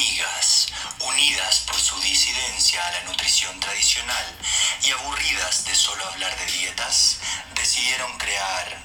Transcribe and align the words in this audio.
amigas, 0.00 0.72
unidas 1.12 1.66
por 1.66 1.76
su 1.76 1.94
disidencia 2.00 2.80
a 2.88 2.92
la 2.92 3.10
nutrición 3.10 3.60
tradicional 3.60 4.24
y 4.86 4.90
aburridas 4.92 5.66
de 5.66 5.74
solo 5.74 6.02
hablar 6.06 6.32
de 6.38 6.52
dietas, 6.52 7.20
decidieron 7.54 8.10
crear 8.16 8.78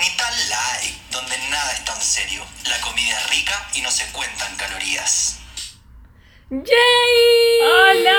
Ni 0.00 0.16
tan 0.16 0.34
light, 0.50 0.96
donde 1.12 1.38
nada 1.50 1.72
es 1.72 1.84
tan 1.84 2.00
serio. 2.00 2.42
La 2.68 2.80
comida 2.80 3.16
es 3.16 3.30
rica 3.30 3.68
y 3.74 3.80
no 3.80 3.90
se 3.90 4.06
cuentan 4.12 4.56
calorías. 4.56 5.38
¡Yay! 6.50 6.64
¡Hola! 7.62 8.18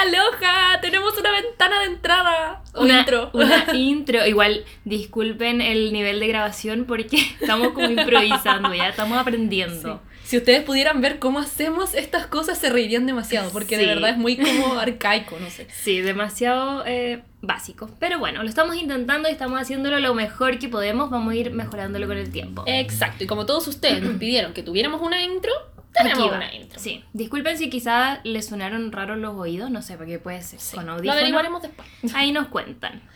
¡Aloha! 0.00 0.80
Tenemos 0.80 1.16
una 1.18 1.30
ventana 1.30 1.80
de 1.80 1.86
entrada. 1.86 2.62
O 2.74 2.82
Una 2.82 3.00
intro. 3.00 3.30
Una 3.34 3.66
intro. 3.72 4.26
Igual, 4.26 4.64
disculpen 4.84 5.60
el 5.60 5.92
nivel 5.92 6.18
de 6.18 6.28
grabación 6.28 6.86
porque 6.86 7.16
estamos 7.40 7.72
como 7.72 7.90
improvisando, 7.90 8.74
ya 8.74 8.88
estamos 8.88 9.18
aprendiendo. 9.18 10.00
Si 10.30 10.36
ustedes 10.36 10.62
pudieran 10.62 11.00
ver 11.00 11.18
cómo 11.18 11.40
hacemos 11.40 11.92
estas 11.92 12.28
cosas, 12.28 12.56
se 12.56 12.70
reirían 12.70 13.04
demasiado, 13.04 13.50
porque 13.50 13.76
de 13.76 13.84
verdad 13.84 14.10
es 14.10 14.16
muy 14.16 14.36
como 14.36 14.78
arcaico, 14.78 15.36
no 15.40 15.50
sé. 15.50 15.66
Sí, 15.72 16.00
demasiado 16.02 16.84
eh, 16.86 17.24
básico. 17.42 17.90
Pero 17.98 18.20
bueno, 18.20 18.44
lo 18.44 18.48
estamos 18.48 18.76
intentando 18.76 19.28
y 19.28 19.32
estamos 19.32 19.60
haciéndolo 19.60 19.98
lo 19.98 20.14
mejor 20.14 20.60
que 20.60 20.68
podemos. 20.68 21.10
Vamos 21.10 21.32
a 21.32 21.36
ir 21.36 21.50
mejorándolo 21.50 22.06
con 22.06 22.16
el 22.16 22.30
tiempo. 22.30 22.62
Exacto, 22.68 23.24
y 23.24 23.26
como 23.26 23.44
todos 23.44 23.66
ustedes 23.66 24.04
nos 24.04 24.14
pidieron 24.20 24.52
que 24.52 24.62
tuviéramos 24.62 25.00
una 25.02 25.20
intro, 25.20 25.50
tenemos 25.92 26.26
Aquí 26.26 26.36
una 26.36 26.54
intro. 26.54 26.78
Sí. 26.78 27.02
Disculpen 27.12 27.58
si 27.58 27.68
quizás 27.68 28.20
les 28.22 28.46
sonaron 28.46 28.92
raros 28.92 29.18
los 29.18 29.34
oídos, 29.34 29.68
no 29.72 29.82
sé, 29.82 29.96
porque 29.96 30.20
puede 30.20 30.42
ser 30.42 30.60
Sí, 30.60 30.76
con 30.76 30.86
Lo 30.86 30.92
audífonos. 30.92 31.16
averiguaremos 31.16 31.62
después. 31.62 31.88
Ahí 32.14 32.30
nos 32.30 32.46
cuentan. 32.46 33.02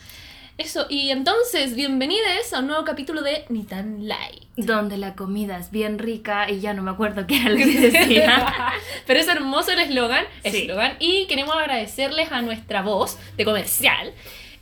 Eso, 0.56 0.86
y 0.88 1.10
entonces, 1.10 1.74
bienvenidos 1.74 2.52
a 2.52 2.60
un 2.60 2.68
nuevo 2.68 2.84
capítulo 2.84 3.22
de 3.22 3.44
Ni 3.48 3.64
tan 3.64 4.06
light. 4.06 4.44
Donde 4.56 4.96
la 4.98 5.16
comida 5.16 5.58
es 5.58 5.72
bien 5.72 5.98
rica 5.98 6.48
y 6.48 6.60
ya 6.60 6.74
no 6.74 6.82
me 6.82 6.92
acuerdo 6.92 7.26
qué 7.26 7.38
era 7.40 7.50
lo 7.50 7.56
que 7.56 7.66
decía. 7.90 8.72
Pero 9.06 9.18
es 9.18 9.26
hermoso 9.26 9.72
el 9.72 9.80
eslogan, 9.80 10.24
Sí. 10.44 10.68
y 11.00 11.26
queremos 11.26 11.56
agradecerles 11.56 12.30
a 12.30 12.40
nuestra 12.42 12.82
voz 12.82 13.18
de 13.36 13.44
comercial, 13.44 14.12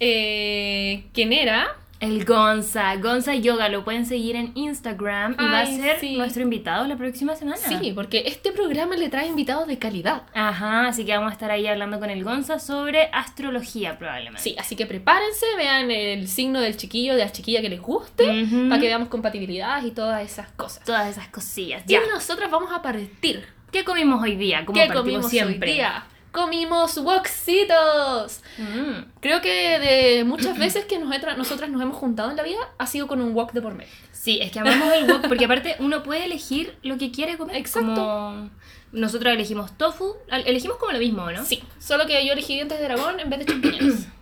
eh, 0.00 1.04
quien 1.12 1.34
era 1.34 1.76
El 2.02 2.24
Gonza, 2.24 2.96
Gonza 2.96 3.32
Yoga, 3.36 3.68
lo 3.68 3.84
pueden 3.84 4.04
seguir 4.06 4.34
en 4.34 4.50
Instagram 4.56 5.36
y 5.38 5.44
va 5.44 5.58
a 5.58 5.60
Ay, 5.60 5.76
ser 5.80 6.00
sí. 6.00 6.16
nuestro 6.16 6.42
invitado 6.42 6.84
la 6.88 6.96
próxima 6.96 7.36
semana. 7.36 7.56
Sí, 7.56 7.92
porque 7.94 8.24
este 8.26 8.50
programa 8.50 8.96
le 8.96 9.08
trae 9.08 9.28
invitados 9.28 9.68
de 9.68 9.78
calidad. 9.78 10.24
Ajá, 10.34 10.88
así 10.88 11.04
que 11.04 11.12
vamos 11.16 11.30
a 11.30 11.34
estar 11.34 11.52
ahí 11.52 11.64
hablando 11.68 12.00
con 12.00 12.10
el 12.10 12.24
Gonza 12.24 12.58
sobre 12.58 13.08
astrología 13.12 13.98
probablemente. 13.98 14.42
Sí, 14.42 14.56
así 14.58 14.74
que 14.74 14.84
prepárense, 14.84 15.46
vean 15.56 15.92
el 15.92 16.26
signo 16.26 16.60
del 16.60 16.76
chiquillo, 16.76 17.14
de 17.14 17.24
la 17.24 17.30
chiquilla 17.30 17.60
que 17.62 17.68
les 17.68 17.80
guste, 17.80 18.42
Ujú. 18.42 18.68
para 18.68 18.80
que 18.80 18.88
veamos 18.88 19.08
compatibilidad 19.08 19.84
y 19.84 19.92
todas 19.92 20.22
esas 20.28 20.48
cosas. 20.56 20.82
Todas 20.84 21.08
esas 21.08 21.28
cosillas. 21.28 21.84
Y 21.86 21.92
Ya. 21.92 22.00
nosotras 22.12 22.50
vamos 22.50 22.72
a 22.72 22.82
partir. 22.82 23.46
¿Qué 23.70 23.84
comimos 23.84 24.20
hoy 24.20 24.34
día? 24.34 24.64
Como 24.66 24.76
¿Qué 24.78 24.92
comimos 24.92 25.28
siempre. 25.30 25.70
hoy 25.70 25.76
día? 25.76 26.04
Comimos 26.32 26.96
woxitos. 26.96 28.40
Mm. 28.58 29.10
Creo 29.20 29.40
que 29.42 29.78
de 29.78 30.24
muchas 30.24 30.58
veces 30.58 30.86
que 30.86 30.98
nosotras, 30.98 31.36
nosotras 31.36 31.70
nos 31.70 31.80
hemos 31.82 31.96
juntado 31.96 32.30
en 32.30 32.36
la 32.36 32.42
vida 32.42 32.58
ha 32.78 32.86
sido 32.86 33.06
con 33.06 33.20
un 33.20 33.34
wok 33.34 33.52
de 33.52 33.60
por 33.62 33.74
medio. 33.74 33.92
Sí, 34.12 34.38
es 34.40 34.50
que 34.50 34.60
amamos 34.60 34.92
el 34.94 35.10
wok 35.10 35.28
porque 35.28 35.44
aparte 35.44 35.76
uno 35.78 36.02
puede 36.02 36.24
elegir 36.24 36.76
lo 36.82 36.96
que 36.96 37.10
quiere 37.10 37.36
comer. 37.36 37.56
Exacto. 37.56 37.94
Como 37.94 38.50
nosotros 38.92 39.32
elegimos 39.32 39.76
tofu, 39.76 40.14
elegimos 40.28 40.76
como 40.78 40.92
lo 40.92 40.98
mismo, 40.98 41.30
¿no? 41.30 41.44
Sí, 41.44 41.62
solo 41.78 42.06
que 42.06 42.26
yo 42.26 42.32
elegí 42.32 42.54
dientes 42.54 42.78
de 42.78 42.84
dragón 42.84 43.20
en 43.20 43.30
vez 43.30 43.40
de 43.40 43.46
champiñones. 43.46 44.06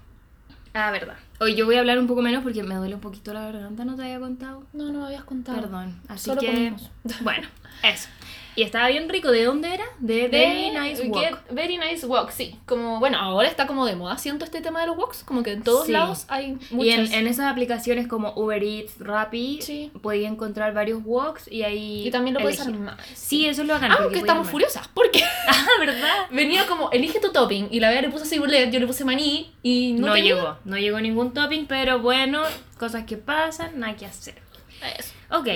Ah, 0.73 0.93
verdad. 0.93 1.17
Hoy 1.41 1.57
yo 1.57 1.67
voy 1.67 1.75
a 1.75 1.81
hablar 1.81 1.99
un 1.99 2.07
poco 2.07 2.23
menos 2.23 2.45
porque 2.45 2.63
me 2.63 2.77
duele 2.77 2.95
un 2.95 3.01
poquito 3.01 3.35
la 3.35 3.41
garganta, 3.41 3.85
no 3.85 3.97
te 3.97 4.03
había 4.03 4.21
contado. 4.21 4.63
No, 4.73 4.93
no 4.93 5.01
me 5.01 5.07
habías 5.07 5.25
contado. 5.25 5.61
Perdón. 5.61 6.01
Así 6.07 6.27
Solo 6.27 6.41
que 6.41 6.47
comimos. 6.47 6.91
bueno, 7.23 7.49
eso. 7.83 8.09
Y 8.57 8.63
estaba 8.63 8.89
bien 8.89 9.09
rico. 9.09 9.31
¿De 9.31 9.45
dónde 9.45 9.73
era? 9.75 9.85
De 9.99 10.29
Very 10.29 10.71
Nice 10.71 11.07
Wok. 11.09 11.19
Get 11.21 11.35
Very 11.51 11.79
Nice 11.79 12.05
Wok, 12.07 12.31
sí. 12.31 12.59
Como, 12.67 12.99
bueno, 12.99 13.19
ahora 13.19 13.49
está 13.49 13.67
como 13.67 13.87
de 13.87 13.97
moda, 13.97 14.19
siento 14.19 14.45
este 14.45 14.61
tema 14.61 14.81
de 14.81 14.89
los 14.89 14.97
woks. 14.97 15.23
Como 15.25 15.43
que 15.43 15.53
en 15.53 15.63
todos 15.63 15.87
Sí. 15.87 15.93
lados 15.93 16.25
hay 16.29 16.59
Y 16.71 16.75
muchas. 16.75 16.99
en, 17.11 17.15
en 17.15 17.27
esas 17.27 17.47
aplicaciones 17.51 18.09
como 18.09 18.33
Uber 18.35 18.63
Eats, 18.63 18.95
Rappi, 18.99 19.61
Sí. 19.63 19.91
podía 20.03 20.29
encontrar 20.29 20.75
varios 20.75 21.03
woks 21.05 21.51
y 21.51 21.63
ahí. 21.63 22.07
Y 22.07 22.11
también 22.11 22.35
lo 22.35 22.41
puedes 22.41 22.61
armar. 22.61 22.97
Sí, 23.15 23.47
eso 23.47 23.63
es 23.63 23.69
lo. 23.69 23.75
Aunque 23.75 23.97
porque 24.03 24.19
estamos 24.19 24.49
furiosas, 24.49 24.89
porque 24.89 25.23
armar. 25.23 25.31
Ah, 25.71 25.81
¿verdad? 25.81 26.27
venía 26.31 26.67
como, 26.67 26.91
elige 26.91 27.21
tu 27.21 27.31
topping, 27.33 27.69
y 27.71 27.81
la 27.81 27.91
Bea 27.91 28.03
le 28.03 28.09
puso 28.11 28.25
cibulet, 28.25 28.71
yo 28.71 28.81
le 28.81 28.87
puse 28.87 29.05
maní, 29.05 29.53
y 29.63 29.93
no, 29.93 30.09
No, 30.09 30.15
tenía- 30.15 30.35
llegó. 30.35 30.57
No 30.65 30.77
llegó 30.79 31.01
ningún 31.01 31.33
topping, 31.35 31.67
pero 31.67 32.01
bueno, 32.01 32.43
cosas 32.79 33.05
que 33.05 33.17
pasan, 33.17 33.79
nada 33.79 33.95
que 33.97 34.07
hacer. 34.07 34.35
Eso. 34.99 35.13
Ok, 35.31 35.49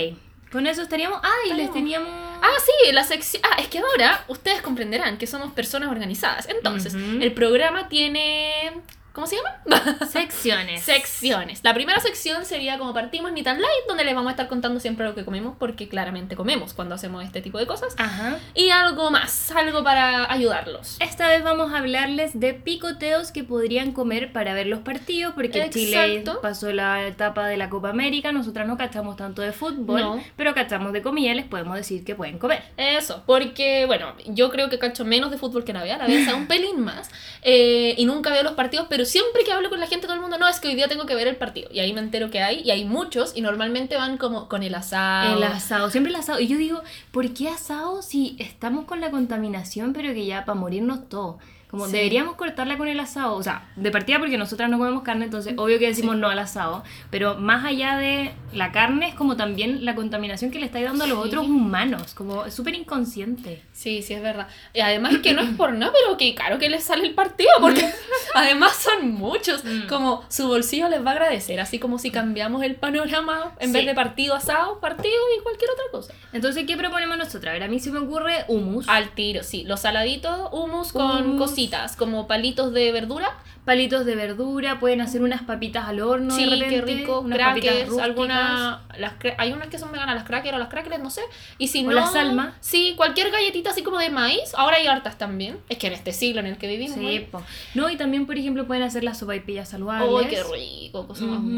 con 0.55 0.69
eso 0.69 0.83
estaríamos. 0.83 1.19
Ah, 1.21 1.35
y 1.51 1.53
les 1.55 1.73
teníamos. 1.73 2.09
Ah, 2.41 2.57
sí, 2.65 2.93
la 2.93 3.03
sección. 3.03 3.43
Ah, 3.45 3.57
es 3.61 3.67
que 3.67 3.81
ahora 3.81 4.25
ustedes 4.29 4.63
comprenderán 4.63 5.19
que 5.19 5.27
somos 5.27 5.53
personas 5.53 5.91
organizadas. 5.91 6.49
Entonces, 6.49 6.95
el 6.95 7.33
programa 7.33 7.89
tiene. 7.89 8.73
¿Cómo 9.15 9.29
se 9.29 9.37
llama? 9.37 9.97
Secciones. 10.11 10.83
Secciones. 10.85 11.61
La 11.63 11.73
primera 11.73 12.01
sección 12.01 12.45
sería 12.45 12.79
como 12.79 12.93
partimos 12.93 13.31
ni 13.31 13.45
tan 13.45 13.61
light, 13.63 13.87
donde 13.87 14.03
les 14.03 14.13
vamos 14.13 14.31
a 14.31 14.33
estar 14.33 14.49
contando 14.49 14.81
siempre 14.81 15.07
lo 15.07 15.15
que 15.15 15.25
comemos, 15.25 15.55
porque 15.57 15.89
claramente 15.89 16.35
comemos 16.35 16.75
cuando 16.75 16.97
hacemos 16.97 17.25
este 17.25 17.41
tipo 17.41 17.59
de 17.59 17.67
cosas. 17.67 17.95
Ajá. 17.97 18.39
Y 18.57 18.71
algo 18.71 19.13
más, 19.13 19.53
algo 19.53 19.85
para 19.85 20.33
ayudarlos. 20.33 20.97
Esta 20.99 21.29
vez 21.29 21.45
vamos 21.45 21.73
a 21.73 21.79
hablarles 21.79 22.41
de 22.41 22.55
picoteos 22.55 23.31
que 23.31 23.45
podrían 23.45 23.93
comer 23.93 24.33
para 24.33 24.53
ver 24.53 24.67
los 24.67 24.81
partidos, 24.81 25.33
porque 25.35 25.71
Chile 25.71 26.17
Exacto. 26.17 26.41
pasó 26.43 26.73
la 26.73 27.07
etapa 27.07 27.47
de 27.47 27.57
la 27.57 27.71
Copa 27.71 27.91
América, 27.91 28.33
nosotras 28.33 28.67
no 28.67 28.77
cachamos 28.77 29.17
tanto 29.17 29.43
de 29.43 29.53
fútbol, 29.53 30.01
No. 30.01 30.25
pero 30.37 30.55
cachamos 30.55 30.93
de 30.93 31.03
comida 31.03 31.31
y 31.31 31.35
les 31.37 31.47
podemos 31.47 31.77
decir 31.77 32.05
que 32.05 32.17
pueden 32.17 32.41
comer. 32.41 32.65
Eso, 32.77 33.23
porque, 33.27 33.87
bueno, 33.87 34.13
yo 34.27 34.51
creo 34.51 34.69
que 34.71 34.81
cacho 34.81 35.05
menos 35.05 35.31
de 35.31 35.39
fútbol 35.39 35.63
que 35.63 35.73
Bea, 35.73 35.99
la 35.99 36.07
sabe 36.07 36.35
un 36.35 36.47
pelín 36.49 36.81
más, 36.81 37.11
eh, 37.43 37.95
y 37.97 38.07
nunca 38.07 38.31
veo 38.31 38.43
los 38.43 38.55
partidos, 38.55 38.87
pero 38.89 39.04
siempre 39.05 39.45
que 39.45 39.53
hablo 39.53 39.71
con 39.71 39.81
la 39.81 39.87
gente, 39.87 40.07
todo 40.07 40.15
el 40.15 40.21
mundo, 40.21 40.39
no, 40.39 40.49
es 40.49 40.61
que 40.61 40.69
hoy 40.69 40.75
día 40.75 40.89
tengo 40.89 41.07
que 41.07 41.15
ver 41.15 41.27
el 41.27 41.37
partido, 41.37 41.69
y 41.73 41.81
ahí 41.81 41.93
me 41.93 42.01
entero 42.01 42.31
que 42.31 42.41
hay, 42.41 42.61
y 42.61 42.71
hay 42.71 42.85
muchos, 42.85 43.33
y 43.35 43.41
normalmente 43.41 43.97
van 43.97 44.19
como 44.19 44.49
con 44.49 44.63
el 44.63 44.75
asado. 44.75 45.37
El 45.37 45.43
asado, 45.43 45.91
siempre 45.91 46.11
el 46.11 46.17
asado. 46.17 46.41
Y 46.41 46.49
yo 46.49 46.57
digo, 46.57 46.83
¿por 47.11 47.33
qué 47.33 47.49
asado 47.49 48.03
si 48.03 48.37
estamos 48.39 48.85
con 48.85 49.01
la 49.01 49.11
contaminación, 49.11 49.93
pero 49.93 50.13
que 50.15 50.27
ya 50.27 50.45
para 50.45 50.59
morirnos 50.59 51.09
todos? 51.09 51.37
Como 51.75 51.87
Sí. 51.87 51.93
deberíamos 51.97 52.37
cortarla 52.37 52.79
con 52.79 52.87
el 52.87 53.01
asado. 53.01 53.35
O 53.35 53.43
sea, 53.43 53.67
de 53.75 53.91
partida 53.91 54.21
porque 54.21 54.39
nosotras 54.39 54.71
no 54.71 54.79
comemos 54.79 55.03
carne, 55.03 55.25
entonces 55.25 55.55
obvio 55.57 55.79
que 55.81 55.89
decimos 55.89 56.17
no 56.17 56.29
al 56.29 56.39
asado. 56.39 56.85
Pero 57.11 57.35
más 57.37 57.65
allá 57.65 57.97
de 57.97 58.33
la 58.53 58.71
carne 58.71 59.09
es 59.09 59.15
como 59.17 59.37
también 59.37 59.85
la 59.85 59.97
contaminación 59.97 60.53
que 60.53 60.61
le 60.61 60.67
estáis 60.67 60.85
dando 60.85 61.03
a 61.03 61.07
los 61.09 61.21
Sí. 61.23 61.29
otros 61.29 61.47
humanos. 61.49 62.15
Como 62.15 62.45
es 62.45 62.55
súper 62.55 62.77
inconsciente. 62.77 63.61
Sí, 63.73 64.03
sí, 64.03 64.15
es 64.15 64.23
verdad. 64.23 64.47
Y 64.73 64.81
además 64.81 65.15
que 65.23 65.33
no 65.35 65.43
es 65.43 65.51
por 65.57 65.73
nada, 65.73 65.93
pero 65.93 66.17
que 66.17 66.33
claro 66.37 66.59
que 66.59 66.69
les 66.71 66.85
sale 66.85 67.05
el 67.07 67.15
partido, 67.15 67.51
porque 67.61 67.85
además 68.35 68.77
son 68.77 69.11
muchos. 69.13 69.65
Mm. 69.65 69.89
Como 69.89 70.25
su 70.29 70.47
bolsillo 70.47 70.89
les 70.89 71.05
va 71.05 71.11
a 71.11 71.15
agradecer, 71.15 71.59
así 71.59 71.81
como 71.81 71.99
si 71.99 72.11
cambiamos 72.13 72.63
el 72.63 72.77
panorama, 72.77 73.53
en 73.59 73.73
vez 73.73 73.85
de 73.87 73.95
partido 73.95 74.35
asado, 74.35 74.79
partido 74.79 75.15
y 75.39 75.43
cualquier 75.43 75.71
otra 75.71 75.85
cosa. 75.91 76.15
Entonces, 76.33 76.65
¿qué 76.67 76.77
proponemos 76.77 77.19
nosotras? 77.19 77.51
A 77.51 77.55
ver, 77.55 77.63
a 77.65 77.69
mí 77.69 77.81
se 77.81 77.91
me 77.91 77.99
ocurre 77.99 78.45
hummus. 78.49 78.89
Al 78.89 79.11
tiro, 79.11 79.43
sí. 79.43 79.65
Los 79.65 79.81
saladitos, 79.81 80.49
hummus 80.53 80.93
con 80.93 81.25
Hummus. 81.31 81.39
Cositas, 81.71 81.97
como 81.97 82.27
palitos 82.27 82.73
de 82.73 82.93
verdura. 82.93 83.33
Palitos 83.65 84.05
de 84.05 84.15
verdura, 84.15 84.79
pueden 84.79 85.01
hacer 85.01 85.23
unas 85.23 85.41
papitas 85.43 85.89
al 85.89 86.01
horno. 86.01 86.35
sí, 86.37 86.45
de 86.45 86.51
repente, 86.51 86.75
qué 86.75 86.83
rico. 86.83 87.21
Unas 87.21 87.39
papitas 87.39 87.63
Crackers, 87.71 87.89
rústicas. 87.89 88.05
alguna, 88.11 88.83
las, 88.99 89.15
hay 89.39 89.53
unas 89.53 89.69
que 89.69 89.79
son 89.79 89.91
veganas, 89.91 90.15
las 90.17 90.25
crackers 90.25 90.55
o 90.55 90.59
las 90.59 90.69
crackers, 90.69 91.03
no 91.03 91.09
sé. 91.09 91.23
Y 91.57 91.69
si 91.69 91.81
O 91.83 91.89
no. 91.89 91.93
la 91.93 92.07
salma. 92.07 92.53
Sí, 92.61 92.93
cualquier 92.95 93.31
galletita 93.31 93.71
así 93.71 93.83
como 93.83 93.97
de 93.99 94.11
maíz. 94.11 94.53
Ahora 94.55 94.77
hay 94.77 94.87
hartas 94.87 95.17
también. 95.17 95.59
Es 95.71 95.79
que 95.79 95.87
en 95.87 95.95
este 95.95 96.13
siglo 96.13 96.41
en 96.41 96.47
el 96.49 96.59
que 96.59 96.67
vivimos. 96.69 96.99
Sí. 96.99 97.27
No, 97.75 97.89
y 97.89 97.97
también, 97.97 98.27
por 98.27 98.37
ejemplo, 98.37 98.67
pueden 98.67 98.83
hacer 98.83 99.03
las 99.03 99.19
sopaipillas 99.19 99.71
saludables. 99.71 100.11
¡Ay, 100.21 100.27
qué 100.29 100.43
rico! 100.43 101.07
Cosa 101.07 101.25
más 101.25 101.39
Ujú. 101.39 101.49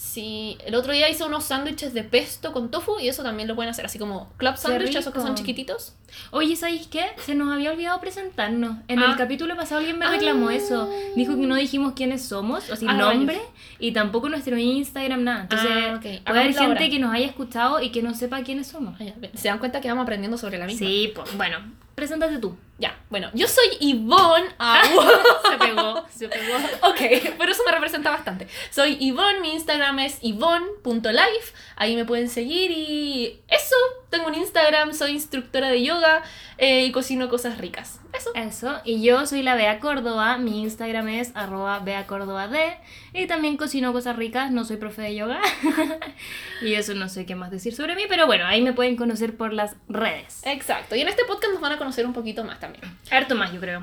Sí, 0.00 0.56
el 0.64 0.76
otro 0.76 0.92
día 0.92 1.10
hice 1.10 1.24
unos 1.24 1.42
sándwiches 1.42 1.92
de 1.92 2.04
pesto 2.04 2.52
con 2.52 2.70
tofu 2.70 3.00
y 3.00 3.08
eso 3.08 3.24
también 3.24 3.48
lo 3.48 3.56
pueden 3.56 3.70
hacer, 3.70 3.84
así 3.84 3.98
como 3.98 4.32
club 4.36 4.56
sándwich, 4.56 4.94
esos 4.94 5.12
que 5.12 5.18
son 5.18 5.34
chiquititos. 5.34 5.96
Oye, 6.30 6.54
¿sabéis 6.54 6.86
qué? 6.86 7.04
Se 7.26 7.34
nos 7.34 7.52
había 7.52 7.72
olvidado 7.72 8.00
presentarnos. 8.00 8.76
En 8.86 9.00
Ah. 9.00 9.06
el 9.10 9.16
capítulo 9.16 9.56
pasado 9.56 9.78
alguien 9.80 9.98
me 9.98 10.06
reclamó 10.08 10.50
Ah. 10.50 10.54
eso. 10.54 10.88
Dijo 11.16 11.34
que 11.34 11.46
no 11.48 11.56
dijimos 11.56 11.94
quiénes 11.96 12.22
somos, 12.24 12.70
o 12.70 12.76
sin 12.76 12.88
Ah, 12.90 12.94
nombre, 12.94 13.40
y 13.80 13.90
tampoco 13.90 14.28
nuestro 14.28 14.56
Instagram, 14.56 15.24
nada. 15.24 15.42
Entonces, 15.42 15.68
Ah, 15.68 15.94
ok. 15.96 16.00
puede 16.24 16.40
haber 16.42 16.54
gente 16.54 16.90
que 16.90 16.98
nos 17.00 17.12
haya 17.12 17.26
escuchado 17.26 17.82
y 17.82 17.90
que 17.90 18.00
no 18.00 18.14
sepa 18.14 18.42
quiénes 18.44 18.68
somos. 18.68 18.96
Se 19.34 19.48
dan 19.48 19.58
cuenta 19.58 19.80
que 19.80 19.88
vamos 19.88 20.04
aprendiendo 20.04 20.38
sobre 20.38 20.58
la 20.58 20.66
misma. 20.66 20.86
Sí, 20.86 21.10
pues 21.12 21.36
bueno, 21.36 21.58
preséntate 21.96 22.38
tú. 22.38 22.56
Ya, 22.78 22.96
bueno, 23.10 23.28
yo 23.34 23.48
soy 23.48 23.66
Yvonne. 23.80 24.46
Ah, 24.60 24.82
Se 25.50 25.58
pegó, 25.58 26.06
se 26.14 26.28
pegó. 26.28 26.56
ok, 26.88 27.34
pero 27.36 27.50
eso 27.50 27.62
me 27.66 27.72
representa 27.72 28.10
bastante. 28.10 28.46
Soy 28.70 28.96
Yvonne, 29.00 29.40
mi 29.40 29.52
Instagram 29.52 29.98
es 29.98 30.20
yvonne.life. 30.20 31.54
Ahí 31.74 31.96
me 31.96 32.04
pueden 32.04 32.28
seguir 32.28 32.70
y 32.70 33.40
eso. 33.48 33.74
Tengo 34.10 34.28
un 34.28 34.36
Instagram, 34.36 34.94
soy 34.94 35.10
instructora 35.12 35.68
de 35.68 35.82
yoga 35.82 36.22
eh, 36.56 36.84
y 36.84 36.92
cocino 36.92 37.28
cosas 37.28 37.58
ricas. 37.58 38.00
Eso. 38.12 38.30
Eso, 38.34 38.80
y 38.84 39.02
yo 39.02 39.26
soy 39.26 39.42
la 39.42 39.54
Bea 39.54 39.80
Córdoba, 39.80 40.38
mi 40.38 40.62
Instagram 40.62 41.08
es 41.08 41.30
arroba 41.34 41.78
Bea 41.80 42.06
Córdoba 42.06 42.48
D, 42.48 42.58
y 43.12 43.26
también 43.26 43.58
cocino 43.58 43.92
cosas 43.92 44.16
ricas, 44.16 44.50
no 44.50 44.64
soy 44.64 44.78
profe 44.78 45.02
de 45.02 45.14
yoga, 45.14 45.40
y 46.62 46.72
eso 46.72 46.94
no 46.94 47.10
sé 47.10 47.26
qué 47.26 47.34
más 47.34 47.50
decir 47.50 47.74
sobre 47.74 47.94
mí, 47.96 48.04
pero 48.08 48.26
bueno, 48.26 48.46
ahí 48.46 48.62
me 48.62 48.72
pueden 48.72 48.96
conocer 48.96 49.36
por 49.36 49.52
las 49.52 49.76
redes. 49.88 50.40
Exacto. 50.46 50.96
Y 50.96 51.02
en 51.02 51.08
este 51.08 51.26
podcast 51.26 51.52
nos 51.52 51.60
van 51.60 51.72
a 51.72 51.78
conocer 51.78 52.06
un 52.06 52.14
poquito 52.14 52.44
más 52.44 52.58
también. 52.58 52.67
Harto 53.10 53.34
más, 53.34 53.52
yo 53.52 53.60
creo. 53.60 53.82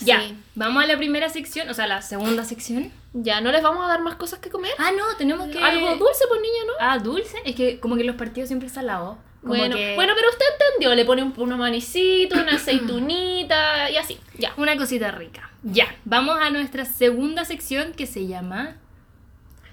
Ya, 0.00 0.22
vamos 0.54 0.84
a 0.84 0.86
la 0.86 0.96
primera 0.96 1.28
sección, 1.28 1.68
o 1.70 1.74
sea, 1.74 1.86
la 1.86 2.02
segunda 2.02 2.44
sección. 2.44 2.92
Ya, 3.14 3.40
¿no 3.40 3.50
les 3.50 3.62
vamos 3.62 3.82
a 3.84 3.88
dar 3.88 4.02
más 4.02 4.16
cosas 4.16 4.40
que 4.40 4.50
comer? 4.50 4.72
Ah, 4.78 4.90
no, 4.96 5.04
tenemos 5.16 5.48
que... 5.48 5.58
Algo 5.58 5.96
dulce, 5.96 6.24
pues 6.28 6.40
niña, 6.40 6.64
¿no? 6.66 6.72
Ah, 6.80 6.98
dulce, 6.98 7.36
es 7.44 7.54
que 7.54 7.80
como 7.80 7.96
que 7.96 8.04
los 8.04 8.16
partidos 8.16 8.48
siempre 8.48 8.68
salados. 8.68 9.16
Bueno, 9.42 9.76
que 9.76 9.94
bueno, 9.94 10.12
pero 10.16 10.28
usted 10.28 10.44
entendió, 10.52 10.94
le 10.94 11.04
pone 11.04 11.22
un, 11.22 11.32
unos 11.36 11.58
manicitos, 11.58 12.38
una 12.38 12.56
aceitunita 12.60 13.90
y 13.90 13.96
así, 13.96 14.18
ya. 14.36 14.52
Una 14.56 14.76
cosita 14.76 15.12
rica. 15.12 15.50
Ya, 15.62 15.94
vamos 16.04 16.36
a 16.40 16.50
nuestra 16.50 16.84
segunda 16.84 17.44
sección 17.44 17.92
que 17.92 18.06
se 18.06 18.26
llama... 18.26 18.76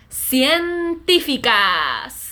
Científicas. 0.10 2.23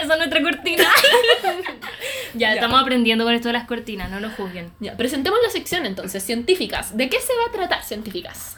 Esa 0.00 0.12
es 0.12 0.18
nuestra 0.18 0.42
cortina. 0.42 0.84
ya, 2.34 2.48
Ya. 2.48 2.54
estamos 2.54 2.80
aprendiendo 2.80 3.24
con 3.24 3.34
esto 3.34 3.48
de 3.48 3.52
las 3.54 3.66
cortinas, 3.66 4.10
no 4.10 4.20
lo 4.20 4.30
juzguen. 4.30 4.70
Ya, 4.80 4.96
presentemos 4.96 5.38
la 5.44 5.50
sección 5.50 5.86
entonces, 5.86 6.22
científicas. 6.22 6.96
¿De 6.96 7.08
qué 7.08 7.20
se 7.20 7.32
va 7.34 7.48
a 7.48 7.52
tratar, 7.52 7.84
científicas? 7.84 8.56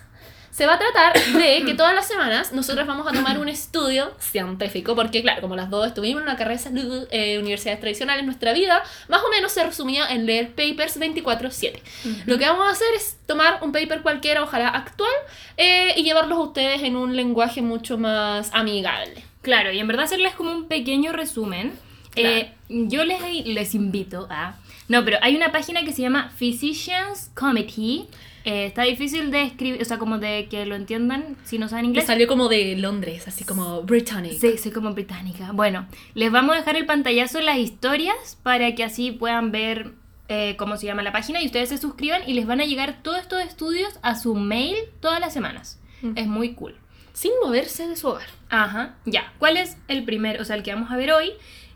Se 0.51 0.67
va 0.67 0.75
a 0.75 0.79
tratar 0.79 1.15
de 1.15 1.63
que 1.65 1.75
todas 1.75 1.95
las 1.95 2.07
semanas 2.07 2.53
nosotros 2.53 2.87
vamos 2.87 3.07
a 3.07 3.13
tomar 3.13 3.39
un 3.39 3.49
estudio 3.49 4.13
científico, 4.19 4.95
porque 4.95 5.23
claro, 5.23 5.41
como 5.41 5.57
las 5.57 5.71
dos 5.71 5.87
estuvimos 5.87 6.21
en 6.23 6.29
una 6.29 6.37
carrera 6.37 6.57
de 6.59 6.63
salud, 6.63 7.09
eh, 7.13 7.39
universidades 7.39 7.81
tradicionales, 7.81 8.25
nuestra 8.27 8.53
vida 8.53 8.83
más 9.09 9.23
o 9.23 9.31
menos 9.31 9.53
se 9.53 9.65
resumía 9.65 10.09
en 10.11 10.27
leer 10.27 10.49
papers 10.51 10.99
24/7. 10.99 11.81
Lo 12.27 12.37
que 12.37 12.47
vamos 12.47 12.67
a 12.69 12.73
hacer 12.73 12.93
es 12.95 13.17
tomar 13.27 13.61
un 13.63 13.73
paper 13.73 14.03
cualquiera, 14.03 14.43
ojalá 14.43 14.69
actual, 14.69 15.13
eh, 15.57 15.95
y 15.97 16.03
llevarlos 16.03 16.37
a 16.37 16.43
ustedes 16.43 16.83
en 16.83 16.97
un 16.97 17.17
lenguaje 17.17 17.63
mucho 17.63 17.97
más 17.97 18.51
amigable. 18.53 19.25
Claro, 19.43 19.73
y 19.73 19.79
en 19.79 19.87
verdad 19.87 20.05
hacerles 20.05 20.35
como 20.35 20.53
un 20.53 20.69
pequeño 20.69 21.13
resumen. 21.13 21.73
Eh, 22.17 22.53
yo 22.69 23.05
les, 23.05 23.47
les 23.47 23.75
invito 23.75 24.27
a... 24.31 24.57
No, 24.89 25.05
pero 25.05 25.19
hay 25.23 25.37
una 25.37 25.53
página 25.53 25.85
que 25.85 25.93
se 25.93 26.03
llama 26.03 26.33
Physicians 26.37 27.31
Committee. 27.35 28.07
Eh, 28.45 28.67
está 28.67 28.83
difícil 28.83 29.31
de 29.31 29.43
escribir, 29.43 29.81
o 29.81 29.85
sea, 29.85 29.99
como 29.99 30.19
de 30.19 30.49
que 30.51 30.65
lo 30.67 30.75
entiendan 30.75 31.37
si 31.45 31.59
no 31.59 31.69
saben 31.69 31.87
inglés. 31.87 32.07
salió 32.07 32.27
como 32.27 32.49
de 32.49 32.75
Londres, 32.77 33.29
así 33.29 33.45
como 33.45 33.83
Britannic. 33.83 34.39
Sí, 34.39 34.59
soy 34.59 34.73
como 34.73 34.93
británica. 34.93 35.53
Bueno, 35.53 35.87
les 36.15 36.33
vamos 36.33 36.55
a 36.55 36.59
dejar 36.59 36.77
el 36.77 36.87
pantallazo 36.87 37.39
en 37.39 37.47
las 37.47 37.59
historias 37.59 38.39
para 38.43 38.75
que 38.75 38.83
así 38.83 39.13
puedan 39.13 39.53
ver 39.53 39.93
eh, 40.29 40.57
cómo 40.57 40.77
se 40.77 40.87
llama 40.87 41.03
la 41.03 41.13
página 41.13 41.43
y 41.43 41.47
ustedes 41.47 41.69
se 41.69 41.79
suscriban 41.79 42.23
y 42.27 42.33
les 42.33 42.47
van 42.47 42.61
a 42.61 42.65
llegar 42.65 43.03
todos 43.03 43.19
estos 43.19 43.43
estudios 43.43 43.99
a 44.03 44.17
su 44.17 44.35
mail 44.35 44.77
todas 45.01 45.21
las 45.21 45.33
semanas. 45.33 45.79
Mm. 46.03 46.13
Es 46.17 46.27
muy 46.27 46.55
cool. 46.55 46.80
Sin 47.21 47.33
moverse 47.45 47.87
de 47.87 47.97
su 47.97 48.09
hogar. 48.09 48.29
Ajá, 48.49 48.95
ya. 49.05 49.31
¿Cuál 49.39 49.59
es 49.59 49.77
el 49.89 50.05
primer, 50.05 50.41
o 50.41 50.45
sea, 50.47 50.57
el 50.57 50.63
que 50.63 50.73
vamos 50.73 50.91
a 50.91 50.97
ver 50.97 51.13
hoy? 51.13 51.33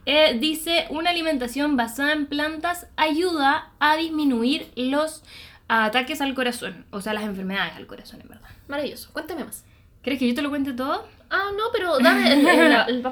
Eh, 0.07 0.39
dice, 0.41 0.87
una 0.89 1.11
alimentación 1.11 1.77
basada 1.77 2.13
en 2.13 2.25
plantas 2.27 2.87
ayuda 2.97 3.71
a 3.79 3.97
disminuir 3.97 4.71
los 4.75 5.23
ataques 5.69 6.23
al 6.23 6.33
corazón, 6.35 6.87
o 6.91 7.03
sea, 7.03 7.13
las 7.13 7.25
enfermedades 7.25 7.75
al 7.77 7.87
corazón, 7.87 8.23
en 8.23 8.29
verdad. 8.29 8.49
Maravilloso. 8.69 9.11
Cuéntame 9.13 9.45
más. 9.45 9.65
¿Crees 10.03 10.19
que 10.19 10.29
yo 10.29 10.35
te 10.35 10.41
lo 10.41 10.49
cuente 10.49 10.73
todo? 10.73 11.07
Ah, 11.29 11.51
no, 11.57 11.65
pero 11.73 11.99
dame 11.99 12.33
el, 12.33 12.47
el- 12.47 12.73
el- 12.89 13.03
la 13.03 13.11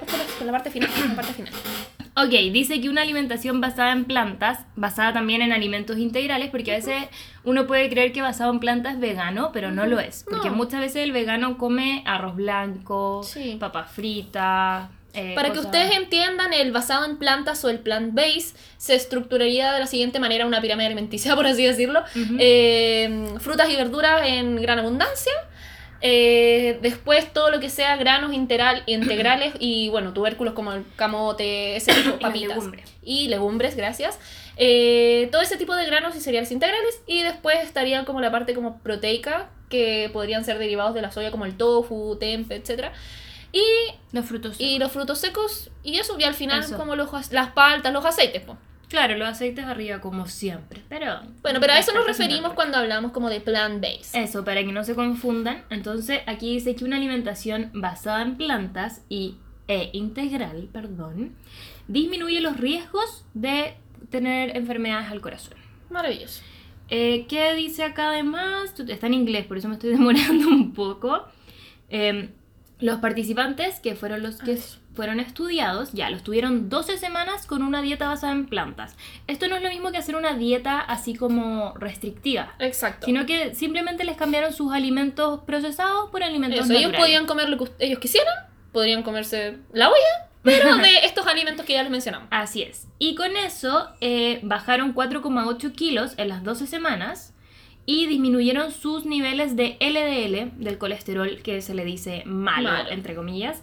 parte 0.52 0.70
final. 0.70 0.90
La 1.10 1.14
parte 1.16 1.32
final. 1.34 1.52
Ok, 2.14 2.28
dice 2.52 2.78
que 2.80 2.90
una 2.90 3.02
alimentación 3.02 3.60
basada 3.62 3.92
en 3.92 4.04
plantas, 4.04 4.60
basada 4.76 5.14
también 5.14 5.40
en 5.40 5.50
alimentos 5.52 5.96
integrales, 5.96 6.50
porque 6.50 6.72
a 6.72 6.76
veces 6.76 7.04
uno 7.44 7.66
puede 7.66 7.88
creer 7.88 8.12
que 8.12 8.20
basado 8.20 8.52
en 8.52 8.60
plantas 8.60 8.94
es 8.94 9.00
vegano, 9.00 9.50
pero 9.52 9.70
no 9.70 9.86
lo 9.86 9.98
es. 9.98 10.24
Porque 10.28 10.50
No. 10.50 10.54
muchas 10.56 10.80
veces 10.80 11.04
el 11.04 11.12
vegano 11.12 11.56
come 11.56 12.02
arroz 12.06 12.36
blanco, 12.36 13.22
Sí. 13.22 13.56
papas 13.58 13.90
fritas. 13.92 14.90
eh, 15.14 15.34
Para 15.34 15.52
que 15.52 15.58
ustedes 15.58 15.94
entiendan, 15.96 16.54
el 16.54 16.72
basado 16.72 17.04
en 17.04 17.18
plantas 17.18 17.62
o 17.66 17.68
el 17.68 17.80
plant-based 17.80 18.56
se 18.78 18.94
estructuraría 18.94 19.70
de 19.72 19.80
la 19.80 19.86
siguiente 19.86 20.18
manera, 20.20 20.46
una 20.46 20.60
pirámide 20.62 20.86
alimenticia, 20.86 21.34
por 21.36 21.46
así 21.46 21.64
decirlo. 21.64 22.02
Eh, 22.38 23.26
frutas 23.40 23.68
y 23.70 23.76
verduras 23.76 24.22
en 24.26 24.56
gran 24.56 24.78
abundancia. 24.78 25.32
Eh, 26.04 26.78
después 26.82 27.32
todo 27.32 27.50
lo 27.50 27.60
que 27.60 27.70
sea 27.70 27.96
granos 27.96 28.32
integral, 28.32 28.82
integrales 28.86 29.54
y 29.60 29.88
bueno, 29.88 30.12
tubérculos 30.12 30.52
como 30.54 30.72
el 30.72 30.84
camote, 30.96 31.76
ese 31.76 31.94
tipo, 31.94 32.10
las 32.10 32.18
papitas. 32.20 32.48
legumbres. 32.56 32.92
Y 33.02 33.28
legumbres, 33.28 33.76
gracias. 33.76 34.18
Eh, 34.56 35.28
todo 35.32 35.42
ese 35.42 35.56
tipo 35.56 35.74
de 35.76 35.86
granos 35.86 36.16
y 36.16 36.20
cereales 36.20 36.50
integrales. 36.50 37.00
Y 37.06 37.22
después 37.22 37.56
estaría 37.62 38.04
como 38.04 38.20
la 38.20 38.30
parte 38.32 38.52
como 38.54 38.78
proteica, 38.80 39.50
que 39.70 40.10
podrían 40.12 40.44
ser 40.44 40.58
derivados 40.58 40.92
de 40.94 41.02
la 41.02 41.10
soya 41.12 41.30
como 41.30 41.46
el 41.46 41.56
tofu, 41.56 42.16
tempe, 42.18 42.56
etc. 42.56 42.88
Y 43.52 43.62
Los 44.12 44.26
frutos 44.26 44.56
y 44.58 44.78
los 44.78 44.90
frutos 44.92 45.18
secos 45.18 45.70
y 45.82 45.98
eso, 45.98 46.18
y 46.18 46.24
al 46.24 46.34
final 46.34 46.60
Eso. 46.60 46.76
como 46.76 46.96
los, 46.96 47.12
as- 47.14 47.32
las 47.32 47.52
paltas, 47.52 47.92
los 47.92 48.04
aceites, 48.04 48.42
po. 48.42 48.56
Claro, 48.92 49.16
los 49.16 49.26
aceites 49.26 49.64
arriba 49.64 50.02
como 50.02 50.26
siempre, 50.26 50.82
pero... 50.90 51.22
Bueno, 51.40 51.60
pero 51.60 51.72
a 51.72 51.78
eso 51.78 51.94
nos 51.94 52.06
referimos 52.06 52.52
cuando 52.52 52.76
hablamos 52.76 53.12
como 53.12 53.30
de 53.30 53.40
plant-based. 53.40 54.14
Eso, 54.14 54.44
para 54.44 54.62
que 54.62 54.70
no 54.70 54.84
se 54.84 54.94
confundan. 54.94 55.64
Entonces, 55.70 56.20
aquí 56.26 56.52
dice 56.52 56.74
que 56.74 56.84
una 56.84 56.96
alimentación 56.96 57.70
basada 57.72 58.20
en 58.20 58.36
plantas 58.36 59.00
y 59.08 59.36
e 59.66 59.88
integral, 59.94 60.68
perdón, 60.70 61.34
disminuye 61.88 62.42
los 62.42 62.58
riesgos 62.58 63.24
de 63.32 63.78
tener 64.10 64.54
enfermedades 64.58 65.10
al 65.10 65.22
corazón. 65.22 65.56
Maravilloso. 65.88 66.42
Eh, 66.90 67.24
¿Qué 67.30 67.54
dice 67.54 67.84
acá 67.84 68.10
además? 68.10 68.74
Está 68.78 69.06
en 69.06 69.14
inglés, 69.14 69.46
por 69.46 69.56
eso 69.56 69.68
me 69.68 69.76
estoy 69.76 69.88
demorando 69.92 70.48
un 70.48 70.74
poco. 70.74 71.24
Eh, 71.88 72.28
los 72.78 72.98
participantes, 72.98 73.80
que 73.80 73.94
fueron 73.94 74.22
los 74.22 74.36
que. 74.36 74.58
Fueron 74.94 75.20
estudiados, 75.20 75.92
ya 75.92 76.10
los 76.10 76.22
tuvieron 76.22 76.68
12 76.68 76.98
semanas 76.98 77.46
con 77.46 77.62
una 77.62 77.82
dieta 77.82 78.08
basada 78.08 78.32
en 78.32 78.46
plantas. 78.46 78.96
Esto 79.26 79.48
no 79.48 79.56
es 79.56 79.62
lo 79.62 79.68
mismo 79.70 79.90
que 79.90 79.98
hacer 79.98 80.16
una 80.16 80.34
dieta 80.34 80.80
así 80.80 81.14
como 81.14 81.74
restrictiva, 81.74 82.54
Exacto. 82.58 83.06
sino 83.06 83.26
que 83.26 83.54
simplemente 83.54 84.04
les 84.04 84.16
cambiaron 84.16 84.52
sus 84.52 84.72
alimentos 84.72 85.40
procesados 85.44 86.10
por 86.10 86.22
alimentos 86.22 86.64
Eso, 86.64 86.72
ellos 86.74 86.92
podían 86.96 87.26
comer 87.26 87.48
lo 87.48 87.58
que 87.58 87.70
ellos 87.78 87.98
quisieran, 87.98 88.34
podrían 88.72 89.02
comerse 89.02 89.58
la 89.72 89.88
olla, 89.88 90.30
pero 90.42 90.76
de 90.76 91.04
estos 91.04 91.26
alimentos 91.26 91.64
que 91.64 91.74
ya 91.74 91.82
les 91.82 91.90
mencionamos. 91.90 92.28
Así 92.30 92.62
es. 92.62 92.88
Y 92.98 93.14
con 93.14 93.36
eso 93.36 93.88
eh, 94.00 94.40
bajaron 94.42 94.94
4,8 94.94 95.72
kilos 95.72 96.14
en 96.18 96.28
las 96.28 96.44
12 96.44 96.66
semanas 96.66 97.32
y 97.84 98.06
disminuyeron 98.06 98.70
sus 98.70 99.06
niveles 99.06 99.56
de 99.56 99.76
LDL, 99.80 100.62
del 100.62 100.78
colesterol 100.78 101.40
que 101.42 101.62
se 101.62 101.74
le 101.74 101.84
dice 101.84 102.22
malo, 102.26 102.70
Malo. 102.70 102.90
entre 102.90 103.14
comillas. 103.14 103.62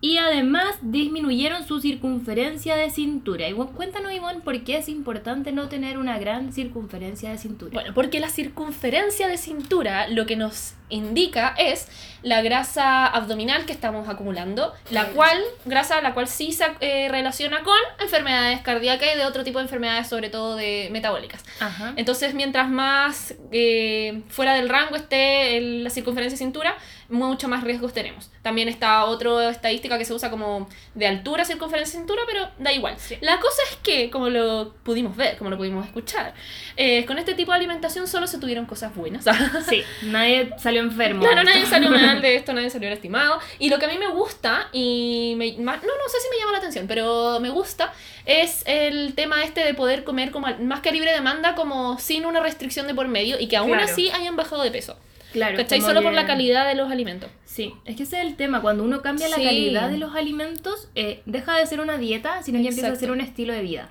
Y 0.00 0.18
además 0.18 0.76
disminuyeron 0.80 1.66
su 1.66 1.80
circunferencia 1.80 2.76
de 2.76 2.88
cintura. 2.90 3.48
Y 3.48 3.52
cuéntanos, 3.54 4.12
Ivonne, 4.12 4.40
por 4.40 4.62
qué 4.62 4.76
es 4.78 4.88
importante 4.88 5.50
no 5.50 5.68
tener 5.68 5.98
una 5.98 6.18
gran 6.18 6.52
circunferencia 6.52 7.30
de 7.30 7.38
cintura. 7.38 7.72
Bueno, 7.74 7.94
porque 7.94 8.20
la 8.20 8.28
circunferencia 8.28 9.26
de 9.26 9.36
cintura 9.36 10.06
lo 10.08 10.24
que 10.26 10.36
nos 10.36 10.74
indica 10.90 11.54
es 11.58 11.88
la 12.22 12.40
grasa 12.42 13.06
abdominal 13.06 13.66
que 13.66 13.72
estamos 13.72 14.08
acumulando, 14.08 14.72
la 14.90 15.06
cual, 15.08 15.36
grasa 15.66 16.00
la 16.00 16.14
cual 16.14 16.28
sí 16.28 16.52
se 16.52 16.64
eh, 16.80 17.08
relaciona 17.10 17.62
con 17.62 17.76
enfermedades 18.00 18.60
cardíacas 18.60 19.08
y 19.14 19.18
de 19.18 19.26
otro 19.26 19.44
tipo 19.44 19.58
de 19.58 19.64
enfermedades, 19.64 20.06
sobre 20.08 20.30
todo 20.30 20.56
de 20.56 20.88
metabólicas. 20.92 21.44
Ajá. 21.60 21.92
Entonces, 21.96 22.34
mientras 22.34 22.70
más 22.70 23.34
eh, 23.52 24.22
fuera 24.28 24.54
del 24.54 24.68
rango 24.68 24.96
esté 24.96 25.56
el- 25.58 25.84
la 25.84 25.90
circunferencia 25.90 26.34
de 26.38 26.44
cintura, 26.44 26.74
mucho 27.08 27.48
más 27.48 27.64
riesgos 27.64 27.94
tenemos. 27.94 28.30
También 28.42 28.68
está 28.68 29.04
otra 29.06 29.48
estadística 29.50 29.96
que 29.96 30.04
se 30.04 30.12
usa 30.12 30.30
como 30.30 30.68
de 30.94 31.06
altura, 31.06 31.44
circunferencia 31.44 31.98
cintura, 31.98 32.22
pero 32.26 32.48
da 32.58 32.70
igual. 32.72 32.96
La 33.22 33.40
cosa 33.40 33.56
es 33.70 33.76
que, 33.76 34.10
como 34.10 34.28
lo 34.28 34.74
pudimos 34.82 35.16
ver, 35.16 35.38
como 35.38 35.48
lo 35.48 35.56
pudimos 35.56 35.86
escuchar, 35.86 36.34
eh, 36.76 37.06
con 37.06 37.18
este 37.18 37.32
tipo 37.34 37.50
de 37.52 37.56
alimentación 37.56 38.06
solo 38.06 38.26
se 38.26 38.38
tuvieron 38.38 38.66
cosas 38.66 38.94
buenas. 38.94 39.24
Sí, 39.68 39.82
nadie 40.02 40.50
salió 40.58 40.80
enfermo. 40.82 41.22
Claro, 41.22 41.42
nadie 41.44 41.64
salió 41.66 41.90
mal 41.90 42.20
de 42.22 42.36
esto, 42.36 42.52
nadie 42.52 42.68
salió 42.70 42.90
lastimado. 42.90 43.38
Y 43.58 43.70
lo 43.70 43.78
que 43.78 43.86
a 43.86 43.88
mí 43.88 43.96
me 43.98 44.08
gusta, 44.08 44.68
y 44.72 45.34
me- 45.36 45.52
no, 45.52 45.72
no 45.76 46.08
sé 46.08 46.18
si 46.20 46.28
me 46.30 46.38
llama 46.38 46.52
la 46.52 46.58
atención, 46.58 46.86
pero 46.86 47.40
me 47.40 47.48
gusta, 47.50 47.92
es 48.26 48.62
el 48.66 49.14
tema 49.14 49.42
este 49.44 49.64
de 49.64 49.72
poder 49.74 50.04
comer 50.04 50.30
como 50.30 50.46
más 50.60 50.80
que 50.80 50.90
a 50.90 50.92
libre 50.92 51.12
demanda, 51.12 51.54
como 51.54 51.98
sin 51.98 52.26
una 52.26 52.40
restricción 52.40 52.86
de 52.86 52.94
por 52.94 53.08
medio 53.08 53.38
y 53.40 53.48
que 53.48 53.56
aún 53.56 53.70
Claro. 53.70 53.84
así 53.84 54.10
hayan 54.10 54.36
bajado 54.36 54.62
de 54.62 54.70
peso. 54.70 54.98
Claro, 55.32 55.56
¿Cachai? 55.56 55.80
Solo 55.80 56.02
por 56.02 56.12
la 56.12 56.26
calidad 56.26 56.66
de 56.66 56.74
los 56.74 56.90
alimentos. 56.90 57.30
Sí, 57.44 57.74
es 57.84 57.96
que 57.96 58.04
ese 58.04 58.20
es 58.20 58.26
el 58.26 58.36
tema. 58.36 58.62
Cuando 58.62 58.84
uno 58.84 59.02
cambia 59.02 59.28
la 59.28 59.36
calidad 59.36 59.90
de 59.90 59.98
los 59.98 60.14
alimentos, 60.14 60.88
eh, 60.94 61.22
deja 61.26 61.56
de 61.58 61.66
ser 61.66 61.80
una 61.80 61.98
dieta, 61.98 62.42
sino 62.42 62.60
que 62.60 62.68
empieza 62.68 62.92
a 62.92 62.96
ser 62.96 63.10
un 63.10 63.20
estilo 63.20 63.52
de 63.52 63.62
vida. 63.62 63.90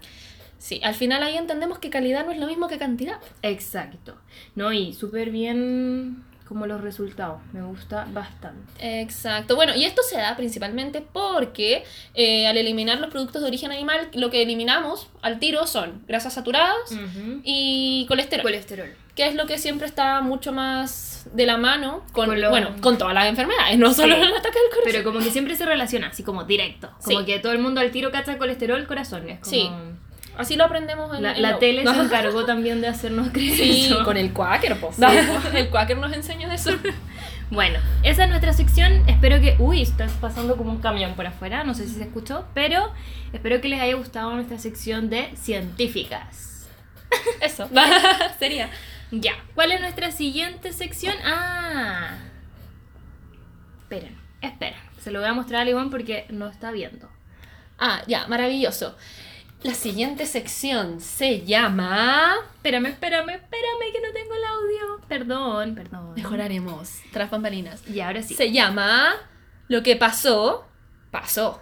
Sí, 0.57 0.81
al 0.83 0.95
final 0.95 1.21
ahí 1.21 1.37
entendemos 1.37 1.77
que 1.79 1.89
calidad 1.89 2.25
no 2.25 2.31
es 2.31 2.39
lo 2.39 2.47
mismo 2.47 2.67
que 2.67 2.77
cantidad. 2.79 3.19
Exacto. 3.43 4.17
No, 4.55 4.73
y 4.73 4.93
súper 4.93 5.29
bien 5.29 6.23
como 6.47 6.65
los 6.65 6.81
resultados. 6.81 7.39
Me 7.53 7.61
gusta 7.61 8.07
bastante. 8.11 9.01
Exacto. 9.01 9.55
Bueno, 9.55 9.75
y 9.75 9.85
esto 9.85 10.01
se 10.01 10.17
da 10.17 10.35
principalmente 10.37 11.01
porque 11.01 11.83
eh, 12.13 12.47
al 12.47 12.57
eliminar 12.57 12.99
los 12.99 13.09
productos 13.09 13.41
de 13.41 13.47
origen 13.47 13.71
animal, 13.71 14.09
lo 14.13 14.29
que 14.29 14.41
eliminamos 14.41 15.07
al 15.21 15.39
tiro 15.39 15.67
son 15.67 16.03
grasas 16.07 16.33
saturadas 16.33 16.75
y 17.43 18.05
colesterol. 18.07 18.43
Colesterol. 18.43 18.93
que 19.15 19.27
es 19.27 19.33
lo 19.35 19.45
que 19.47 19.57
siempre 19.57 19.87
está 19.87 20.21
mucho 20.21 20.51
más 20.53 21.27
de 21.33 21.45
la 21.47 21.57
mano 21.57 22.03
con, 22.13 22.27
Con 22.27 22.39
lo- 22.41 22.49
bueno, 22.51 22.69
con 22.81 22.97
todas 22.97 23.13
las 23.15 23.25
enfermedades, 23.27 23.77
no 23.77 23.91
solo 23.93 24.15
Sí. 24.15 24.21
el 24.21 24.27
ataque 24.31 24.59
del 24.59 24.69
corazón. 24.69 24.83
Pero 24.85 25.03
como 25.03 25.19
que 25.19 25.31
siempre 25.31 25.55
se 25.55 25.65
relaciona, 25.65 26.07
así 26.07 26.21
como 26.23 26.43
directo. 26.43 26.89
Como 27.03 27.19
Sí. 27.21 27.25
que 27.25 27.39
todo 27.39 27.51
el 27.51 27.59
mundo 27.59 27.81
al 27.81 27.91
tiro 27.91 28.11
cacha 28.11 28.37
colesterol, 28.37 28.85
corazón. 28.87 29.27
Es 29.27 29.39
como... 29.39 29.51
Sí. 29.51 29.69
Así 30.37 30.55
lo 30.55 30.65
aprendemos 30.65 31.15
en 31.15 31.23
La, 31.23 31.33
en 31.33 31.41
la 31.41 31.59
tele 31.59 31.83
se 31.85 31.89
encargó 32.01 32.45
también 32.45 32.79
de 32.81 32.87
hacernos 32.87 33.29
creer 33.29 33.55
Sí, 33.55 33.85
eso. 33.87 34.03
con 34.03 34.17
el 34.17 34.31
Quaker, 34.33 34.79
po. 34.79 34.91
Sí. 34.95 35.03
el 35.53 35.69
Quaker 35.69 35.97
nos 35.97 36.13
enseñó 36.13 36.51
eso. 36.51 36.71
Bueno, 37.49 37.79
esa 38.03 38.25
es 38.25 38.29
nuestra 38.29 38.51
sección. 38.51 39.07
Espero 39.07 39.39
que. 39.39 39.55
Uy, 39.57 39.81
estás 39.81 40.11
pasando 40.19 40.57
como 40.57 40.69
un 40.69 40.81
camión 40.81 41.13
por 41.13 41.25
afuera. 41.27 41.63
No 41.63 41.73
sé 41.75 41.87
si 41.87 41.93
se 41.95 42.03
escuchó. 42.03 42.45
Pero 42.53 42.91
espero 43.31 43.61
que 43.61 43.69
les 43.69 43.79
haya 43.79 43.95
gustado 43.95 44.33
nuestra 44.33 44.59
sección 44.59 45.09
de 45.09 45.33
científicas. 45.37 46.67
Eso. 47.39 47.69
Sería. 48.37 48.69
Ya. 49.11 49.31
¿Cuál 49.55 49.71
es 49.71 49.79
nuestra 49.79 50.11
siguiente 50.11 50.73
sección? 50.73 51.15
Ah. 51.23 52.17
Esperen, 53.83 54.17
esperen. 54.41 54.79
Se 55.01 55.11
lo 55.11 55.21
voy 55.21 55.29
a 55.29 55.33
mostrar 55.33 55.61
a 55.61 55.65
Limón 55.65 55.89
porque 55.89 56.25
no 56.29 56.47
está 56.49 56.71
viendo. 56.71 57.07
Ah, 57.79 58.01
ya, 58.07 58.27
maravilloso. 58.27 58.97
La 59.63 59.73
siguiente 59.73 60.27
sección 60.27 61.01
se 61.01 61.43
llama. 61.43 62.35
Espérame, 62.55 62.87
espérame, 62.87 63.29
espérame 63.29 63.91
que 63.91 64.01
no 64.01 64.13
tengo 64.13 64.33
el 64.35 64.43
audio. 64.43 65.01
Perdón, 65.07 65.75
perdón. 65.75 66.13
Mejoraremos 66.15 66.99
tras 67.11 67.31
bambalinas. 67.31 67.81
Y 67.87 67.99
ahora 68.01 68.21
sí. 68.21 68.35
Se 68.35 68.51
llama 68.51 69.15
Lo 69.67 69.81
que 69.81 69.95
pasó, 69.95 70.67
pasó. 71.09 71.59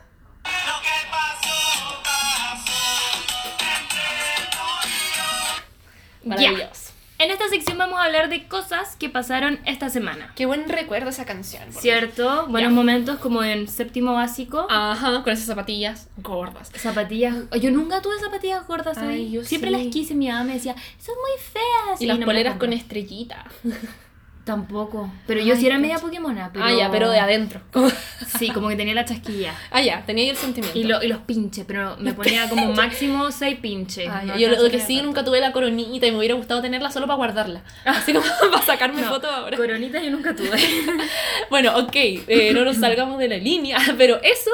Maravilloso. 6.26 6.85
En 7.18 7.32
esta 7.32 7.48
sección 7.48 7.78
vamos 7.78 7.98
a 7.98 8.04
hablar 8.04 8.28
de 8.28 8.46
cosas 8.46 8.98
que 8.98 9.08
pasaron 9.10 9.60
esta 9.66 9.90
semana. 9.90 10.34
Qué 10.36 10.46
buen 10.46 10.68
recuerdo 10.68 11.10
esa 11.10 11.24
canción. 11.26 11.64
¿Cierto? 11.72 12.46
Buenos 12.48 12.74
momentos 12.74 13.20
como 13.20 13.42
en 13.42 13.70
séptimo 13.70 14.14
básico. 14.14 14.68
Ajá, 14.70 15.24
con 15.24 15.32
esas 15.32 15.46
zapatillas 15.46 16.10
gordas. 16.18 16.72
Zapatillas. 16.76 17.36
Yo 17.62 17.72
nunca 17.72 18.02
tuve 18.02 18.20
zapatillas 18.20 18.68
gordas. 18.68 18.98
Ay, 18.98 19.32
yo 19.32 19.46
Siempre 19.46 19.70
sí. 19.72 19.78
las 19.78 19.94
quise. 19.94 20.14
Mi 20.14 20.28
mamá 20.28 20.44
me 20.44 20.54
decía, 20.56 20.76
son 21.00 21.16
muy 21.16 21.42
feas. 21.42 22.02
Y 22.02 22.06
las 22.06 22.20
no 22.20 22.26
poleras 22.26 22.58
con 22.58 22.74
estrellita. 22.74 23.46
Tampoco. 24.46 25.12
Pero 25.26 25.42
yo 25.42 25.56
sí 25.56 25.66
era 25.66 25.80
media 25.80 25.98
Pokémona. 25.98 26.52
Pero... 26.54 26.64
Ah, 26.64 26.72
ya, 26.72 26.92
pero 26.92 27.10
de 27.10 27.20
adentro. 27.20 27.62
Sí, 28.38 28.50
como 28.50 28.68
que 28.70 28.76
tenía 28.76 28.94
la 28.94 29.06
chasquilla. 29.06 29.54
ah, 29.72 29.82
ya, 29.82 30.04
tenía 30.06 30.24
ahí 30.26 30.30
el 30.30 30.38
sentimiento. 30.38 30.78
Y, 30.78 30.84
lo- 30.84 31.02
y 31.02 31.08
los 31.08 31.20
pinches, 31.20 31.64
pero 31.66 31.96
me 32.00 32.14
ponía 32.14 32.48
como 32.50 32.72
máximo 32.74 33.32
seis 33.32 33.58
pinches. 33.60 34.08
Ah. 34.10 34.22
No 34.24 34.38
Yo 34.38 34.50
lo, 34.50 34.70
que 34.70 34.80
sí 34.80 35.02
nunca 35.02 35.24
tuve 35.24 35.40
la 35.42 35.52
coronita 35.52 36.06
y 36.06 36.12
me 36.12 36.18
hubiera 36.18 36.36
gustado 36.36 36.62
tenerla 36.62 36.92
solo 36.92 37.08
para 37.08 37.18
guardarla. 37.18 37.64
Así 37.86 38.14
como 38.14 38.26
para 38.52 38.62
sacarme 38.64 39.02
No, 39.02 39.10
fotos 39.10 39.32
ahora. 39.32 39.58
Coronita 39.58 40.02
yo 40.02 40.12
nunca 40.12 40.36
tuve. 40.36 40.50
Bueno, 41.50 41.78
ok, 41.78 41.96
eh, 41.96 42.52
no 42.54 42.66
nos 42.66 42.78
salgamos 42.78 43.18
de 43.20 43.28
la 43.30 43.38
línea, 43.38 43.78
pero 43.98 44.20
eso, 44.22 44.52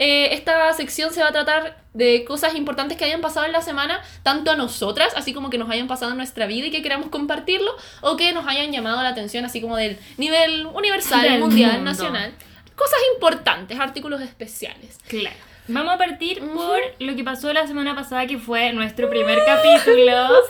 eh, 0.00 0.32
esta 0.34 0.72
sección 0.72 1.12
se 1.12 1.20
va 1.22 1.28
a 1.28 1.32
tratar 1.32 1.84
de 1.92 2.24
cosas 2.24 2.54
importantes 2.54 2.96
que 2.96 3.04
hayan 3.04 3.20
pasado 3.20 3.44
en 3.44 3.52
la 3.52 3.60
semana, 3.60 4.00
tanto 4.22 4.50
a 4.50 4.56
nosotras, 4.56 5.12
así 5.14 5.34
como 5.34 5.50
que 5.50 5.58
nos 5.58 5.68
hayan 5.70 5.88
pasado 5.88 6.12
en 6.12 6.16
nuestra 6.16 6.46
vida 6.46 6.68
y 6.68 6.70
que 6.70 6.82
queramos 6.82 7.10
compartirlo, 7.10 7.70
o 8.00 8.16
que 8.16 8.32
nos 8.32 8.46
hayan 8.46 8.72
llamado 8.72 9.02
la 9.02 9.10
atención, 9.10 9.44
así 9.44 9.60
como 9.60 9.76
del 9.76 9.98
nivel 10.16 10.66
universal, 10.66 11.22
Del 11.22 11.40
mundial, 11.40 11.72
mundo. 11.74 11.90
nacional. 11.90 12.32
Cosas 12.74 12.98
importantes, 13.14 13.78
artículos 13.78 14.22
especiales. 14.22 14.98
Claro. 15.06 15.36
Vamos 15.70 15.94
a 15.94 15.98
partir 15.98 16.40
por 16.40 16.78
lo 16.98 17.16
que 17.16 17.24
pasó 17.24 17.52
la 17.52 17.66
semana 17.66 17.94
pasada, 17.94 18.26
que 18.26 18.38
fue 18.38 18.72
nuestro 18.72 19.08
primer 19.10 19.38
capítulo. 19.44 20.12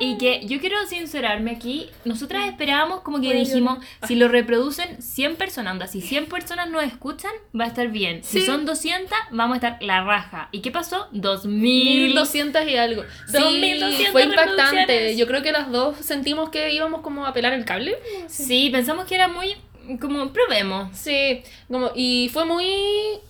Y 0.00 0.18
que 0.18 0.44
yo 0.46 0.60
quiero 0.60 0.76
sincerarme 0.86 1.52
aquí. 1.52 1.88
Nosotras 2.04 2.46
esperábamos 2.48 3.00
como 3.02 3.20
que 3.20 3.32
dijimos, 3.32 3.78
si 4.06 4.16
lo 4.16 4.26
reproducen 4.28 5.00
100 5.00 5.36
personas, 5.36 5.72
onda, 5.72 5.86
si 5.86 6.00
100 6.00 6.26
personas 6.26 6.68
nos 6.68 6.82
escuchan, 6.82 7.30
va 7.58 7.64
a 7.64 7.68
estar 7.68 7.88
bien. 7.88 8.22
Si 8.24 8.40
Sí. 8.40 8.46
son 8.46 8.66
200, 8.66 9.16
vamos 9.30 9.54
a 9.54 9.56
estar 9.56 9.82
la 9.82 10.02
raja. 10.02 10.48
¿Y 10.50 10.60
qué 10.62 10.70
pasó? 10.72 11.06
2000. 11.12 12.08
1200 12.08 12.68
y 12.68 12.76
algo. 12.76 13.02
Sí, 13.26 13.32
2200 13.38 14.08
fue 14.12 14.24
impactante. 14.24 15.16
Yo 15.16 15.26
creo 15.28 15.42
que 15.42 15.52
las 15.52 15.70
dos 15.70 15.96
sentimos 15.98 16.50
que 16.50 16.72
íbamos 16.72 17.00
como 17.02 17.24
a 17.24 17.32
pelar 17.32 17.52
el 17.52 17.64
cable. 17.64 17.96
Sí, 18.26 18.70
pensamos 18.70 19.06
que 19.06 19.14
era 19.14 19.28
muy 19.28 19.56
como 20.00 20.32
probemos. 20.32 20.96
Sí, 20.96 21.42
como, 21.70 21.90
y 21.94 22.30
fue 22.32 22.44
muy... 22.44 22.66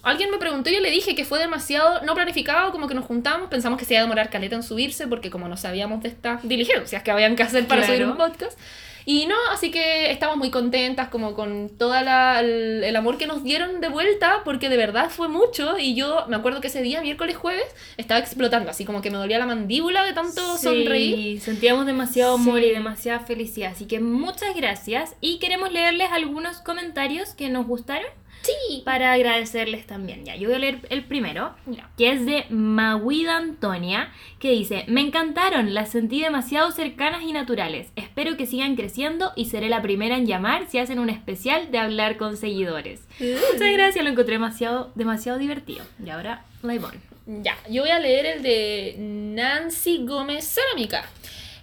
Alguien 0.02 0.30
me 0.30 0.38
preguntó 0.38 0.70
y 0.70 0.74
yo 0.74 0.80
le 0.80 0.90
dije 0.90 1.14
que 1.14 1.24
fue 1.24 1.38
demasiado 1.38 2.02
no 2.02 2.14
planificado, 2.14 2.72
como 2.72 2.88
que 2.88 2.94
nos 2.94 3.04
juntamos, 3.04 3.48
pensamos 3.48 3.78
que 3.78 3.84
se 3.84 3.94
iba 3.94 4.00
a 4.00 4.04
demorar 4.04 4.30
caleta 4.30 4.56
en 4.56 4.62
subirse, 4.62 5.06
porque 5.06 5.30
como 5.30 5.48
no 5.48 5.56
sabíamos 5.56 6.02
de 6.02 6.08
estas 6.08 6.46
diligencias 6.46 7.02
que 7.02 7.10
habían 7.10 7.36
que 7.36 7.42
hacer 7.42 7.66
para 7.66 7.82
Claro. 7.82 7.94
subir 7.94 8.08
un 8.10 8.16
podcast. 8.16 8.58
Y 9.06 9.26
no, 9.26 9.36
así 9.52 9.70
que 9.70 10.10
estamos 10.10 10.36
muy 10.36 10.50
contentas 10.50 11.08
como 11.08 11.34
con 11.34 11.70
todo 11.76 11.94
el, 11.94 12.82
el 12.84 12.96
amor 12.96 13.18
que 13.18 13.26
nos 13.26 13.42
dieron 13.44 13.80
de 13.80 13.88
vuelta, 13.88 14.42
porque 14.44 14.68
de 14.68 14.76
verdad 14.76 15.10
fue 15.10 15.28
mucho. 15.28 15.78
Y 15.78 15.94
yo 15.94 16.24
me 16.28 16.36
acuerdo 16.36 16.60
que 16.60 16.68
ese 16.68 16.82
día, 16.82 17.00
miércoles, 17.02 17.36
jueves, 17.36 17.66
estaba 17.96 18.20
explotando, 18.20 18.70
así 18.70 18.84
como 18.84 19.02
que 19.02 19.10
me 19.10 19.18
dolía 19.18 19.38
la 19.38 19.46
mandíbula 19.46 20.04
de 20.04 20.12
tanto 20.14 20.56
sonreír. 20.56 21.16
Sí, 21.16 21.40
sentíamos 21.40 21.86
demasiado 21.86 22.34
amor 22.34 22.60
Sí. 22.60 22.66
y 22.66 22.70
demasiada 22.72 23.20
felicidad. 23.20 23.72
Así 23.72 23.86
que 23.86 24.00
muchas 24.00 24.54
gracias. 24.54 25.14
Y 25.20 25.38
queremos 25.38 25.70
leerles 25.72 26.08
algunos 26.10 26.58
comentarios 26.58 27.34
que 27.34 27.48
nos 27.50 27.66
gustaron. 27.66 28.08
Sí. 28.44 28.82
Para 28.84 29.12
agradecerles 29.12 29.86
también. 29.86 30.24
Ya, 30.24 30.36
yo 30.36 30.48
voy 30.48 30.56
a 30.56 30.58
leer 30.60 30.80
el 30.90 31.04
primero, 31.04 31.54
Ya. 31.66 31.90
que 31.96 32.12
es 32.12 32.26
de 32.26 32.44
Maguida 32.50 33.36
Antonia, 33.38 34.12
que 34.38 34.50
dice: 34.50 34.84
Me 34.86 35.00
encantaron, 35.00 35.74
las 35.74 35.90
sentí 35.90 36.20
demasiado 36.20 36.70
cercanas 36.70 37.22
y 37.22 37.32
naturales. 37.32 37.88
Espero 37.96 38.36
que 38.36 38.46
sigan 38.46 38.76
creciendo 38.76 39.32
y 39.36 39.46
seré 39.46 39.68
la 39.68 39.82
primera 39.82 40.16
en 40.16 40.26
llamar 40.26 40.66
si 40.68 40.78
hacen 40.78 40.98
un 40.98 41.10
especial 41.10 41.70
de 41.70 41.78
hablar 41.78 42.16
con 42.18 42.36
seguidores. 42.36 43.00
Muchas 43.18 43.72
gracias, 43.72 44.04
lo 44.04 44.10
encontré 44.10 44.34
demasiado, 44.34 44.92
demasiado 44.94 45.38
divertido. 45.38 45.84
Y 46.04 46.10
ahora, 46.10 46.44
Laibon. 46.62 46.92
Ya, 47.26 47.56
yo 47.70 47.80
voy 47.82 47.90
a 47.90 47.98
leer 48.00 48.26
el 48.26 48.42
de 48.42 48.96
Nancy 48.98 50.04
Gómez 50.04 50.46
Cerámica. 50.46 51.06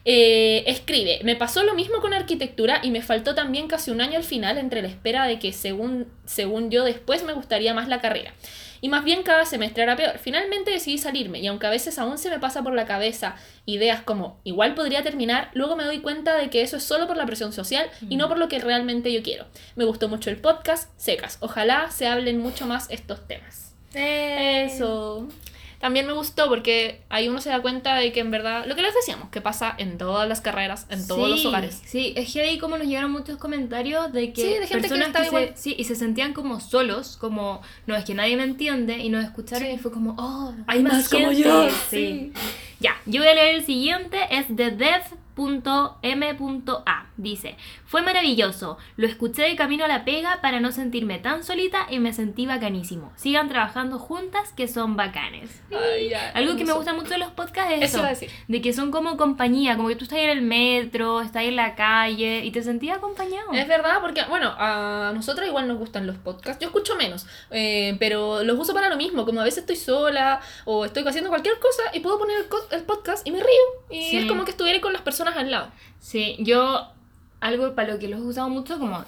Eh, 0.03 0.63
escribe, 0.65 1.19
me 1.23 1.35
pasó 1.35 1.63
lo 1.63 1.75
mismo 1.75 2.01
con 2.01 2.13
arquitectura 2.13 2.79
y 2.81 2.89
me 2.89 3.03
faltó 3.03 3.35
también 3.35 3.67
casi 3.67 3.91
un 3.91 4.01
año 4.01 4.17
al 4.17 4.23
final 4.23 4.57
entre 4.57 4.81
la 4.81 4.87
espera 4.87 5.27
de 5.27 5.37
que 5.37 5.53
según, 5.53 6.07
según 6.25 6.71
yo 6.71 6.83
después 6.83 7.23
me 7.23 7.33
gustaría 7.33 7.73
más 7.73 7.87
la 7.87 8.01
carrera. 8.01 8.33
Y 8.83 8.89
más 8.89 9.03
bien 9.03 9.21
cada 9.21 9.45
semestre 9.45 9.83
era 9.83 9.95
peor. 9.95 10.17
Finalmente 10.17 10.71
decidí 10.71 10.97
salirme 10.97 11.39
y 11.39 11.45
aunque 11.45 11.67
a 11.67 11.69
veces 11.69 11.99
aún 11.99 12.17
se 12.17 12.31
me 12.31 12.39
pasa 12.39 12.63
por 12.63 12.73
la 12.73 12.87
cabeza 12.87 13.35
ideas 13.67 14.01
como 14.01 14.39
igual 14.43 14.73
podría 14.73 15.03
terminar, 15.03 15.51
luego 15.53 15.75
me 15.75 15.83
doy 15.83 15.99
cuenta 15.99 16.35
de 16.35 16.49
que 16.49 16.63
eso 16.63 16.77
es 16.77 16.83
solo 16.83 17.05
por 17.05 17.15
la 17.15 17.27
presión 17.27 17.53
social 17.53 17.87
y 18.09 18.15
no 18.15 18.27
por 18.27 18.39
lo 18.39 18.47
que 18.47 18.57
realmente 18.57 19.13
yo 19.13 19.21
quiero. 19.21 19.45
Me 19.75 19.85
gustó 19.85 20.09
mucho 20.09 20.31
el 20.31 20.37
podcast, 20.37 20.89
secas. 20.97 21.37
Ojalá 21.41 21.91
se 21.91 22.07
hablen 22.07 22.39
mucho 22.39 22.65
más 22.65 22.89
estos 22.89 23.27
temas. 23.27 23.75
Eso. 23.93 25.27
También 25.81 26.05
me 26.07 26.13
gustó 26.13 26.47
porque 26.47 27.01
ahí 27.09 27.27
uno 27.27 27.41
se 27.41 27.49
da 27.49 27.61
cuenta 27.61 27.95
de 27.95 28.11
que 28.11 28.19
en 28.19 28.29
verdad, 28.31 28.65
lo 28.67 28.75
que 28.75 28.83
les 28.83 28.93
decíamos, 28.93 29.29
que 29.29 29.41
pasa 29.41 29.73
en 29.77 29.97
todas 29.97 30.29
las 30.29 30.39
carreras, 30.39 30.85
en 30.89 31.05
todos 31.07 31.29
los 31.29 31.43
hogares. 31.45 31.81
Sí, 31.85 32.13
es 32.15 32.31
que 32.31 32.41
ahí 32.41 32.57
como 32.59 32.77
nos 32.77 32.87
llegaron 32.87 33.11
muchos 33.11 33.37
comentarios 33.37 34.13
de 34.13 34.31
que 34.31 34.41
Sí, 34.41 34.47
de 34.59 34.67
gente 34.67 34.87
que 34.87 34.99
está 35.01 35.19
se, 35.21 35.25
igual. 35.27 35.51
sí, 35.55 35.75
y 35.77 35.83
se 35.85 35.95
sentían 35.95 36.33
como 36.33 36.59
solos, 36.59 37.17
como 37.17 37.61
no 37.87 37.95
es 37.95 38.05
que 38.05 38.13
nadie 38.13 38.37
me 38.37 38.43
entiende 38.43 38.99
y 38.99 39.09
nos 39.09 39.23
escucharon 39.25 39.67
Sí. 39.67 39.73
y 39.73 39.77
fue 39.79 39.91
como, 39.91 40.15
oh, 40.17 40.53
Hay 40.67 40.83
más 40.83 41.09
como 41.09 41.27
gente". 41.29 41.41
yo, 41.43 41.67
Sí. 41.89 42.31
Ya, 42.79 42.95
yo 43.05 43.21
voy 43.21 43.29
a 43.29 43.35
leer 43.35 43.55
el 43.55 43.65
siguiente, 43.65 44.17
es 44.31 44.55
de 44.55 44.71
dev.m.a. 45.47 47.05
Dice, 47.17 47.55
fue 47.85 48.01
maravilloso, 48.01 48.77
lo 48.97 49.07
escuché 49.07 49.43
de 49.43 49.55
camino 49.55 49.85
a 49.85 49.87
la 49.87 50.05
pega 50.05 50.39
para 50.41 50.59
no 50.59 50.71
sentirme 50.71 51.19
tan 51.19 51.43
solita 51.43 51.85
y 51.89 51.99
me 51.99 52.13
sentí 52.13 52.45
bacanísimo. 52.45 53.11
Sigan 53.15 53.49
trabajando 53.49 53.99
juntas 53.99 54.53
que 54.53 54.67
son 54.67 54.95
bacanes. 54.95 55.61
Ay, 55.71 56.09
ya, 56.09 56.31
Algo 56.31 56.55
que 56.55 56.65
me 56.65 56.73
gusta 56.73 56.93
mucho 56.93 57.09
de 57.09 57.19
los 57.19 57.31
podcasts 57.31 57.73
es 57.73 57.93
Eso 57.93 58.03
de 58.47 58.61
que 58.61 58.73
son 58.73 58.91
como 58.91 59.17
compañía, 59.17 59.75
como 59.77 59.89
que 59.89 59.95
tú 59.95 60.05
estás 60.05 60.19
en 60.19 60.29
el 60.29 60.41
metro, 60.41 61.21
estás 61.21 61.43
en 61.43 61.55
la 61.55 61.75
calle 61.75 62.43
y 62.43 62.51
te 62.51 62.63
sentías 62.63 62.97
acompañado. 62.97 63.51
Es 63.53 63.67
verdad, 63.67 63.99
porque, 64.01 64.23
bueno, 64.29 64.53
a 64.57 65.11
nosotros 65.13 65.47
igual 65.47 65.67
nos 65.67 65.77
gustan 65.77 66.07
los 66.07 66.17
podcasts. 66.17 66.59
Yo 66.61 66.67
escucho 66.67 66.95
menos, 66.95 67.27
eh, 67.51 67.95
pero 67.99 68.43
los 68.43 68.57
uso 68.57 68.73
para 68.73 68.89
lo 68.89 68.97
mismo. 68.97 69.25
Como 69.25 69.41
a 69.41 69.43
veces 69.43 69.59
estoy 69.59 69.75
sola 69.75 70.41
o 70.65 70.85
estoy 70.85 71.03
haciendo 71.07 71.29
cualquier 71.29 71.59
cosa 71.59 71.83
y 71.93 71.99
puedo 71.99 72.17
poner 72.17 72.45
el, 72.71 72.83
podcast 72.83 73.27
y 73.27 73.31
me 73.31 73.39
río. 73.39 73.49
Y 73.89 74.01
Sí. 74.11 74.17
es 74.17 74.25
como 74.25 74.43
que 74.45 74.51
estuviera 74.51 74.81
con 74.81 74.93
las 74.93 75.01
personas 75.01 75.30
al 75.37 75.51
lado. 75.51 75.67
Sí, 75.99 76.35
yo 76.39 76.87
algo 77.41 77.73
para 77.73 77.93
lo 77.93 77.99
que 77.99 78.07
los 78.07 78.19
he 78.19 78.23
usado 78.23 78.49
mucho, 78.49 78.77
como 78.77 79.03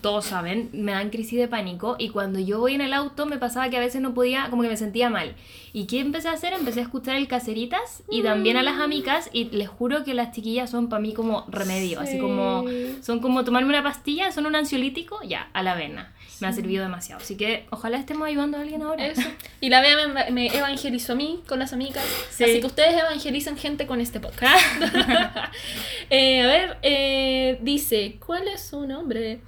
todos 0.00 0.26
saben, 0.26 0.70
me 0.72 0.90
dan 0.90 1.10
crisis 1.10 1.38
de 1.38 1.46
pánico 1.46 1.94
y 2.00 2.08
cuando 2.08 2.40
yo 2.40 2.58
voy 2.58 2.74
en 2.74 2.80
el 2.80 2.92
auto 2.92 3.26
me 3.26 3.38
pasaba 3.38 3.70
que 3.70 3.76
a 3.76 3.80
veces 3.80 4.02
no 4.02 4.12
podía, 4.12 4.48
como 4.50 4.62
que 4.62 4.68
me 4.68 4.76
sentía 4.76 5.08
mal. 5.08 5.36
¿Y 5.72 5.86
qué 5.86 6.00
empecé 6.00 6.28
a 6.28 6.32
hacer? 6.32 6.52
Empecé 6.52 6.80
a 6.80 6.82
escuchar 6.82 7.14
el 7.14 7.28
Caseritas 7.28 8.02
y 8.10 8.24
también 8.24 8.56
a 8.56 8.64
las 8.64 8.80
amigas 8.80 9.30
y 9.32 9.44
les 9.50 9.68
juro 9.68 10.02
que 10.02 10.14
las 10.14 10.32
chiquillas 10.32 10.68
son 10.68 10.88
para 10.88 11.00
mí 11.00 11.14
como 11.14 11.46
remedio, 11.48 12.00
así 12.00 12.18
como 12.18 12.64
son 13.02 13.20
como 13.20 13.44
tomarme 13.44 13.68
una 13.68 13.84
pastilla, 13.84 14.32
son 14.32 14.46
un 14.46 14.56
ansiolítico, 14.56 15.22
ya, 15.22 15.48
a 15.52 15.62
la 15.62 15.72
avena. 15.72 16.12
Me 16.40 16.48
ha 16.48 16.52
servido 16.52 16.82
demasiado. 16.82 17.22
Así 17.22 17.36
que 17.36 17.66
ojalá 17.70 17.98
estemos 17.98 18.28
ayudando 18.28 18.58
a 18.58 18.60
alguien 18.60 18.82
ahora. 18.82 19.06
Eso. 19.06 19.28
Y 19.60 19.68
la 19.68 19.80
Bea 19.80 20.06
me, 20.06 20.30
me 20.30 20.46
evangelizó 20.56 21.12
a 21.12 21.16
mí 21.16 21.42
con 21.48 21.58
las 21.58 21.72
amigas. 21.72 22.04
Sí. 22.30 22.44
Así 22.44 22.60
que 22.60 22.66
ustedes 22.66 23.00
evangelizan 23.00 23.56
gente 23.56 23.86
con 23.86 24.00
este 24.00 24.20
podcast. 24.20 24.64
Eh, 26.08 26.42
a 26.42 26.46
ver, 26.46 26.78
eh, 26.82 27.58
dice, 27.62 28.18
¿cuál 28.24 28.46
es 28.46 28.60
su 28.60 28.86
nombre? 28.86 29.40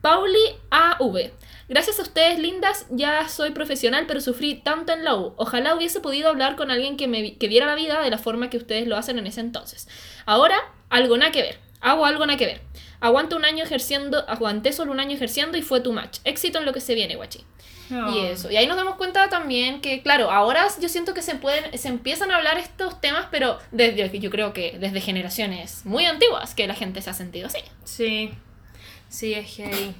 Pauli 0.00 0.38
AV. 0.70 1.32
Gracias 1.68 1.98
a 1.98 2.02
ustedes, 2.02 2.38
lindas, 2.38 2.86
ya 2.88 3.28
soy 3.28 3.50
profesional, 3.50 4.04
pero 4.06 4.20
sufrí 4.20 4.54
tanto 4.54 4.92
en 4.92 5.04
la 5.04 5.16
U. 5.16 5.34
Ojalá 5.36 5.74
hubiese 5.74 6.00
podido 6.00 6.28
hablar 6.28 6.56
con 6.56 6.70
alguien 6.70 6.96
que 6.96 7.08
me 7.08 7.36
que 7.36 7.48
viera 7.48 7.66
la 7.66 7.74
vida 7.74 8.00
de 8.00 8.10
la 8.10 8.16
forma 8.16 8.48
que 8.48 8.56
ustedes 8.56 8.86
lo 8.86 8.96
hacen 8.96 9.18
en 9.18 9.26
ese 9.26 9.40
entonces. 9.40 9.88
Ahora, 10.24 10.56
algo 10.88 11.16
nada 11.18 11.32
que 11.32 11.42
ver. 11.42 11.58
Hago 11.80 12.04
algo 12.04 12.26
nada 12.26 12.38
que 12.38 12.46
ver. 12.46 12.62
Aguanto 13.00 13.36
un 13.36 13.44
año 13.44 13.62
ejerciendo, 13.62 14.28
aguanté 14.28 14.72
solo 14.72 14.92
un 14.92 15.00
año 15.00 15.14
ejerciendo 15.14 15.56
y 15.56 15.62
fue 15.62 15.80
tu 15.80 15.92
match. 15.92 16.18
Éxito 16.24 16.58
en 16.58 16.64
lo 16.64 16.72
que 16.72 16.80
se 16.80 16.94
viene, 16.94 17.16
guachi. 17.16 17.44
Y 17.90 18.18
eso. 18.18 18.50
Y 18.50 18.56
ahí 18.56 18.66
nos 18.66 18.76
damos 18.76 18.96
cuenta 18.96 19.28
también 19.28 19.80
que, 19.80 20.02
claro, 20.02 20.30
ahora 20.30 20.66
yo 20.80 20.88
siento 20.88 21.14
que 21.14 21.22
se 21.22 21.36
pueden, 21.36 21.76
se 21.78 21.88
empiezan 21.88 22.30
a 22.30 22.36
hablar 22.36 22.58
estos 22.58 23.00
temas, 23.00 23.26
pero 23.30 23.58
desde, 23.70 24.18
yo 24.18 24.30
creo 24.30 24.52
que 24.52 24.76
desde 24.78 25.00
generaciones 25.00 25.86
muy 25.86 26.04
antiguas 26.04 26.54
que 26.54 26.66
la 26.66 26.74
gente 26.74 27.00
se 27.00 27.10
ha 27.10 27.14
sentido 27.14 27.46
así. 27.46 27.60
Sí, 27.84 28.30
sí, 29.08 29.32
es 29.32 29.56
heavy. 29.56 29.94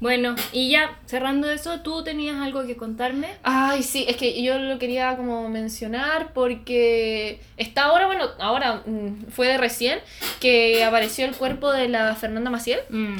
Bueno, 0.00 0.36
y 0.52 0.70
ya, 0.70 0.96
cerrando 1.06 1.50
eso, 1.50 1.80
¿tú 1.80 2.04
tenías 2.04 2.36
algo 2.36 2.66
que 2.66 2.76
contarme? 2.76 3.28
Ay, 3.42 3.82
sí, 3.82 4.04
es 4.08 4.16
que 4.16 4.42
yo 4.42 4.58
lo 4.58 4.78
quería 4.78 5.16
como 5.16 5.48
mencionar 5.48 6.32
porque 6.32 7.40
está 7.56 7.84
ahora, 7.84 8.06
bueno, 8.06 8.26
ahora 8.38 8.82
mm, 8.86 9.30
fue 9.30 9.48
de 9.48 9.58
recién 9.58 9.98
que 10.40 10.84
apareció 10.84 11.24
el 11.24 11.34
cuerpo 11.34 11.72
de 11.72 11.88
la 11.88 12.14
Fernanda 12.14 12.50
Maciel. 12.50 12.80
Mm. 12.90 13.16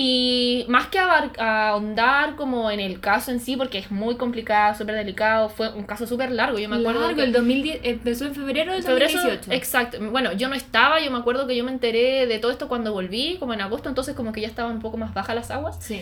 Y 0.00 0.64
más 0.68 0.86
que 0.86 1.00
ahondar 1.00 2.36
como 2.36 2.70
en 2.70 2.78
el 2.78 3.00
caso 3.00 3.32
en 3.32 3.40
sí, 3.40 3.56
porque 3.56 3.78
es 3.78 3.90
muy 3.90 4.16
complicado, 4.16 4.78
súper 4.78 4.94
delicado, 4.94 5.48
fue 5.48 5.72
un 5.72 5.82
caso 5.86 6.06
súper 6.06 6.30
largo, 6.30 6.56
yo 6.60 6.68
me 6.68 6.76
acuerdo 6.76 7.00
Largo, 7.00 7.16
que- 7.16 7.24
el 7.24 7.32
2010, 7.32 7.80
empezó 7.82 8.24
en 8.26 8.32
febrero 8.36 8.72
del 8.74 8.84
febrero, 8.84 9.12
2018. 9.12 9.50
exacto. 9.52 9.98
Bueno, 10.12 10.32
yo 10.34 10.48
no 10.48 10.54
estaba, 10.54 11.00
yo 11.00 11.10
me 11.10 11.18
acuerdo 11.18 11.48
que 11.48 11.56
yo 11.56 11.64
me 11.64 11.72
enteré 11.72 12.28
de 12.28 12.38
todo 12.38 12.52
esto 12.52 12.68
cuando 12.68 12.92
volví, 12.92 13.38
como 13.40 13.54
en 13.54 13.60
agosto, 13.60 13.88
entonces 13.88 14.14
como 14.14 14.30
que 14.30 14.40
ya 14.40 14.46
estaban 14.46 14.70
un 14.76 14.80
poco 14.80 14.98
más 14.98 15.12
bajas 15.14 15.34
las 15.34 15.50
aguas. 15.50 15.78
Sí. 15.80 16.00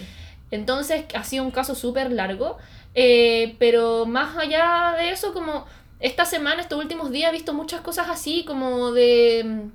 Entonces 0.51 1.07
ha 1.15 1.25
sido 1.25 1.45
un 1.45 1.51
caso 1.51 1.75
súper 1.75 2.13
largo, 2.13 2.59
eh, 2.95 3.57
pero 3.59 4.05
más 4.05 4.37
allá 4.37 4.95
de 4.99 5.09
eso, 5.09 5.33
como 5.33 5.65
esta 6.01 6.27
semana, 6.27 6.61
estos 6.61 6.79
últimos 6.79 7.11
días, 7.11 7.31
he 7.31 7.33
visto 7.33 7.55
muchas 7.55 7.81
cosas 7.81 8.11
así, 8.11 8.45
como 8.45 8.93
de 8.93 9.43
mm, 9.43 9.71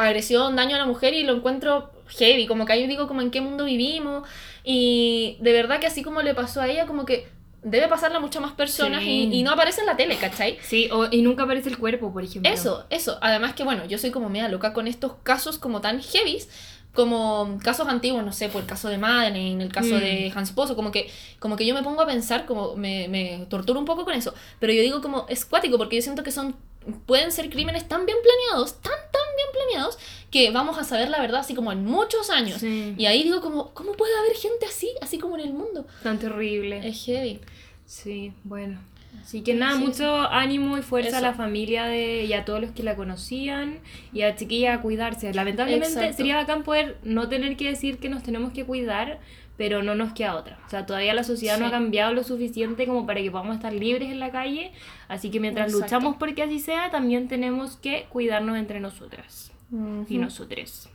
agresión, 0.00 0.56
daño 0.56 0.74
a 0.74 0.80
la 0.80 0.86
mujer 0.86 1.14
y 1.14 1.22
lo 1.22 1.32
encuentro 1.36 1.92
heavy, 2.08 2.46
como 2.46 2.64
que 2.66 2.72
ahí 2.72 2.86
digo 2.86 3.06
como 3.08 3.20
en 3.22 3.30
qué 3.30 3.40
mundo 3.40 3.64
vivimos 3.64 4.28
y 4.64 5.36
de 5.40 5.52
verdad 5.52 5.80
que 5.80 5.86
así 5.86 6.02
como 6.02 6.22
le 6.22 6.34
pasó 6.34 6.60
a 6.60 6.68
ella, 6.68 6.86
como 6.86 7.04
que 7.04 7.28
debe 7.62 7.88
pasarle 7.88 8.18
a 8.18 8.20
muchas 8.20 8.40
más 8.42 8.52
personas 8.52 9.02
Sí. 9.02 9.28
y, 9.32 9.38
y 9.38 9.42
no 9.42 9.50
aparece 9.50 9.80
en 9.80 9.86
la 9.86 9.96
tele, 9.96 10.16
¿cachai? 10.16 10.58
Sí, 10.62 10.88
o- 10.92 11.08
y 11.10 11.22
nunca 11.22 11.42
aparece 11.44 11.68
el 11.68 11.78
cuerpo, 11.78 12.12
por 12.12 12.22
ejemplo. 12.22 12.50
Eso, 12.52 12.84
eso. 12.90 13.18
Además 13.20 13.54
que, 13.54 13.64
bueno, 13.64 13.84
yo 13.86 13.98
soy 13.98 14.10
como 14.12 14.28
media 14.28 14.48
loca 14.48 14.72
con 14.72 14.86
estos 14.86 15.14
casos 15.24 15.58
como 15.58 15.80
tan 15.80 16.00
heavies, 16.00 16.48
como 16.94 17.58
casos 17.62 17.88
antiguos, 17.88 18.24
no 18.24 18.32
sé, 18.32 18.48
por 18.48 18.62
el 18.62 18.66
caso 18.68 18.88
de 18.88 18.98
Madeleine, 18.98 19.62
el 19.62 19.72
caso 19.72 19.96
Mm. 19.96 19.98
de 20.00 20.32
Hans 20.34 20.52
Pozo, 20.52 20.76
como 20.76 20.90
que, 20.92 21.10
como 21.40 21.56
que 21.56 21.66
yo 21.66 21.74
me 21.74 21.82
pongo 21.82 22.02
a 22.02 22.06
pensar, 22.06 22.46
como 22.46 22.74
me, 22.76 23.08
me 23.08 23.46
torturo 23.50 23.78
un 23.78 23.84
poco 23.84 24.04
con 24.04 24.14
eso, 24.14 24.32
pero 24.60 24.72
yo 24.72 24.80
digo 24.82 25.02
como 25.02 25.26
es 25.28 25.44
cuático, 25.44 25.76
porque 25.76 25.96
yo 25.96 26.02
siento 26.02 26.22
que 26.22 26.30
son, 26.30 26.56
pueden 27.04 27.32
ser 27.32 27.50
crímenes 27.50 27.86
tan 27.88 28.06
bien 28.06 28.16
planeados, 28.22 28.80
tan 28.80 28.92
bien 29.36 29.48
planeados, 29.52 29.98
que 30.30 30.50
vamos 30.50 30.78
a 30.78 30.84
saber 30.84 31.08
la 31.08 31.20
verdad 31.20 31.40
así 31.40 31.54
como 31.54 31.72
en 31.72 31.84
muchos 31.84 32.30
años. 32.30 32.60
Sí. 32.60 32.94
Y 32.96 33.06
ahí 33.06 33.22
digo 33.22 33.40
como, 33.40 33.72
¿cómo 33.74 33.92
puede 33.92 34.16
haber 34.18 34.36
gente 34.36 34.66
así, 34.66 34.90
así 35.00 35.18
como 35.18 35.36
en 35.36 35.42
el 35.42 35.52
mundo? 35.52 35.86
Tan 36.02 36.18
terrible. 36.18 36.86
Es 36.86 37.04
heavy. 37.04 37.40
Sí, 37.84 38.32
bueno. 38.44 38.80
Así 39.22 39.42
que 39.42 39.54
nada, 39.54 39.76
Sí, 39.76 39.84
mucho 39.84 40.20
ánimo 40.20 40.76
y 40.78 40.82
fuerza 40.82 41.18
a 41.18 41.20
la 41.20 41.34
familia 41.34 41.86
de, 41.86 42.24
y 42.24 42.32
a 42.32 42.44
todos 42.44 42.60
los 42.60 42.70
que 42.72 42.82
la 42.82 42.96
conocían 42.96 43.80
y 44.12 44.22
a 44.22 44.36
chiquilla 44.36 44.74
a 44.74 44.82
cuidarse. 44.82 45.32
Lamentablemente 45.32 45.88
Exacto. 45.88 46.16
sería 46.16 46.36
bacán 46.36 46.62
poder 46.62 46.98
no 47.02 47.28
tener 47.28 47.56
que 47.56 47.68
decir 47.68 47.98
que 47.98 48.08
nos 48.08 48.22
tenemos 48.22 48.52
que 48.52 48.64
cuidar, 48.64 49.18
pero 49.56 49.82
no 49.82 49.94
nos 49.94 50.12
queda 50.12 50.34
otra. 50.36 50.58
O 50.66 50.70
sea, 50.70 50.84
todavía 50.86 51.14
la 51.14 51.24
sociedad 51.24 51.58
no 51.58 51.66
ha 51.66 51.70
cambiado 51.70 52.12
lo 52.12 52.22
suficiente 52.24 52.86
como 52.86 53.06
para 53.06 53.20
que 53.22 53.30
podamos 53.30 53.56
estar 53.56 53.72
libres 53.72 54.10
en 54.10 54.20
la 54.20 54.30
calle. 54.30 54.72
Así 55.08 55.30
que 55.30 55.40
mientras 55.40 55.68
Exacto. 55.68 55.84
luchamos 55.84 56.16
porque 56.18 56.42
así 56.42 56.58
sea, 56.60 56.90
también 56.90 57.28
tenemos 57.28 57.76
que 57.76 58.06
cuidarnos 58.10 58.56
entre 58.58 58.80
nosotras 58.80 59.52
y 59.70 59.76
Ujú. 59.76 60.14
nosotros. 60.18 60.88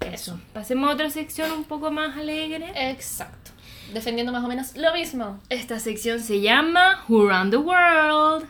Eso. 0.00 0.40
Pasemos 0.52 0.90
a 0.90 0.94
otra 0.94 1.10
sección 1.10 1.52
un 1.52 1.64
poco 1.64 1.90
más 1.92 2.16
alegre. 2.16 2.72
Exacto. 2.90 3.52
Defendiendo 3.92 4.32
más 4.32 4.42
o 4.42 4.48
menos 4.48 4.74
lo 4.76 4.92
mismo. 4.94 5.38
Esta 5.48 5.78
sección 5.78 6.18
se 6.20 6.40
llama 6.40 7.04
Who 7.08 7.28
Run 7.28 7.50
the 7.50 7.58
World. 7.58 8.46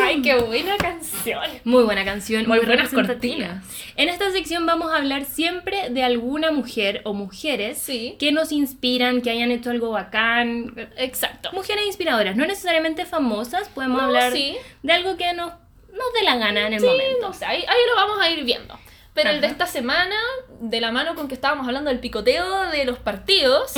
¡Ay, 0.00 0.22
qué 0.22 0.36
buena 0.36 0.76
canción! 0.76 1.40
Muy 1.64 1.84
buena 1.84 2.04
canción, 2.04 2.46
Muy 2.46 2.58
muy, 2.58 2.66
buenas 2.66 2.90
cortinas. 2.90 3.64
En 3.96 4.08
esta 4.08 4.30
sección 4.32 4.66
vamos 4.66 4.92
a 4.92 4.96
hablar 4.96 5.24
siempre 5.24 5.88
de 5.90 6.02
alguna 6.02 6.50
mujer 6.50 7.00
o 7.04 7.14
mujeres 7.14 7.78
Sí. 7.78 8.16
que 8.18 8.32
nos 8.32 8.52
inspiran, 8.52 9.22
que 9.22 9.30
hayan 9.30 9.50
hecho 9.50 9.70
algo 9.70 9.90
bacán. 9.90 10.74
Exacto. 10.96 11.50
Mujeres 11.52 11.86
inspiradoras, 11.86 12.36
no 12.36 12.44
necesariamente 12.46 13.04
famosas, 13.06 13.68
podemos 13.68 13.98
No, 13.98 14.04
hablar 14.08 14.32
sí. 14.32 14.56
de 14.82 14.92
algo 14.92 15.16
que 15.16 15.32
nos, 15.32 15.52
nos 15.92 16.12
dé 16.18 16.22
la 16.24 16.36
gana 16.36 16.66
en 16.66 16.74
el 16.74 16.80
Sí, 16.80 16.86
momento. 16.86 17.28
no 17.28 17.32
sé, 17.32 17.44
ahí, 17.44 17.60
ahí 17.66 17.78
lo 17.88 17.96
vamos 17.96 18.18
a 18.20 18.30
ir 18.30 18.44
viendo. 18.44 18.78
Pero 19.14 19.30
el 19.30 19.40
de 19.40 19.46
esta 19.46 19.66
semana, 19.66 20.16
de 20.60 20.80
la 20.80 20.90
mano 20.90 21.14
con 21.14 21.28
que 21.28 21.34
estábamos 21.34 21.66
hablando 21.68 21.90
del 21.90 22.00
picoteo 22.00 22.70
de 22.70 22.84
los 22.84 22.98
partidos, 22.98 23.72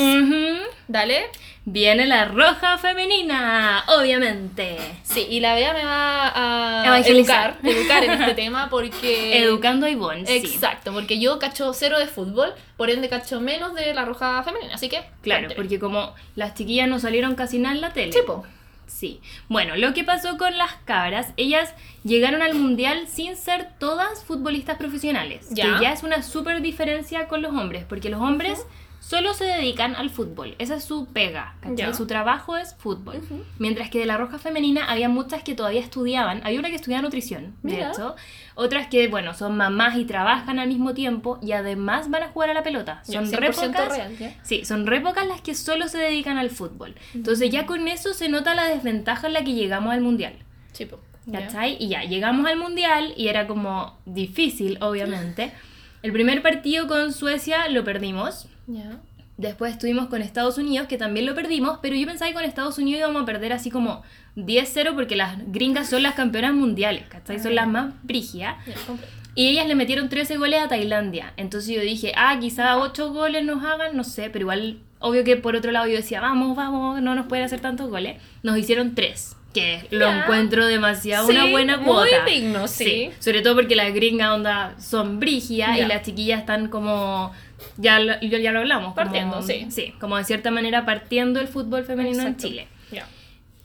dale. 0.87 1.27
Viene 1.69 2.05
la 2.05 2.23
roja 2.23 2.77
femenina, 2.77 3.83
obviamente. 3.87 4.77
Sí, 5.03 5.27
y 5.29 5.41
la 5.41 5.53
Bea 5.53 5.73
me 5.73 5.83
va 5.83 6.93
a 6.93 6.99
educar, 6.99 7.57
educar 7.61 8.05
en 8.05 8.11
este 8.11 8.33
tema 8.35 8.69
porque... 8.69 9.37
Educando 9.43 9.85
a 9.85 9.89
Ivonne, 9.89 10.25
sí. 10.25 10.37
Exacto, 10.37 10.93
porque 10.93 11.19
yo 11.19 11.39
cacho 11.39 11.73
cero 11.73 11.99
de 11.99 12.07
fútbol, 12.07 12.53
por 12.77 12.89
ende 12.89 13.09
cacho 13.09 13.41
menos 13.41 13.75
de 13.75 13.93
la 13.93 14.05
roja 14.05 14.41
femenina, 14.43 14.75
así 14.75 14.87
que... 14.87 15.03
Claro, 15.21 15.41
cuénteme. 15.41 15.55
porque 15.55 15.77
como 15.77 16.15
las 16.35 16.53
chiquillas 16.53 16.87
no 16.87 16.99
salieron 16.99 17.35
casi 17.35 17.59
nada 17.59 17.75
en 17.75 17.81
la 17.81 17.91
tele. 17.91 18.13
Sí, 18.13 18.19
po. 18.25 18.45
Sí. 18.87 19.21
Bueno, 19.49 19.75
lo 19.75 19.93
que 19.93 20.03
pasó 20.03 20.37
con 20.37 20.57
las 20.57 20.73
cabras, 20.85 21.33
ellas 21.37 21.73
llegaron 22.03 22.41
al 22.41 22.55
mundial 22.55 23.07
sin 23.07 23.35
ser 23.35 23.69
todas 23.79 24.23
futbolistas 24.23 24.77
profesionales. 24.77 25.47
Ya. 25.51 25.77
Que 25.77 25.83
ya 25.83 25.93
es 25.93 26.03
una 26.03 26.23
súper 26.23 26.61
diferencia 26.61 27.27
con 27.27 27.41
los 27.41 27.53
hombres, 27.53 27.85
porque 27.87 28.09
los 28.09 28.21
hombres 28.21 28.65
solo 28.99 29.33
se 29.33 29.45
dedican 29.45 29.95
al 29.95 30.09
fútbol. 30.09 30.55
Esa 30.59 30.75
es 30.75 30.83
su 30.83 31.05
pega, 31.05 31.55
¿cachai? 31.61 31.93
Su 31.93 32.07
trabajo 32.07 32.57
es 32.57 32.75
fútbol. 32.75 33.21
Mientras 33.57 33.89
que 33.89 33.99
de 33.99 34.05
la 34.05 34.17
roja 34.17 34.37
femenina 34.39 34.85
había 34.91 35.07
muchas 35.09 35.43
que 35.43 35.55
todavía 35.55 35.79
estudiaban. 35.81 36.41
Había 36.45 36.59
una 36.59 36.69
que 36.69 36.75
estudiaba 36.75 37.01
nutrición, 37.03 37.55
de 37.63 37.81
hecho. 37.91 38.15
Otras 38.55 38.87
que, 38.87 39.07
bueno, 39.07 39.33
son 39.33 39.55
mamás 39.55 39.97
y 39.97 40.05
trabajan 40.05 40.59
al 40.59 40.67
mismo 40.67 40.93
tiempo 40.93 41.39
y 41.41 41.51
además 41.53 42.09
van 42.09 42.23
a 42.23 42.27
jugar 42.29 42.49
a 42.49 42.53
la 42.53 42.63
pelota. 42.63 43.01
Son 43.05 43.31
re 43.31 43.51
100% 43.51 43.53
pocas- 43.73 43.89
real. 43.97 44.35
Sí, 44.43 44.65
son 44.65 44.87
re 44.87 44.99
pocas 44.99 45.27
las 45.27 45.41
que 45.41 45.53
solo 45.55 45.87
se 45.87 45.99
dedican 45.99 46.37
al 46.37 46.49
fútbol. 46.49 46.95
Entonces 47.13 47.49
ya 47.51 47.65
con 47.65 47.87
eso 47.87 48.13
se 48.13 48.29
nota 48.29 48.55
la 48.55 48.65
desventaja 48.65 49.27
en 49.27 49.33
la 49.33 49.43
que 49.43 49.53
llegamos 49.53 49.93
al 49.93 50.01
mundial. 50.01 50.33
Sí. 50.73 50.87
¿Cachai? 51.31 51.75
Y 51.79 51.89
ya, 51.89 52.03
llegamos 52.03 52.45
al 52.47 52.57
mundial 52.57 53.13
y 53.17 53.27
era 53.27 53.47
como 53.47 53.97
difícil, 54.05 54.77
obviamente. 54.81 55.51
El 56.07 56.13
primer 56.13 56.41
partido 56.41 56.87
con 56.87 57.11
Suecia 57.11 57.67
lo 57.67 57.83
perdimos. 57.83 58.47
Ya. 58.65 59.01
Después 59.35 59.73
estuvimos 59.73 60.07
con 60.07 60.21
Estados 60.21 60.57
Unidos, 60.57 60.87
que 60.87 60.97
también 60.97 61.25
lo 61.25 61.35
perdimos, 61.35 61.79
pero 61.81 61.97
yo 61.97 62.07
pensaba 62.07 62.29
que 62.29 62.33
con 62.33 62.45
Estados 62.45 62.77
Unidos 62.77 62.99
íbamos 62.99 63.23
a 63.23 63.25
perder 63.25 63.51
así 63.51 63.69
como 63.69 64.03
10-0 64.37 64.95
porque 64.95 65.17
las 65.17 65.35
gringas 65.51 65.89
son 65.89 66.03
las 66.03 66.13
campeonas 66.13 66.53
mundiales, 66.53 67.03
¿cachai? 67.09 67.41
Son 67.41 67.55
las 67.55 67.67
más 67.67 67.93
brígidas. 68.03 68.55
Comprendo. 68.87 69.05
Y 69.35 69.49
ellas 69.49 69.67
le 69.67 69.75
metieron 69.75 70.07
13 70.07 70.37
goles 70.37 70.61
a 70.61 70.69
Tailandia. 70.69 71.33
Entonces 71.35 71.75
yo 71.75 71.81
dije, 71.81 72.13
ah, 72.15 72.37
quizá 72.39 72.77
8 72.77 73.11
goles 73.11 73.43
nos 73.43 73.65
hagan, 73.65 73.97
no 73.97 74.05
sé, 74.05 74.29
pero 74.29 74.43
igual, 74.43 74.79
obvio 74.99 75.25
que 75.25 75.35
por 75.35 75.57
otro 75.57 75.73
lado 75.73 75.87
yo 75.87 75.97
decía, 75.97 76.21
vamos, 76.21 76.55
vamos, 76.55 77.01
no 77.01 77.15
nos 77.15 77.25
pueden 77.25 77.43
hacer 77.43 77.59
tantos 77.59 77.89
goles. 77.89 78.21
Nos 78.43 78.57
hicieron 78.57 78.95
3, 78.95 79.35
que 79.59 79.87
lo 79.91 80.07
encuentro 80.11 80.65
demasiado 80.67 81.27
Sí, 81.27 81.33
una 81.33 81.45
buena 81.47 81.77
muy 81.77 81.85
cuota. 81.85 82.25
digno, 82.25 82.67
sí. 82.67 83.11
Sobre 83.19 83.41
todo 83.41 83.55
porque 83.55 83.75
las 83.75 83.93
gringas 83.93 84.31
onda 84.31 84.75
son 84.79 85.19
brígidas 85.19 85.77
Ya. 85.77 85.83
y 85.85 85.87
las 85.87 86.03
chiquillas 86.03 86.39
están 86.39 86.67
como, 86.69 87.31
ya, 87.77 87.99
lo- 87.99 88.19
ya, 88.21 88.51
lo 88.51 88.59
hablamos. 88.59 88.93
como- 88.93 88.95
Partiendo, 88.95 89.41
sí. 89.41 89.67
Sí, 89.69 89.93
como 89.99 90.17
de 90.17 90.23
cierta 90.23 90.51
manera 90.51 90.85
partiendo 90.85 91.39
el 91.39 91.47
fútbol 91.47 91.83
femenino 91.85 92.21
Exacto. 92.23 92.45
en 92.47 92.49
Chile. 92.51 92.67
Ya. 92.91 93.07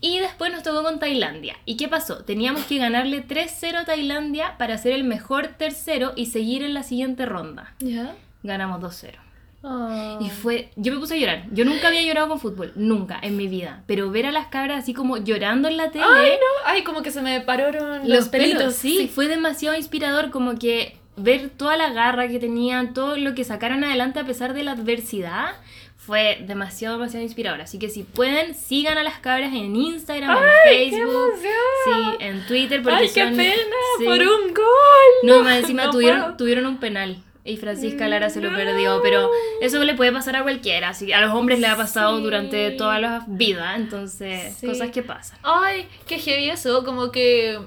Y 0.01 0.19
después 0.19 0.51
nos 0.53 0.65
tocó 0.65 0.83
con 0.83 0.99
Tailandia. 0.99 1.57
¿Y 1.65 1.77
qué 1.77 1.87
pasó? 1.87 2.25
Teníamos 2.25 2.65
que 2.65 2.79
ganarle 2.79 3.21
3-0 3.23 3.79
a 3.79 3.85
Tailandia 3.85 4.57
para 4.59 4.77
ser 4.77 4.93
el 4.95 5.05
mejor 5.05 5.47
tercero 5.57 6.13
y 6.17 6.27
seguir 6.27 6.65
en 6.65 6.75
la 6.75 6.83
siguiente 6.83 7.25
ronda. 7.25 7.75
¿Ya? 7.79 8.15
Ganamos 8.43 8.81
2-0. 8.81 9.19
Ah. 9.65 10.19
Y 10.21 10.29
fue, 10.31 10.71
yo 10.77 10.93
me 10.93 10.99
puse 10.99 11.15
a 11.15 11.17
llorar. 11.19 11.45
Yo 11.53 11.65
nunca 11.65 11.89
había 11.89 12.03
llorado 12.03 12.29
con 12.29 12.41
fútbol, 12.41 12.73
nunca 12.75 13.19
en 13.23 13.37
mi 13.37 13.47
vida. 13.47 13.85
Pero 13.87 14.11
ver 14.11 14.27
a 14.27 14.33
las 14.33 14.49
cabras 14.49 14.83
así 14.83 14.93
como 14.95 15.19
llorando 15.19 15.69
en 15.69 15.77
la 15.77 15.91
tele, 15.91 16.05
Ay, 16.09 16.31
no. 16.33 16.67
Ay, 16.71 16.83
como 16.83 17.03
que 17.03 17.11
se 17.11 17.23
me 17.23 17.41
pararon 17.41 18.01
los, 18.01 18.09
los, 18.09 18.29
pelitos, 18.29 18.59
pelos. 18.59 18.75
sí, 18.75 19.11
fue 19.13 19.29
demasiado 19.29 19.77
inspirador 19.77 20.31
como 20.31 20.59
que 20.59 20.97
ver 21.17 21.51
toda 21.51 21.77
la 21.77 21.91
garra 21.93 22.27
que 22.29 22.39
tenían, 22.39 22.95
todo 22.95 23.17
lo 23.17 23.35
que 23.35 23.45
sacaron 23.45 23.85
adelante 23.85 24.19
a 24.19 24.25
pesar 24.25 24.55
de 24.55 24.63
la 24.65 24.73
adversidad, 24.73 25.51
fue 25.97 26.43
demasiado, 26.45 26.97
demasiado 26.97 27.23
inspirador. 27.25 27.61
Así 27.61 27.79
que 27.79 27.89
si 27.89 28.03
pueden, 28.03 28.57
sigan 28.57 28.99
a 28.99 29.05
las 29.05 29.21
cabras 29.21 29.53
en 29.55 29.77
Instagram, 29.77 30.37
en 30.37 30.43
¡Qué 30.65 30.91
Facebook, 30.91 31.33
sí, 31.85 32.17
en 32.19 32.47
Twitter, 32.49 32.83
porque 32.83 32.99
Ay, 33.05 33.11
qué 33.15 33.25
son- 33.25 33.37
pena. 33.37 33.77
sí. 33.99 34.05
Por 34.07 34.19
un 34.19 34.55
gol. 34.55 35.13
No, 35.23 35.43
más 35.45 35.59
encima 35.59 35.85
no 35.87 35.91
tuvieron, 35.93 36.21
puedo. 36.23 36.37
tuvieron 36.37 36.67
un 36.67 36.79
penal. 36.79 37.19
Y 37.45 37.57
Francisca 37.57 38.07
Lara 38.07 38.31
se 38.31 38.41
lo 38.41 38.51
perdió, 38.55 39.01
pero 39.03 39.29
eso 39.61 39.83
le 39.83 39.95
puede 39.95 40.13
pasar 40.13 40.37
a 40.37 40.43
cualquiera. 40.43 40.91
Así 40.91 41.07
que 41.07 41.15
a 41.15 41.21
los 41.21 41.35
hombres 41.35 41.59
le 41.59 41.67
ha 41.67 41.77
pasado 41.77 42.19
Sí. 42.19 42.23
durante 42.23 42.71
toda 42.73 43.01
la 43.01 43.25
vida, 43.27 43.75
entonces 43.75 44.55
Sí. 44.57 44.67
cosas 44.69 44.91
que 44.91 45.03
pasan. 45.03 45.39
Ay, 45.43 45.89
qué 46.07 46.19
heavy 46.21 46.51
eso, 46.51 46.85
como 46.85 47.11
que 47.11 47.59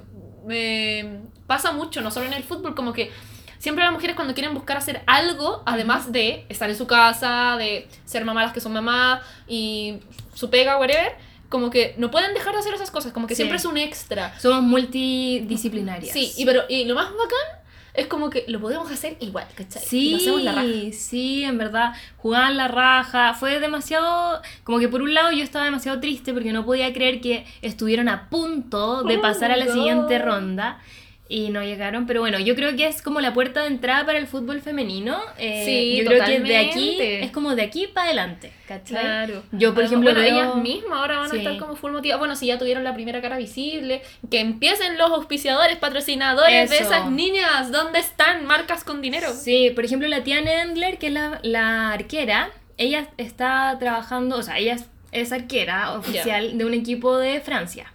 me 0.45 1.19
pasa 1.47 1.71
mucho, 1.73 2.01
no 2.01 2.09
solo 2.11 2.25
en 2.27 2.33
el 2.33 2.43
fútbol, 2.43 2.73
como 2.73 2.93
que 2.93 3.11
siempre 3.59 3.83
las 3.83 3.91
mujeres 3.91 4.15
cuando 4.15 4.33
quieren 4.33 4.53
buscar 4.53 4.77
hacer 4.77 5.01
algo, 5.07 5.61
además 5.65 6.11
de 6.11 6.45
estar 6.49 6.69
en 6.69 6.75
su 6.77 6.87
casa, 6.87 7.55
de 7.57 7.87
ser 8.05 8.23
mamás 8.23 8.45
las 8.45 8.53
que 8.53 8.61
son 8.61 8.71
mamás 8.73 9.21
y 9.47 9.97
su 10.35 10.49
pega, 10.49 10.77
whatever, 10.77 11.13
como 11.49 11.69
que 11.69 11.95
no 11.97 12.11
pueden 12.11 12.33
dejar 12.33 12.53
de 12.53 12.59
hacer 12.59 12.73
esas 12.75 12.91
cosas, 12.91 13.11
como 13.11 13.27
que 13.27 13.33
Sí. 13.35 13.41
siempre 13.41 13.57
es 13.57 13.65
un 13.65 13.77
extra. 13.77 14.39
Somos 14.39 14.61
multidisciplinarias. 14.63 16.13
Sí, 16.13 16.31
y, 16.37 16.45
pero, 16.45 16.63
y 16.69 16.85
lo 16.85 16.95
más 16.95 17.09
bacán 17.11 17.64
es 17.97 18.07
como 18.07 18.29
que 18.29 18.45
lo 18.47 18.59
podemos 18.59 18.91
hacer 18.91 19.17
igual, 19.19 19.47
¿cachai? 19.55 19.81
Y 19.83 19.85
Sí, 19.85 20.09
lo 20.11 20.17
hacemos 20.17 20.43
la 20.43 20.51
raja. 20.53 20.67
sí, 20.91 21.43
en 21.43 21.57
verdad, 21.57 21.93
jugaban 22.17 22.57
la 22.57 22.67
raja, 22.67 23.33
fue 23.33 23.59
demasiado, 23.59 24.41
como 24.63 24.79
que 24.79 24.87
por 24.89 25.01
un 25.01 25.13
lado 25.13 25.31
yo 25.31 25.43
estaba 25.43 25.65
demasiado 25.65 25.99
triste 25.99 26.33
porque 26.33 26.51
no 26.53 26.65
podía 26.65 26.91
creer 26.93 27.21
que 27.21 27.45
estuvieron 27.61 28.09
a 28.09 28.29
punto 28.29 29.03
de 29.03 29.17
Oh 29.17 29.21
pasar 29.21 29.51
a 29.51 29.57
la 29.57 29.67
siguiente 29.71 30.19
ronda 30.19 30.79
y 31.27 31.49
no 31.49 31.63
llegaron, 31.63 32.05
pero 32.05 32.19
bueno, 32.21 32.37
yo 32.37 32.53
creo 32.55 32.75
que 32.75 32.85
es 32.87 33.01
como 33.01 33.19
la 33.19 33.33
puerta 33.33 33.61
de 33.61 33.67
entrada 33.67 34.05
para 34.05 34.19
el 34.19 34.27
fútbol 34.27 34.61
femenino, 34.61 35.19
eh, 35.39 35.63
Sí, 35.65 35.97
yo 35.97 36.05
creo 36.05 36.23
que 36.23 36.39
de 36.39 36.57
aquí, 36.57 36.91
totalmente. 36.91 37.23
es 37.23 37.31
como 37.31 37.55
de 37.55 37.63
aquí 37.63 37.87
para 37.87 38.07
adelante, 38.07 38.51
¿cachai? 38.67 39.01
Claro. 39.01 39.43
Yo, 39.51 39.73
por 39.73 39.83
ejemplo, 39.85 40.11
bueno, 40.13 40.19
veo- 40.23 40.43
ellas 40.43 40.55
mismas 40.57 40.99
ahora 40.99 41.17
van 41.17 41.31
Sí. 41.31 41.37
a 41.37 41.39
estar 41.39 41.57
como 41.57 41.75
full 41.75 41.91
motivadas. 41.93 42.19
Bueno, 42.19 42.35
si 42.35 42.45
ya 42.45 42.59
tuvieron 42.59 42.83
la 42.83 42.93
primera 42.93 43.21
cara 43.21 43.37
visible, 43.37 44.03
que 44.29 44.39
empiecen 44.39 44.99
los 44.99 45.09
auspiciadores, 45.09 45.77
patrocinadores 45.77 46.69
de 46.69 46.75
Eso. 46.75 46.85
esas 46.85 47.09
niñas. 47.09 47.71
¿Dónde 47.71 47.97
están? 47.99 48.45
Marcas 48.45 48.83
con 48.83 49.01
dinero. 49.01 49.33
Sí, 49.33 49.71
por 49.73 49.83
ejemplo, 49.83 50.07
la 50.07 50.23
tía 50.23 50.41
Nendler, 50.41 50.99
que 50.99 51.07
es 51.07 51.13
la, 51.13 51.39
la 51.41 51.91
arquera, 51.93 52.51
ella 52.77 53.07
está 53.17 53.75
trabajando, 53.79 54.37
o 54.37 54.43
sea, 54.43 54.59
ella 54.59 54.73
es, 54.75 54.85
es 55.11 55.31
arquera 55.31 55.93
oficial 55.93 56.55
de 56.57 56.65
un 56.65 56.75
equipo 56.75 57.17
de 57.17 57.39
Francia. 57.39 57.91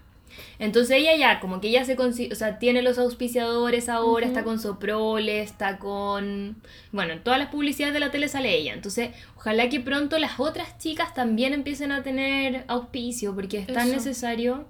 Entonces 0.61 0.99
ella 0.99 1.17
ya, 1.17 1.41
como 1.41 1.61
que 1.61 1.69
ella 1.69 1.85
se 1.87 1.97
consi- 1.97 2.31
o 2.31 2.35
sea, 2.35 2.59
tiene 2.59 2.83
los 2.83 2.99
auspiciadores 2.99 3.89
ahora, 3.89 4.27
está 4.27 4.45
con 4.45 4.61
Soprole, 4.61 5.41
está 5.43 5.79
con... 5.79 6.57
Bueno, 6.93 7.15
en 7.15 7.25
todas 7.25 7.39
las 7.41 7.49
publicidades 7.49 7.95
de 7.95 8.01
la 8.01 8.11
tele 8.11 8.29
sale 8.29 8.55
ella. 8.55 8.75
Entonces, 8.75 9.11
ojalá 9.37 9.71
que 9.71 9.81
pronto 9.81 10.19
las 10.19 10.39
otras 10.39 10.77
chicas 10.79 11.15
también 11.15 11.55
empiecen 11.55 11.93
a 11.93 12.03
tener 12.03 12.65
auspicio, 12.69 13.35
porque 13.35 13.59
es 13.61 13.67
tan 13.69 13.87
Eso. 13.89 13.97
necesario, 13.97 14.67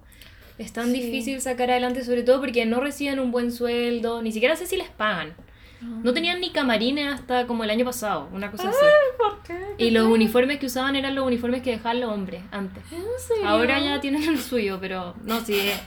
es 0.58 0.72
tan 0.72 0.92
Sí. 0.92 1.00
difícil 1.02 1.40
sacar 1.40 1.70
adelante, 1.72 2.04
sobre 2.04 2.22
todo 2.22 2.38
porque 2.40 2.64
no 2.66 2.80
reciben 2.80 3.18
un 3.18 3.32
buen 3.32 3.50
sueldo, 3.50 4.22
ni 4.22 4.30
siquiera 4.30 4.54
sé 4.54 4.66
si 4.66 4.76
les 4.76 4.88
pagan. 4.90 5.34
No 5.82 6.12
tenían 6.12 6.40
ni 6.42 6.50
camarines 6.50 7.10
hasta 7.10 7.46
como 7.46 7.64
el 7.64 7.70
año 7.70 7.86
pasado, 7.86 8.28
una 8.34 8.50
cosa 8.50 8.68
así. 8.68 8.76
¿Por 9.50 9.76
qué? 9.76 9.84
Y 9.84 9.90
los 9.90 10.06
uniformes 10.06 10.58
que 10.58 10.66
usaban 10.66 10.96
eran 10.96 11.14
los 11.14 11.26
uniformes 11.26 11.62
que 11.62 11.70
dejaban 11.72 12.00
los 12.00 12.10
hombres 12.10 12.42
antes. 12.50 12.82
¿En 12.92 13.02
serio? 13.18 13.48
Ahora 13.48 13.78
ya 13.80 14.00
tienen 14.00 14.22
el 14.28 14.38
suyo, 14.40 14.78
pero 14.80 15.14
no, 15.24 15.40
sí, 15.44 15.58
es 15.58 15.80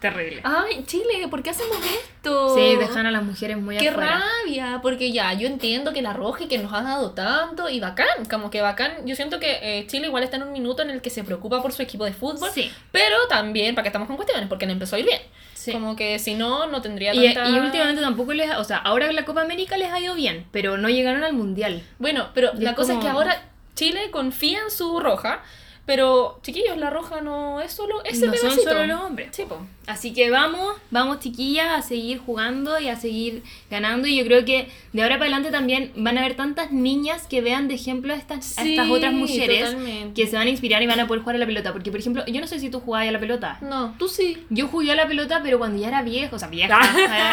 terrible. 0.00 0.40
Ay, 0.44 0.82
Chile, 0.86 1.28
¿por 1.28 1.42
qué 1.42 1.50
hacemos 1.50 1.76
esto? 1.84 2.54
Sí, 2.54 2.76
dejan 2.76 3.04
a 3.06 3.10
las 3.10 3.22
mujeres 3.22 3.58
muy 3.58 3.76
Qué 3.76 3.90
afuera. 3.90 4.22
rabia, 4.46 4.78
porque 4.82 5.12
ya, 5.12 5.32
yo 5.34 5.46
entiendo 5.46 5.92
que 5.92 6.00
la 6.00 6.12
roja 6.14 6.44
y 6.44 6.48
que 6.48 6.56
nos 6.58 6.72
ha 6.72 6.80
dado 6.82 7.10
tanto 7.10 7.68
y 7.68 7.80
bacán, 7.80 8.24
como 8.30 8.50
que 8.50 8.62
bacán. 8.62 9.06
Yo 9.06 9.14
siento 9.14 9.38
que 9.40 9.58
eh, 9.62 9.86
Chile 9.88 10.06
igual 10.06 10.22
está 10.22 10.36
en 10.36 10.44
un 10.44 10.52
minuto 10.52 10.80
en 10.82 10.88
el 10.90 11.02
que 11.02 11.10
se 11.10 11.22
preocupa 11.22 11.60
por 11.60 11.72
su 11.72 11.82
equipo 11.82 12.04
de 12.06 12.12
fútbol, 12.14 12.50
Sí, 12.50 12.70
pero 12.92 13.16
también, 13.28 13.74
para 13.74 13.82
que 13.82 13.88
estamos 13.88 14.06
con 14.08 14.16
cuestiones, 14.16 14.48
porque 14.48 14.64
le 14.66 14.72
empezó 14.72 14.96
a 14.96 15.00
ir 15.00 15.04
bien. 15.06 15.20
Sí. 15.60 15.72
Como 15.72 15.94
que 15.94 16.18
si 16.18 16.34
no, 16.34 16.66
no 16.66 16.80
tendría 16.80 17.14
Y, 17.14 17.34
tanta... 17.34 17.50
y 17.50 17.58
últimamente 17.58 18.00
tampoco 18.00 18.32
les, 18.32 18.50
o 18.56 18.64
sea, 18.64 18.78
ahora 18.78 19.12
la 19.12 19.24
Copa 19.24 19.42
América 19.42 19.76
les 19.76 19.92
ha 19.92 20.00
ido 20.00 20.14
bien, 20.14 20.46
pero 20.52 20.78
no 20.78 20.88
llegaron 20.88 21.22
al 21.22 21.34
Mundial. 21.34 21.82
Bueno, 21.98 22.28
pero 22.34 22.50
Y 22.58 22.62
la 22.62 22.74
cosa 22.74 22.94
es 22.94 22.98
que 23.00 23.08
ahora 23.08 23.42
Chile 23.74 24.10
confía 24.10 24.60
en 24.60 24.70
su 24.70 25.00
roja, 25.00 25.42
pero 25.90 26.38
chiquillos, 26.44 26.76
la 26.76 26.88
roja 26.88 27.20
no 27.20 27.60
es 27.60 27.72
solo 27.72 28.04
ese 28.04 28.28
no 28.28 28.34
son 28.34 28.52
solo 28.52 28.86
los 28.86 29.00
hombres. 29.00 29.30
Sí. 29.32 29.42
Así 29.88 30.12
que 30.12 30.30
vamos, 30.30 30.76
vamos 30.92 31.18
chiquillas 31.18 31.66
a 31.66 31.82
seguir 31.82 32.18
jugando 32.18 32.78
y 32.78 32.86
a 32.86 32.94
seguir 32.94 33.42
ganando 33.68 34.06
y 34.06 34.16
yo 34.16 34.24
creo 34.24 34.44
que 34.44 34.68
de 34.92 35.02
ahora 35.02 35.16
para 35.16 35.24
adelante 35.24 35.50
también 35.50 35.90
van 35.96 36.16
a 36.16 36.20
haber 36.20 36.36
tantas 36.36 36.70
niñas 36.70 37.26
que 37.26 37.40
vean 37.40 37.66
de 37.66 37.74
ejemplo 37.74 38.14
a 38.14 38.16
estas, 38.16 38.56
a 38.56 38.62
estas 38.62 38.88
otras 38.88 39.12
mujeres 39.12 39.64
totalmente. 39.64 40.14
que 40.22 40.28
se 40.28 40.36
van 40.36 40.46
a 40.46 40.50
inspirar 40.50 40.80
y 40.80 40.86
van 40.86 41.00
a 41.00 41.08
poder 41.08 41.22
jugar 41.24 41.34
a 41.34 41.38
la 41.40 41.46
pelota. 41.46 41.72
Porque 41.72 41.90
por 41.90 41.98
ejemplo, 41.98 42.24
yo 42.24 42.40
no 42.40 42.46
sé 42.46 42.60
si 42.60 42.70
tú 42.70 42.78
jugabas 42.78 43.08
a 43.08 43.10
la 43.10 43.18
pelota. 43.18 43.58
No, 43.60 43.96
tú 43.98 44.06
sí. 44.06 44.46
Yo 44.48 44.68
jugué 44.68 44.92
a 44.92 44.94
la 44.94 45.08
pelota 45.08 45.40
pero 45.42 45.58
cuando 45.58 45.82
ya 45.82 45.88
era 45.88 46.02
vieja, 46.02 46.36
o 46.36 46.38
sea 46.38 46.46
vieja, 46.46 46.78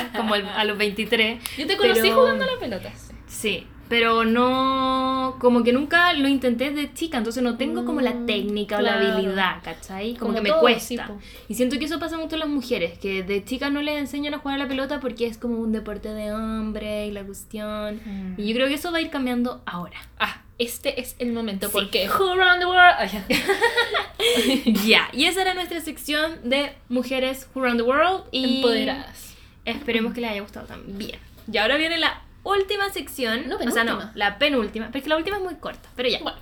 como 0.17 0.33
a 0.33 0.63
los 0.63 0.79
23. 0.79 1.39
Yo 1.59 1.67
te 1.67 1.77
conocí 1.77 2.01
Pero- 2.01 2.15
jugando 2.15 2.43
a 2.43 2.47
la 2.47 2.59
pelota. 2.59 2.91
Sí, 3.27 3.67
pero 3.89 4.25
no, 4.25 5.35
como 5.39 5.63
que 5.63 5.71
nunca 5.73 6.13
lo 6.13 6.27
intenté 6.27 6.71
de 6.71 6.93
chica, 6.93 7.17
entonces 7.17 7.41
no 7.43 7.57
tengo 7.57 7.85
como 7.85 8.01
la 8.01 8.13
Mm, 8.13 8.25
técnica 8.25 8.77
o 8.77 8.79
claro. 8.79 9.01
la 9.03 9.13
habilidad, 9.15 9.55
¿cachai? 9.63 10.13
Como, 10.15 10.33
Como 10.33 10.43
que 10.43 10.51
me 10.51 10.57
cuesta. 10.59 10.79
sí, 10.87 10.97
po. 10.97 11.19
y 11.47 11.53
siento 11.55 11.77
que 11.79 11.85
eso 11.85 11.99
pasa 11.99 12.17
mucho 12.17 12.35
en 12.35 12.39
las 12.41 12.49
mujeres, 12.49 12.97
que 12.99 13.23
de 13.23 13.43
chicas 13.45 13.71
no 13.71 13.81
les 13.81 13.97
enseñan 13.97 14.33
a 14.33 14.39
jugar 14.39 14.55
a 14.55 14.63
la 14.63 14.67
pelota 14.67 14.99
porque 14.99 15.25
es 15.27 15.37
como 15.37 15.59
un 15.59 15.71
deporte 15.71 16.09
de 16.09 16.31
hombre 16.33 17.07
y 17.07 17.11
la 17.11 17.23
cuestión. 17.23 18.01
Mm. 18.05 18.35
Y 18.41 18.47
yo 18.47 18.55
creo 18.55 18.67
que 18.67 18.73
eso 18.75 18.91
va 18.91 18.97
a 18.97 19.01
ir 19.01 19.09
cambiando 19.09 19.61
ahora. 19.65 19.97
Ah, 20.19 20.41
este 20.59 20.99
es 20.99 21.15
el 21.19 21.31
momento 21.33 21.67
Sí. 21.67 21.73
porque 21.73 22.09
Who 22.09 22.31
Around 22.31 22.59
the 22.59 22.65
World. 22.65 23.11
Ya. 23.11 23.25
Ya, 24.85 25.09
y 25.13 25.25
esa 25.25 25.41
era 25.41 25.53
nuestra 25.53 25.79
sección 25.81 26.31
de 26.43 26.73
mujeres 26.89 27.47
who 27.53 27.61
run 27.63 27.77
the 27.77 27.83
world 27.83 28.23
y 28.31 28.57
Empoderadas. 28.57 29.35
esperemos 29.65 30.13
que 30.13 30.21
les 30.21 30.31
haya 30.31 30.41
gustado 30.41 30.65
también. 30.67 31.19
Y 31.51 31.57
ahora 31.57 31.77
viene 31.77 31.97
la 31.97 32.21
última 32.47 32.89
sección, 32.89 33.47
No, 33.47 33.57
o 33.57 33.71
sea, 33.71 33.83
no, 33.83 34.11
la 34.15 34.37
penúltima, 34.39 34.87
pero 34.87 34.97
es 34.99 35.03
que 35.03 35.09
la 35.09 35.17
última 35.17 35.37
es 35.37 35.43
muy 35.43 35.55
corta, 35.55 35.89
pero 35.95 36.09
ya. 36.09 36.19
Bueno. 36.19 36.37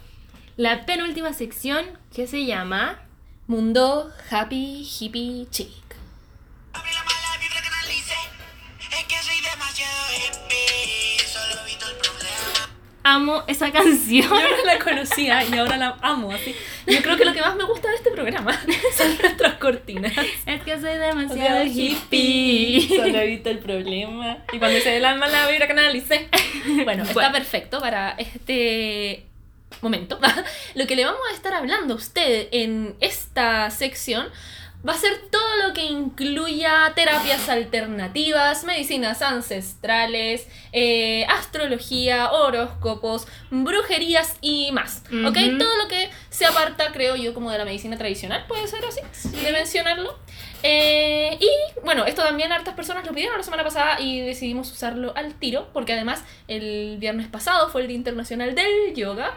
La 0.58 0.86
penúltima 0.86 1.34
sección 1.34 1.86
que 2.13 2.28
se 2.28 2.46
llama 2.46 3.00
Mundo 3.48 4.12
Happy 4.30 4.88
Hippie 5.00 5.48
Chic. 5.50 5.85
Amo 13.08 13.44
esa 13.46 13.72
canción. 13.72 14.24
Yo 14.28 14.58
no 14.58 14.65
la 14.65 14.80
conocía 14.80 15.44
y 15.44 15.54
ahora 15.58 15.78
la 15.78 15.96
amo 16.02 16.32
así. 16.32 16.56
Yo 16.88 17.02
creo 17.04 17.15
que 17.18 17.24
lo 17.24 17.34
que 17.34 17.41
más 17.41 17.56
me 17.56 17.63
gusta 17.63 17.88
de 17.89 17.96
este 17.98 18.10
programa 18.10 18.52
son 18.98 19.15
nuestras 19.22 19.54
cortinas. 19.56 20.12
es 20.48 20.63
que 20.63 20.80
soy 20.82 20.98
demasiado 20.98 21.63
hippie. 21.65 22.88
Solo 22.89 23.20
evito 23.20 23.52
el 23.52 23.60
problema. 23.60 24.39
Y 24.52 24.58
cuando 24.58 24.80
se 24.80 24.98
el 24.98 25.06
alma 25.06 25.28
la 25.28 25.48
vibra 25.48 25.68
canalicé. 25.68 26.30
Bueno, 26.84 27.04
está 27.04 27.13
Bueno. 27.13 27.32
perfecto 27.32 27.80
para 27.80 28.15
este 28.18 29.26
momento. 29.82 30.20
Lo 30.74 30.88
que 30.88 30.96
le 30.96 31.06
vamos 31.06 31.22
a 31.32 31.36
estar 31.36 31.54
hablando 31.54 31.94
a 31.94 31.98
usted 31.98 32.48
en 32.52 32.96
esta 33.02 33.70
sección 33.70 34.28
va 34.88 34.93
a 34.93 34.98
ser 34.98 35.17
todo 35.32 35.67
lo 35.67 35.74
que 35.74 35.84
incluya 35.86 36.91
terapias 36.95 37.50
alternativas, 37.50 38.63
medicinas 38.63 39.21
ancestrales, 39.21 40.48
eh, 40.74 41.26
astrología, 41.26 42.32
horóscopos, 42.32 43.28
brujerías 43.50 44.38
y 44.41 44.71
más. 44.71 45.04
¿Ok? 45.26 45.38
Todo 45.58 45.78
lo 45.78 45.88
que 45.88 46.10
se 46.30 46.45
aparta, 46.45 46.91
creo 46.91 47.15
yo, 47.15 47.34
como 47.34 47.52
de 47.52 47.58
la 47.58 47.65
medicina 47.65 47.98
tradicional, 47.98 48.45
puede 48.48 48.67
ser 48.67 48.84
así, 48.86 49.02
de 49.32 49.52
mencionarlo. 49.52 50.17
Eh, 50.62 51.38
y 51.39 51.50
bueno, 51.84 52.06
esto 52.06 52.24
también 52.24 52.52
hartas 52.52 52.74
personas 52.74 53.06
lo 53.06 53.13
pidieron 53.13 53.38
la 53.38 53.43
semana 53.43 53.63
pasada 53.63 54.00
y 54.00 54.21
decidimos 54.21 54.71
usarlo 54.71 55.13
al 55.15 55.34
tiro, 55.36 55.69
porque 55.74 55.93
además 55.93 56.24
el 56.48 56.98
viernes 57.00 57.28
pasado 57.28 57.69
fue 57.69 57.82
el 57.82 57.88
Día 57.88 57.98
Internacional 57.98 58.56
del 58.56 58.93
Yoga. 58.95 59.34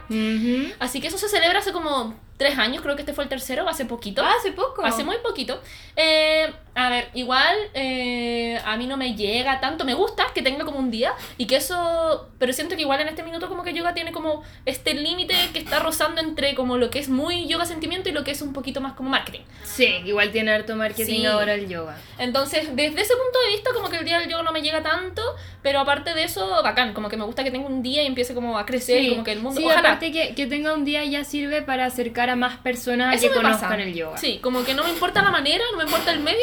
Así 0.78 1.00
que 1.00 1.08
eso 1.08 1.18
se 1.18 1.28
celebra 1.28 1.61
hace 1.61 1.72
como 1.72 2.14
tres 2.38 2.57
años, 2.57 2.83
creo 2.83 2.96
que 2.96 3.03
este 3.03 3.12
fue 3.12 3.24
el 3.24 3.29
tercero, 3.29 3.68
hace 3.68 3.85
poquito. 3.85 4.22
Ah, 4.24 4.33
hace 4.38 4.53
poco. 4.53 4.83
Hace 4.83 5.05
muy 5.05 5.18
poquito. 5.18 5.61
Eh, 5.96 6.51
A 6.80 6.90
ver, 6.90 7.08
igual 7.14 7.56
eh, 7.74 8.60
a 8.64 8.76
mí 8.76 8.86
no 8.86 8.96
me 8.96 9.16
llega 9.16 9.58
tanto, 9.58 9.84
me 9.84 9.94
gusta 9.94 10.26
que 10.32 10.42
tenga 10.42 10.64
como 10.64 10.78
un 10.78 10.92
día 10.92 11.12
y 11.36 11.46
que 11.46 11.56
eso, 11.56 12.28
pero 12.38 12.52
siento 12.52 12.76
que 12.76 12.82
igual 12.82 13.00
en 13.00 13.08
este 13.08 13.24
minuto 13.24 13.48
como 13.48 13.64
que 13.64 13.72
yoga 13.72 13.94
tiene 13.94 14.12
como 14.12 14.44
este 14.64 14.94
límite 14.94 15.34
que 15.52 15.58
está 15.58 15.80
rozando 15.80 16.20
entre 16.20 16.54
como 16.54 16.76
lo 16.78 16.88
que 16.90 17.00
es 17.00 17.08
muy 17.08 17.48
yoga 17.48 17.66
sentimiento 17.66 18.10
y 18.10 18.12
lo 18.12 18.22
que 18.22 18.30
es 18.30 18.42
un 18.42 18.52
poquito 18.52 18.80
más 18.80 18.92
como 18.92 19.10
marketing. 19.10 19.40
Sí, 19.64 19.86
igual 20.04 20.30
tiene 20.30 20.52
harto 20.52 20.76
marketing 20.76 21.20
Sí. 21.22 21.26
ahora 21.26 21.54
el 21.54 21.68
yoga. 21.68 21.96
Entonces, 22.16 22.68
desde 22.76 23.00
ese 23.00 23.14
punto 23.16 23.40
de 23.40 23.48
vista 23.48 23.70
como 23.74 23.88
que 23.90 23.96
el 23.96 24.04
día 24.04 24.20
del 24.20 24.28
yoga 24.30 24.44
no 24.44 24.52
me 24.52 24.62
llega 24.62 24.80
tanto, 24.80 25.22
pero 25.62 25.80
aparte 25.80 26.14
de 26.14 26.22
eso, 26.22 26.62
bacán, 26.62 26.94
como 26.94 27.08
que 27.08 27.16
me 27.16 27.24
gusta 27.24 27.42
que 27.42 27.50
tenga 27.50 27.66
un 27.66 27.82
día 27.82 28.04
y 28.04 28.06
empiece 28.06 28.34
como 28.34 28.56
a 28.56 28.64
crecer 28.66 29.02
y 29.02 29.10
como 29.10 29.24
que 29.24 29.32
el 29.32 29.40
mundo... 29.40 29.60
Sí, 29.60 29.66
ojalá. 29.66 29.80
aparte 29.80 30.12
que, 30.12 30.34
que 30.36 30.46
tenga 30.46 30.74
un 30.74 30.84
día 30.84 31.04
ya 31.04 31.24
sirve 31.24 31.60
para 31.62 31.86
acercar 31.86 32.30
a 32.30 32.36
más 32.36 32.56
personas 32.58 33.16
Eso 33.16 33.30
que 33.30 33.34
conozcan 33.34 33.70
pasa. 33.70 33.82
el 33.82 33.94
yoga. 33.94 34.16
Sí, 34.18 34.38
como 34.40 34.62
que 34.64 34.74
no 34.74 34.84
me 34.84 34.90
importa 34.90 35.22
la 35.22 35.32
manera, 35.32 35.64
no 35.72 35.78
me 35.78 35.84
importa 35.84 36.12
el 36.12 36.20
medio, 36.20 36.38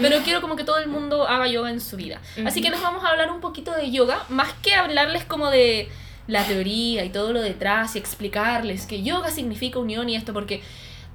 pero 0.00 0.18
quiero 0.24 0.40
como 0.40 0.56
que 0.56 0.64
todo 0.64 0.78
el 0.78 0.88
mundo 0.88 1.26
haga 1.28 1.46
yoga 1.46 1.70
en 1.70 1.80
su 1.80 1.96
vida. 1.96 2.20
Así 2.46 2.60
que 2.62 2.70
les 2.70 2.80
vamos 2.80 3.04
a 3.04 3.08
hablar 3.08 3.30
un 3.30 3.40
poquito 3.40 3.72
de 3.72 3.90
yoga, 3.90 4.24
más 4.28 4.52
que 4.62 4.74
hablarles 4.74 5.24
como 5.24 5.50
de 5.50 5.88
la 6.26 6.42
teoría 6.44 7.04
y 7.04 7.10
todo 7.10 7.32
lo 7.32 7.40
detrás 7.40 7.94
y 7.94 7.98
explicarles 7.98 8.86
que 8.86 9.02
yoga 9.02 9.30
significa 9.30 9.78
unión 9.78 10.08
y 10.08 10.16
esto, 10.16 10.32
porque 10.32 10.62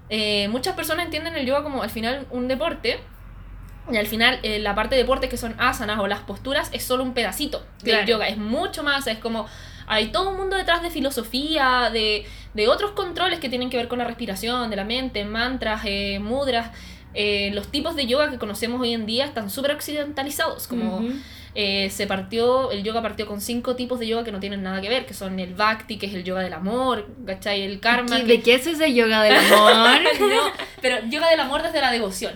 eh, 0.10 0.47
muchas 0.49 0.75
personas 0.75 1.06
entienden 1.06 1.36
el 1.36 1.45
yoga 1.45 1.63
como 1.63 1.84
al 1.84 1.89
final 1.89 2.25
un 2.32 2.47
deporte. 2.47 2.99
Y 3.91 3.97
al 3.97 4.06
final, 4.08 4.39
eh, 4.43 4.60
la 4.60 4.75
parte 4.75 4.95
de 4.95 5.01
deporte 5.01 5.27
que 5.27 5.38
son 5.38 5.56
asanas 5.58 5.99
o 5.99 6.08
las 6.08 6.19
posturas 6.19 6.69
es 6.71 6.84
solo 6.84 7.04
un 7.04 7.13
pedacito 7.13 7.65
del 7.82 7.95
Claro. 7.95 8.08
yoga. 8.08 8.27
Es 8.27 8.38
mucho 8.38 8.84
más, 8.84 9.08
es 9.08 9.17
como. 9.17 9.47
Hay 9.88 10.12
todo 10.12 10.30
un 10.30 10.38
mundo 10.38 10.56
detrás 10.56 10.82
de 10.84 10.89
filosofía, 10.91 11.89
de, 11.91 12.25
de 12.54 12.67
otros 12.69 12.91
controles 12.91 13.39
que 13.39 13.49
tienen 13.49 13.69
que 13.69 13.75
ver 13.77 13.88
con 13.89 13.97
la 13.99 14.06
respiración, 14.06 14.69
de 14.69 14.75
la 14.77 14.86
mente, 14.86 15.25
mantras, 15.25 15.82
eh, 15.86 16.19
mudras. 16.19 16.69
Eh, 17.13 17.52
los 17.54 17.67
tipos 17.67 17.95
de 17.95 18.06
yoga 18.08 18.30
que 18.32 18.38
conocemos 18.38 18.80
hoy 18.82 18.93
en 18.93 19.06
día 19.06 19.26
están 19.26 19.50
súper 19.50 19.71
occidentalizados. 19.71 20.67
Como 20.67 21.04
eh, 21.56 21.89
se 21.89 22.08
partió, 22.08 22.71
el 22.71 22.84
yoga 22.84 23.02
partió 23.02 23.26
con 23.28 23.41
cinco 23.41 23.76
tipos 23.76 24.00
de 24.00 24.08
yoga 24.08 24.24
que 24.24 24.32
no 24.32 24.39
tienen 24.39 24.63
nada 24.63 24.80
que 24.82 24.88
ver, 24.89 25.06
que 25.06 25.13
son 25.13 25.39
el 25.39 25.54
bhakti, 25.54 25.97
que 25.97 26.06
es 26.06 26.13
el 26.13 26.24
yoga 26.24 26.41
del 26.41 26.54
amor, 26.54 27.08
¿cachai? 27.26 27.62
El 27.63 27.80
karma. 27.82 28.15
¿Qué- 28.17 28.21
que- 28.21 28.28
¿De 28.38 28.41
qué 28.41 28.54
es 28.56 28.67
ese 28.67 28.93
yoga 28.93 29.21
del 29.24 29.36
amor? 29.36 29.74
no, 30.19 30.52
pero 30.82 30.97
yoga 31.10 31.30
del 31.30 31.39
amor 31.41 31.62
desde 31.63 31.82
la 31.82 31.91
devoción. 31.91 32.34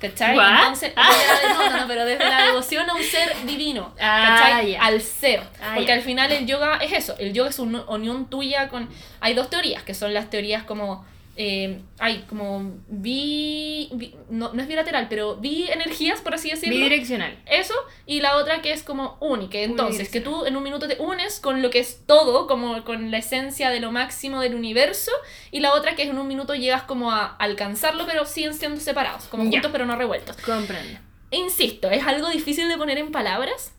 ¿Cachai? 0.00 0.36
¿What? 0.36 0.58
Entonces, 0.58 0.92
no, 0.94 1.70
no, 1.70 1.76
no, 1.80 1.86
pero 1.88 2.04
desde 2.04 2.28
la 2.28 2.42
devoción 2.48 2.90
a 2.90 2.94
un 2.94 3.02
ser 3.02 3.34
divino. 3.46 3.94
Ah, 3.98 4.36
¿Cachai? 4.42 4.72
ya. 4.72 4.82
Al 4.82 5.00
ser. 5.00 5.42
Ah, 5.62 5.72
Porque 5.74 5.90
al 5.92 6.02
final 6.02 6.30
el 6.32 6.44
yoga 6.46 6.76
es 6.82 6.92
eso. 6.92 7.14
El 7.18 7.32
yoga 7.32 7.48
es 7.48 7.58
una 7.58 7.82
unión 7.84 8.28
tuya 8.28 8.68
con. 8.68 8.90
Hay 9.20 9.32
dos 9.32 9.48
teorías, 9.48 9.82
que 9.84 9.94
son 9.94 10.12
las 10.12 10.28
teorías 10.28 10.64
como. 10.64 11.06
Eh, 11.36 11.80
hay 11.98 12.22
como 12.28 12.76
bi- 12.88 14.14
no, 14.30 14.52
no 14.54 14.62
es 14.62 14.68
bilateral, 14.68 15.06
pero 15.10 15.36
bi 15.36 15.66
energías, 15.70 16.20
por 16.20 16.34
así 16.34 16.50
decirlo. 16.50 16.74
Bidireccional. 16.76 17.38
Eso, 17.46 17.74
y 18.06 18.20
la 18.20 18.36
otra 18.36 18.62
que 18.62 18.72
es 18.72 18.82
como 18.82 19.16
única. 19.20 19.58
Entonces, 19.58 20.08
que 20.08 20.20
tú 20.20 20.46
en 20.46 20.56
un 20.56 20.62
minuto 20.62 20.88
te 20.88 20.96
unes 21.00 21.38
con 21.40 21.60
lo 21.62 21.70
que 21.70 21.78
es 21.78 22.02
todo, 22.06 22.46
como 22.46 22.84
con 22.84 23.10
la 23.10 23.18
esencia 23.18 23.70
de 23.70 23.80
lo 23.80 23.92
máximo 23.92 24.40
del 24.40 24.54
universo, 24.54 25.10
y 25.50 25.60
la 25.60 25.74
otra 25.74 25.94
que 25.94 26.04
es 26.04 26.08
en 26.08 26.18
un 26.18 26.26
minuto 26.28 26.54
llegas 26.54 26.82
como 26.84 27.10
a 27.12 27.26
alcanzarlo, 27.36 28.06
pero 28.06 28.24
siguen 28.26 28.54
siendo 28.54 28.80
separados, 28.80 29.24
como 29.24 29.44
juntos 29.50 29.70
pero 29.72 29.84
no 29.86 29.96
revueltos. 29.96 30.36
Comprendo. 30.38 30.98
Insisto, 31.30 31.90
es 31.90 32.06
algo 32.06 32.28
difícil 32.30 32.68
de 32.68 32.76
poner 32.76 32.98
en 32.98 33.10
palabras. 33.12 33.72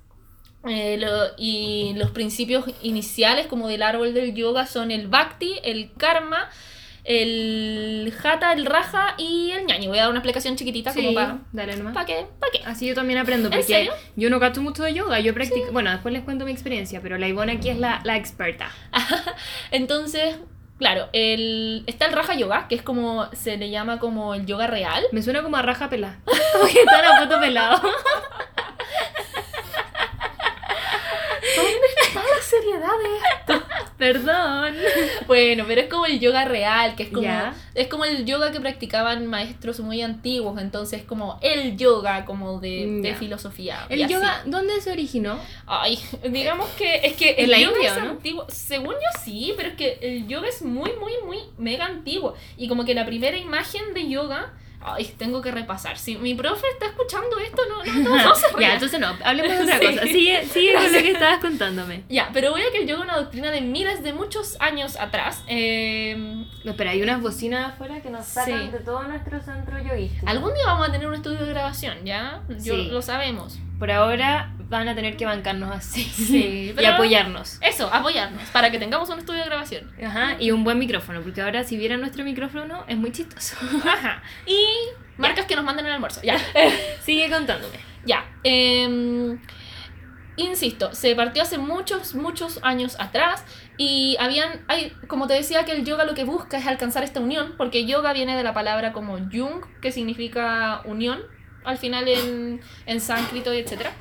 eh, 0.68 0.98
lo- 0.98 1.30
y 1.38 1.94
los 1.96 2.12
principios 2.12 2.66
iniciales 2.82 3.48
como 3.48 3.70
del 3.70 3.84
árbol 3.84 4.14
del 4.14 4.34
yoga 4.34 4.66
son 4.66 4.92
el 4.92 5.08
bhakti, 5.08 5.54
el 5.64 5.94
karma, 5.98 6.50
el 7.08 8.14
hatha, 8.22 8.52
el 8.52 8.66
raja 8.66 9.16
y 9.18 9.52
el 9.52 9.66
ñañi. 9.66 9.88
Voy 9.88 9.98
a 9.98 10.02
dar 10.02 10.10
una 10.10 10.20
explicación 10.20 10.58
chiquitita 10.58 10.94
como 10.94 11.14
para... 11.14 11.38
dale 11.54 11.78
nomás. 11.78 11.94
¿Para 11.94 12.06
qué? 12.06 12.26
¿Para 12.40 12.52
qué? 12.52 12.62
Así 12.66 12.86
yo 12.86 12.94
también 12.96 13.18
aprendo, 13.18 13.48
¿En 13.48 13.54
porque 13.54 13.66
serio? 13.66 13.94
yo 14.18 14.30
no 14.30 14.40
gasto 14.40 14.62
mucho 14.62 14.84
de 14.84 14.94
yoga, 14.94 15.20
yo 15.22 15.34
practico, 15.34 15.72
bueno, 15.72 15.90
después 15.90 16.14
les 16.14 16.24
cuento 16.24 16.44
mi 16.44 16.52
experiencia, 16.52 17.00
pero 17.02 17.18
la 17.18 17.28
Ivona 17.30 17.54
aquí 17.54 17.70
es 17.70 17.78
la, 17.80 18.02
la 18.04 18.18
experta. 18.18 18.70
Entonces, 19.72 20.36
claro, 20.78 21.08
el, 21.14 21.86
está 21.88 22.08
el 22.08 22.14
Raja 22.14 22.36
Yoga, 22.36 22.68
que 22.68 22.76
es 22.76 22.82
como, 22.82 23.30
se 23.34 23.56
le 23.56 23.70
llama 23.70 24.00
como 24.00 24.36
el 24.36 24.46
yoga 24.46 24.68
real. 24.68 25.06
Me 25.14 25.24
suena 25.24 25.42
como 25.44 25.56
a 25.56 25.62
raja 25.62 25.90
pelada, 25.90 26.20
como 26.54 26.66
que 26.68 26.80
está 26.80 27.02
la 27.02 27.20
foto 27.22 27.40
pelado. 27.40 27.82
¿Dónde 31.56 31.88
está 32.06 32.20
la 32.20 32.42
seriedad 32.42 32.98
de 33.02 33.18
esto? 33.56 33.67
Perdón. 33.98 34.76
Bueno, 35.28 35.66
pero 35.68 35.82
es 35.82 35.88
como 35.90 36.06
el 36.06 36.20
yoga 36.20 36.46
real, 36.46 36.96
que 36.96 37.04
es 37.04 37.10
como, 37.10 37.28
es 37.76 37.88
como 37.88 38.06
el 38.06 38.26
yoga 38.26 38.52
que 38.52 38.60
practicaban 38.60 39.26
maestros 39.28 39.80
muy 39.82 40.02
antiguos, 40.02 40.60
entonces 40.62 41.04
como 41.04 41.38
el 41.42 41.76
yoga 41.78 42.24
como 42.26 42.60
de, 42.60 43.00
de 43.02 43.16
filosofía. 43.16 43.86
y 43.90 43.94
¿El 43.94 44.04
así. 44.04 44.14
yoga 44.14 44.42
dónde 44.46 44.80
se 44.82 44.92
originó? 44.92 45.38
Ay, 45.66 46.00
digamos 46.30 46.70
que 46.72 46.96
es 47.04 47.14
que 47.16 47.32
¿En 47.32 47.46
el 47.46 47.52
la 47.52 47.60
yoga 47.60 47.76
India, 47.76 47.96
es 47.98 48.04
no? 48.04 48.10
antiguo. 48.12 48.46
Según 48.50 48.94
yo 48.94 49.20
sí, 49.24 49.54
pero 49.58 49.70
es 49.70 49.76
que 49.76 49.98
el 50.02 50.28
yoga 50.28 50.48
es 50.48 50.62
muy, 50.62 50.92
muy, 51.00 51.14
muy 51.26 51.40
mega 51.58 51.86
antiguo. 51.86 52.36
Y 52.58 52.68
como 52.68 52.86
que 52.86 52.94
la 52.94 53.06
primera 53.06 53.38
imagen 53.38 53.94
de 53.94 54.08
yoga, 54.08 54.54
ay, 54.82 55.14
tengo 55.18 55.42
que 55.42 55.52
repasar. 55.52 55.98
Si 55.98 56.18
mi 56.18 56.34
profe 56.36 56.66
está 56.74 56.86
escuchando 56.88 57.38
esto, 57.40 57.62
no, 57.70 57.84
no, 57.84 58.10
no, 58.10 58.24
no 58.30 58.36
se 58.36 58.46
ya, 58.60 58.74
entonces 58.76 59.00
no, 59.00 59.16
hablemos 59.24 59.58
de 59.58 59.64
otra 59.64 59.80
cosa. 59.92 60.04
Sigue, 60.04 60.46
sigue 60.46 60.74
con 60.74 60.84
lo 60.84 60.90
que 61.00 61.12
estabas 61.18 61.40
contándome. 61.40 62.04
Ya, 62.10 62.30
pero 62.34 62.52
voy 62.52 62.62
a 62.62 62.72
que 62.72 62.84
es 62.84 62.98
una 62.98 63.18
doctrina 63.18 63.52
de 63.52 63.62
miles 63.62 64.04
de 64.04 64.14
muchos 64.14 64.56
años 64.60 64.96
atrás. 64.98 65.44
Eh, 65.48 66.46
No, 66.64 66.76
pero 66.76 66.90
hay 66.90 67.02
unas 67.02 67.22
bocinas 67.22 67.74
afuera 67.74 68.02
que 68.02 68.10
nos 68.10 68.26
sacan 68.26 68.66
Sí. 68.66 68.72
de 68.72 68.80
todo 68.80 69.04
nuestro 69.04 69.40
centro 69.42 69.78
yoguístico. 69.82 70.28
algún 70.28 70.54
día 70.54 70.64
vamos 70.68 70.88
a 70.90 70.92
tener 70.92 71.08
un 71.08 71.16
estudio 71.16 71.40
de 71.40 71.50
grabación, 71.50 72.06
¿ya? 72.06 72.42
Yo, 72.50 72.76
Sí. 72.76 72.90
Lo 72.92 73.02
sabemos. 73.02 73.58
Por 73.80 73.92
ahora 73.92 74.54
van 74.70 74.88
a 74.88 74.96
tener 74.96 75.18
que 75.18 75.26
bancarnos 75.26 75.72
así. 75.72 76.04
Sí, 76.28 76.74
y 76.78 76.86
apoyarnos. 76.86 77.60
Eso, 77.62 77.90
apoyarnos, 77.94 78.50
para 78.50 78.72
que 78.72 78.80
tengamos 78.80 79.10
un 79.10 79.20
estudio 79.20 79.40
de 79.40 79.46
grabación. 79.46 79.92
Ajá, 80.04 80.36
y 80.40 80.52
un 80.52 80.64
buen 80.64 80.80
micrófono, 80.80 81.22
porque 81.22 81.42
ahora 81.42 81.64
si 81.64 81.78
vieran 81.78 82.02
nuestro 82.02 82.24
micrófono 82.24 82.84
es 82.88 82.98
muy 82.98 83.12
chistoso. 83.12 83.56
Ajá. 83.86 84.22
Y 84.46 84.66
marcas 85.18 85.46
que 85.46 85.56
nos 85.56 85.64
manden 85.64 85.86
el 85.86 85.94
almuerzo. 85.94 86.22
Ya. 86.24 86.38
Sigue 87.02 87.30
contándome. 87.30 87.78
Ya. 88.06 88.26
em, 88.44 89.40
insisto, 90.38 90.94
se 90.94 91.16
partió 91.16 91.42
hace 91.42 91.58
muchos, 91.58 92.16
muchos 92.16 92.60
años 92.62 92.96
atrás 93.00 93.44
y 93.78 94.16
habían, 94.20 94.64
hay, 94.68 94.92
como 95.08 95.28
te 95.28 95.34
decía, 95.34 95.66
que 95.66 95.72
el 95.72 95.84
yoga 95.84 96.06
lo 96.06 96.14
que 96.14 96.24
busca 96.24 96.58
es 96.58 96.68
alcanzar 96.68 97.04
esta 97.04 97.20
unión, 97.20 97.56
porque 97.58 97.86
yoga 97.86 98.14
viene 98.14 98.36
de 98.36 98.44
la 98.44 98.54
palabra 98.54 98.94
como 98.94 99.18
yung, 99.30 99.62
que 99.82 99.92
significa 99.92 100.82
unión, 100.86 101.22
al 101.64 101.78
final 101.78 102.08
en, 102.08 102.62
en 102.86 103.02
sánscrito 103.02 103.54
y 103.54 103.58
etcétera. 103.58 103.94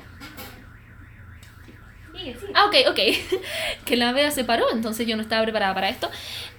Ah, 2.53 2.65
ok, 2.65 2.75
ok. 2.89 2.99
que 3.85 3.95
la 3.95 4.11
Bea 4.11 4.31
se 4.31 4.43
paró, 4.43 4.65
entonces 4.71 5.07
yo 5.07 5.15
no 5.15 5.21
estaba 5.21 5.43
preparada 5.43 5.73
para 5.73 5.89
esto. 5.89 6.09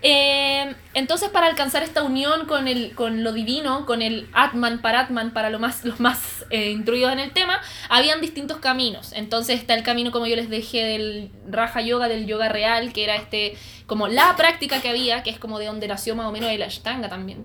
Eh, 0.03 0.75
entonces, 0.95 1.29
para 1.31 1.47
alcanzar 1.47 1.83
esta 1.83 2.03
unión 2.03 2.47
con, 2.47 2.69
el, 2.69 2.95
con 2.95 3.25
lo 3.25 3.33
divino, 3.33 3.85
con 3.87 4.03
el 4.03 4.29
Atman, 4.33 4.81
Paratman, 4.81 5.33
para 5.33 5.51
lo 5.51 5.59
más, 5.59 5.85
los 5.85 6.01
más 6.01 6.47
eh, 6.51 6.71
instruidos 6.71 7.13
en 7.13 7.19
el 7.19 7.33
tema, 7.33 7.61
habían 7.89 8.21
distintos 8.21 8.59
caminos. 8.59 9.13
Entonces 9.13 9.59
está 9.59 9.75
el 9.75 9.83
camino, 9.83 10.13
como 10.13 10.27
yo 10.27 10.37
les 10.37 10.49
dejé, 10.49 10.85
del 10.85 11.31
Raja 11.49 11.81
Yoga, 11.81 12.09
del 12.09 12.27
yoga 12.27 12.49
real, 12.49 12.93
que 12.93 13.05
era 13.05 13.17
este 13.17 13.57
como 13.89 14.07
la 14.07 14.37
práctica 14.37 14.81
que 14.81 14.89
había, 14.89 15.25
que 15.25 15.31
es 15.31 15.39
como 15.41 15.59
de 15.59 15.67
donde 15.67 15.89
nació 15.89 16.15
más 16.15 16.27
o 16.27 16.31
menos 16.33 16.51
el 16.53 16.63
Ashtanga 16.63 17.09
también. 17.09 17.45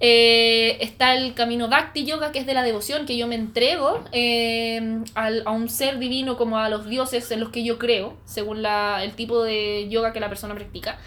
Eh, 0.00 0.78
está 0.80 1.14
el 1.14 1.34
camino 1.34 1.68
Bhakti 1.68 2.04
Yoga, 2.04 2.32
que 2.32 2.40
es 2.40 2.46
de 2.46 2.54
la 2.54 2.62
devoción, 2.62 3.06
que 3.06 3.16
yo 3.16 3.26
me 3.26 3.36
entrego 3.36 4.02
eh, 4.12 4.98
al- 5.14 5.42
a 5.46 5.50
un 5.52 5.68
ser 5.68 5.98
divino 5.98 6.36
como 6.36 6.58
a 6.58 6.68
los 6.68 6.86
dioses 6.88 7.30
en 7.30 7.40
los 7.40 7.50
que 7.50 7.62
yo 7.64 7.78
creo, 7.78 8.16
según 8.24 8.62
la- 8.62 9.02
el 9.04 9.12
tipo 9.12 9.42
de 9.42 9.88
yoga 9.88 10.12
que 10.12 10.20
la 10.20 10.28
persona 10.28 10.54
practica. 10.54 10.98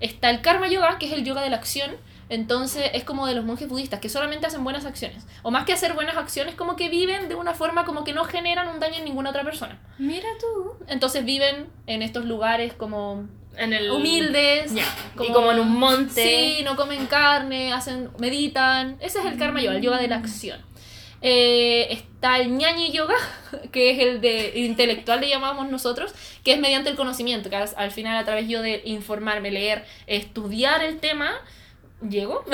Está 0.00 0.30
el 0.30 0.40
Karma 0.40 0.68
Yoga, 0.68 0.98
que 0.98 1.06
es 1.06 1.12
el 1.12 1.24
yoga 1.24 1.42
de 1.42 1.50
la 1.50 1.56
acción. 1.56 1.90
Entonces 2.30 2.90
es 2.94 3.04
como 3.04 3.26
de 3.26 3.34
los 3.34 3.44
monjes 3.44 3.68
budistas, 3.68 4.00
que 4.00 4.08
solamente 4.08 4.46
hacen 4.46 4.64
buenas 4.64 4.86
acciones. 4.86 5.26
O 5.42 5.50
más 5.50 5.64
que 5.66 5.72
hacer 5.72 5.92
buenas 5.92 6.16
acciones, 6.16 6.54
como 6.54 6.74
que 6.76 6.88
viven 6.88 7.28
de 7.28 7.34
una 7.34 7.52
forma 7.54 7.84
como 7.84 8.02
que 8.04 8.12
no 8.12 8.24
generan 8.24 8.68
un 8.68 8.80
daño 8.80 8.96
en 8.98 9.04
ninguna 9.04 9.30
otra 9.30 9.44
persona. 9.44 9.78
Mira 9.98 10.28
tú. 10.40 10.72
Entonces 10.88 11.24
viven 11.24 11.66
en 11.86 12.02
estos 12.02 12.24
lugares 12.24 12.72
como 12.72 13.28
En 13.56 13.72
el... 13.72 13.90
humildes. 13.90 14.72
Ya. 14.72 14.84
Y 15.22 15.32
como 15.32 15.52
en 15.52 15.60
un 15.60 15.78
monte. 15.78 16.22
Sí, 16.22 16.62
no 16.64 16.76
comen 16.76 17.06
carne, 17.06 17.72
hacen, 17.72 18.10
meditan. 18.18 18.96
Ese 19.00 19.20
es 19.20 19.26
el 19.26 19.38
karma 19.38 19.60
yoga, 19.60 19.76
el 19.76 19.82
yoga 19.82 19.98
de 19.98 20.08
la 20.08 20.16
acción. 20.16 20.60
Eh, 21.26 21.86
está 21.90 22.38
el 22.38 22.50
ñañi 22.56 22.92
yoga, 22.92 23.14
que 23.72 23.92
es 23.92 23.98
el 23.98 24.20
de 24.20 24.52
intelectual, 24.56 25.20
le 25.20 25.30
llamamos 25.30 25.70
nosotros, 25.70 26.12
que 26.44 26.52
es 26.52 26.60
mediante 26.60 26.90
el 26.90 26.96
conocimiento, 26.96 27.48
que 27.48 27.56
al, 27.56 27.68
al 27.76 27.90
final 27.92 28.18
a 28.18 28.24
través 28.26 28.46
yo 28.46 28.60
de 28.60 28.82
informarme, 28.84 29.50
leer, 29.50 29.86
estudiar 30.06 30.84
el 30.84 30.98
tema, 31.00 31.32
llego. 32.06 32.44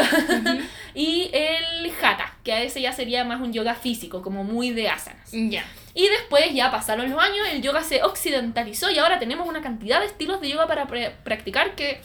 y 0.95 1.31
el 1.33 1.91
hatha, 2.01 2.37
que 2.45 2.53
a 2.53 2.63
ese 2.63 2.81
ya 2.81 2.93
sería 2.93 3.25
más 3.25 3.41
un 3.41 3.53
yoga 3.53 3.75
físico, 3.75 4.23
como 4.23 4.45
muy 4.45 4.71
de 4.71 4.89
asanas. 4.89 5.31
Ya. 5.33 5.65
Y 5.95 6.09
después, 6.09 6.55
ya 6.55 6.71
pasaron 6.71 7.11
los 7.11 7.21
años, 7.21 7.49
el 7.51 7.63
yoga 7.63 7.83
se 7.83 8.03
occidentalizó 8.03 8.91
y 8.91 8.99
ahora 8.99 9.19
tenemos 9.19 9.49
una 9.49 9.61
cantidad 9.61 10.01
de 10.01 10.07
estilos 10.07 10.41
de 10.41 10.49
yoga 10.49 10.67
para 10.67 10.87
practicar 10.87 11.75
que 11.75 12.01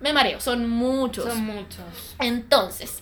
me 0.00 0.12
mareo, 0.12 0.40
son 0.40 0.68
muchos. 0.68 1.26
Son 1.26 1.44
muchos. 1.44 1.84
Entonces, 2.18 2.98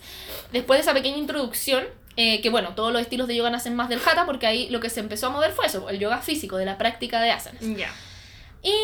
después 0.52 0.78
de 0.78 0.82
esa 0.82 0.94
pequeña 0.94 1.18
introducción, 1.18 1.84
Eh, 2.20 2.40
que 2.40 2.50
bueno, 2.50 2.74
todos 2.74 2.92
los 2.92 3.00
estilos 3.00 3.28
de 3.28 3.36
yoga 3.36 3.48
nacen 3.48 3.76
más 3.76 3.88
del 3.88 4.00
hatha 4.04 4.26
porque 4.26 4.48
ahí 4.48 4.68
lo 4.70 4.80
que 4.80 4.90
se 4.90 4.98
empezó 4.98 5.28
a 5.28 5.30
mover 5.30 5.52
fue 5.52 5.66
eso, 5.66 5.88
el 5.88 6.00
yoga 6.00 6.18
físico, 6.18 6.56
de 6.56 6.64
la 6.64 6.76
práctica 6.76 7.20
de 7.20 7.30
asanas. 7.30 7.62
Ya. 7.62 7.92
Y, 8.60 8.74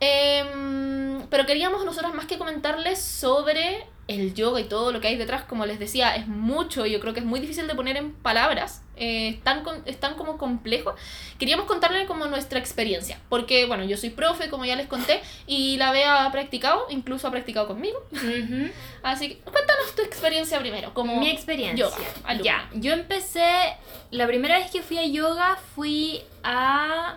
em, 0.00 1.24
pero 1.30 1.46
queríamos 1.46 1.84
nosotros 1.84 2.12
más 2.14 2.26
que 2.26 2.36
comentarles 2.36 3.00
sobre 3.00 3.86
el 4.08 4.34
yoga 4.34 4.60
y 4.60 4.64
todo 4.64 4.90
lo 4.90 5.00
que 5.00 5.06
hay 5.06 5.16
detrás, 5.16 5.44
como 5.44 5.66
les 5.66 5.78
decía, 5.78 6.16
es 6.16 6.26
mucho 6.26 6.84
y 6.84 6.90
yo 6.90 6.98
creo 6.98 7.14
que 7.14 7.20
es 7.20 7.26
muy 7.26 7.38
difícil 7.38 7.68
de 7.68 7.76
poner 7.76 7.96
en 7.96 8.12
palabras, 8.12 8.82
eh, 9.00 9.30
es, 9.30 9.42
tan, 9.42 9.64
con- 9.64 9.82
es 9.86 9.98
tan 9.98 10.14
como 10.14 10.38
complejo. 10.38 10.94
Queríamos 11.38 11.66
contarles 11.66 12.06
como 12.06 12.26
nuestra 12.26 12.58
experiencia, 12.60 13.18
porque 13.28 13.66
bueno, 13.66 13.82
yo 13.84 13.96
soy 13.96 14.10
profe, 14.10 14.48
como 14.50 14.64
ya 14.64 14.76
les 14.76 14.86
conté, 14.86 15.20
y 15.46 15.76
la 15.78 15.90
Bea 15.90 16.24
ha 16.26 16.30
practicado, 16.30 16.86
incluso 16.90 17.26
ha 17.26 17.30
practicado 17.32 17.66
conmigo, 17.66 17.98
así 19.02 19.28
que 19.28 19.36
cuéntanos 19.38 19.94
tu 19.96 20.02
experiencia 20.02 20.58
primero, 20.60 20.92
como 20.94 21.16
Mi 21.18 21.30
experiencia. 21.30 21.86
yoga, 21.86 22.42
ya, 22.42 22.68
yo 22.74 22.92
empecé, 22.92 23.48
la 24.10 24.26
primera 24.26 24.58
vez 24.58 24.70
que 24.70 24.82
fui 24.82 24.98
a 24.98 25.06
yoga 25.06 25.56
fui 25.74 26.22
a, 26.44 27.16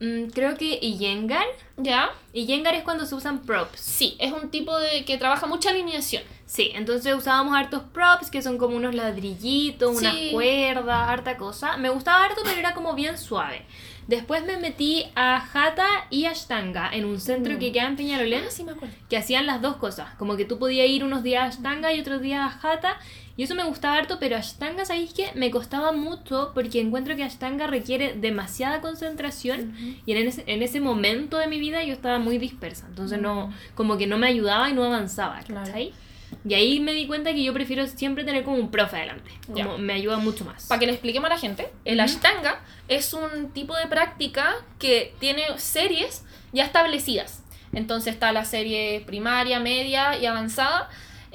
mm, 0.00 0.26
creo 0.34 0.56
que 0.56 0.78
Iyengar. 0.82 1.46
¿Ya? 1.78 2.10
Iyengar 2.32 2.74
es 2.74 2.82
cuando 2.84 3.04
se 3.06 3.14
usan 3.14 3.40
props. 3.40 3.78
Sí, 3.80 4.16
es 4.18 4.32
un 4.32 4.50
tipo 4.50 4.78
de 4.78 5.04
que 5.04 5.18
trabaja 5.18 5.46
mucha 5.46 5.70
alineación. 5.70 6.22
Sí, 6.46 6.70
entonces 6.74 7.14
usábamos 7.14 7.54
hartos 7.56 7.82
props 7.92 8.30
que 8.30 8.40
son 8.40 8.56
como 8.56 8.76
unos 8.76 8.94
ladrillitos, 8.94 9.98
unas 9.98 10.14
Sí. 10.14 10.30
cuerdas, 10.32 11.08
harta 11.10 11.36
cosa. 11.36 11.76
Me 11.76 11.90
gustaba 11.90 12.24
harto, 12.24 12.40
pero 12.44 12.56
era 12.58 12.72
como 12.74 12.94
bien 12.94 13.18
suave. 13.18 13.66
Después 14.06 14.44
me 14.46 14.56
metí 14.56 15.04
a 15.16 15.36
Hatha 15.52 15.86
y 16.10 16.26
Ashtanga 16.26 16.88
en 16.92 17.04
un 17.04 17.18
centro 17.20 17.54
Mm. 17.54 17.58
que 17.58 17.72
queda 17.72 17.86
en 17.88 17.96
Peñalolén. 17.96 18.44
Ah, 18.46 18.50
sí 18.50 18.62
me 18.64 18.72
acuerdo. 18.72 18.94
que 19.10 19.16
hacían 19.16 19.46
las 19.46 19.60
dos 19.60 19.76
cosas. 19.76 20.14
Como 20.14 20.36
que 20.36 20.44
tú 20.44 20.58
podías 20.60 20.88
ir 20.88 21.02
unos 21.04 21.22
días 21.24 21.42
a 21.42 21.46
Ashtanga 21.48 21.92
y 21.92 22.00
otros 22.00 22.20
días 22.22 22.40
a 22.40 22.60
Hatha. 22.72 22.98
Y 23.36 23.42
eso 23.42 23.54
me 23.54 23.64
gustaba 23.64 23.96
harto, 23.96 24.18
pero 24.18 24.36
Ashtanga, 24.36 24.84
¿sabéis 24.86 25.12
qué? 25.12 25.30
Me 25.34 25.50
costaba 25.50 25.92
mucho 25.92 26.52
porque 26.54 26.80
encuentro 26.80 27.16
que 27.16 27.22
Ashtanga 27.24 27.66
requiere 27.66 28.14
demasiada 28.14 28.80
concentración. 28.80 29.74
Y 30.06 30.12
en 30.12 30.26
ese, 30.28 30.44
en 30.46 30.62
ese 30.62 30.80
momento 30.80 31.36
de 31.38 31.46
mi 31.46 31.58
vida 31.58 31.84
yo 31.84 31.92
estaba 31.92 32.18
muy 32.18 32.38
dispersa. 32.38 32.86
Entonces 32.88 33.20
no, 33.20 33.52
como 33.74 33.98
que 33.98 34.06
no 34.06 34.16
me 34.16 34.26
ayudaba 34.28 34.70
y 34.70 34.72
no 34.72 34.84
avanzaba. 34.84 35.40
Claro. 35.40 35.70
Y 36.48 36.54
ahí 36.54 36.80
me 36.80 36.92
di 36.92 37.06
cuenta 37.06 37.32
que 37.34 37.42
yo 37.44 37.52
prefiero 37.52 37.86
siempre 37.86 38.24
tener 38.24 38.42
como 38.42 38.56
un 38.56 38.70
profe 38.70 38.96
adelante. 38.96 39.30
Como 39.46 39.56
Ya. 39.58 39.76
me 39.78 39.92
ayuda 39.92 40.16
mucho 40.16 40.44
más. 40.44 40.66
Para 40.66 40.78
que 40.80 40.86
le 40.86 40.92
expliquemos 40.92 41.30
a 41.30 41.34
la 41.34 41.38
gente, 41.38 41.68
el 41.84 41.98
Ujú. 41.98 42.04
Ashtanga 42.04 42.60
es 42.88 43.12
un 43.12 43.50
tipo 43.52 43.76
de 43.76 43.86
práctica 43.86 44.54
que 44.78 45.14
tiene 45.20 45.42
series 45.58 46.24
ya 46.52 46.64
establecidas. 46.64 47.42
Entonces 47.72 48.14
está 48.14 48.32
la 48.32 48.44
serie 48.44 49.02
primaria, 49.06 49.60
media 49.60 50.18
y 50.18 50.24
avanzada. 50.26 50.88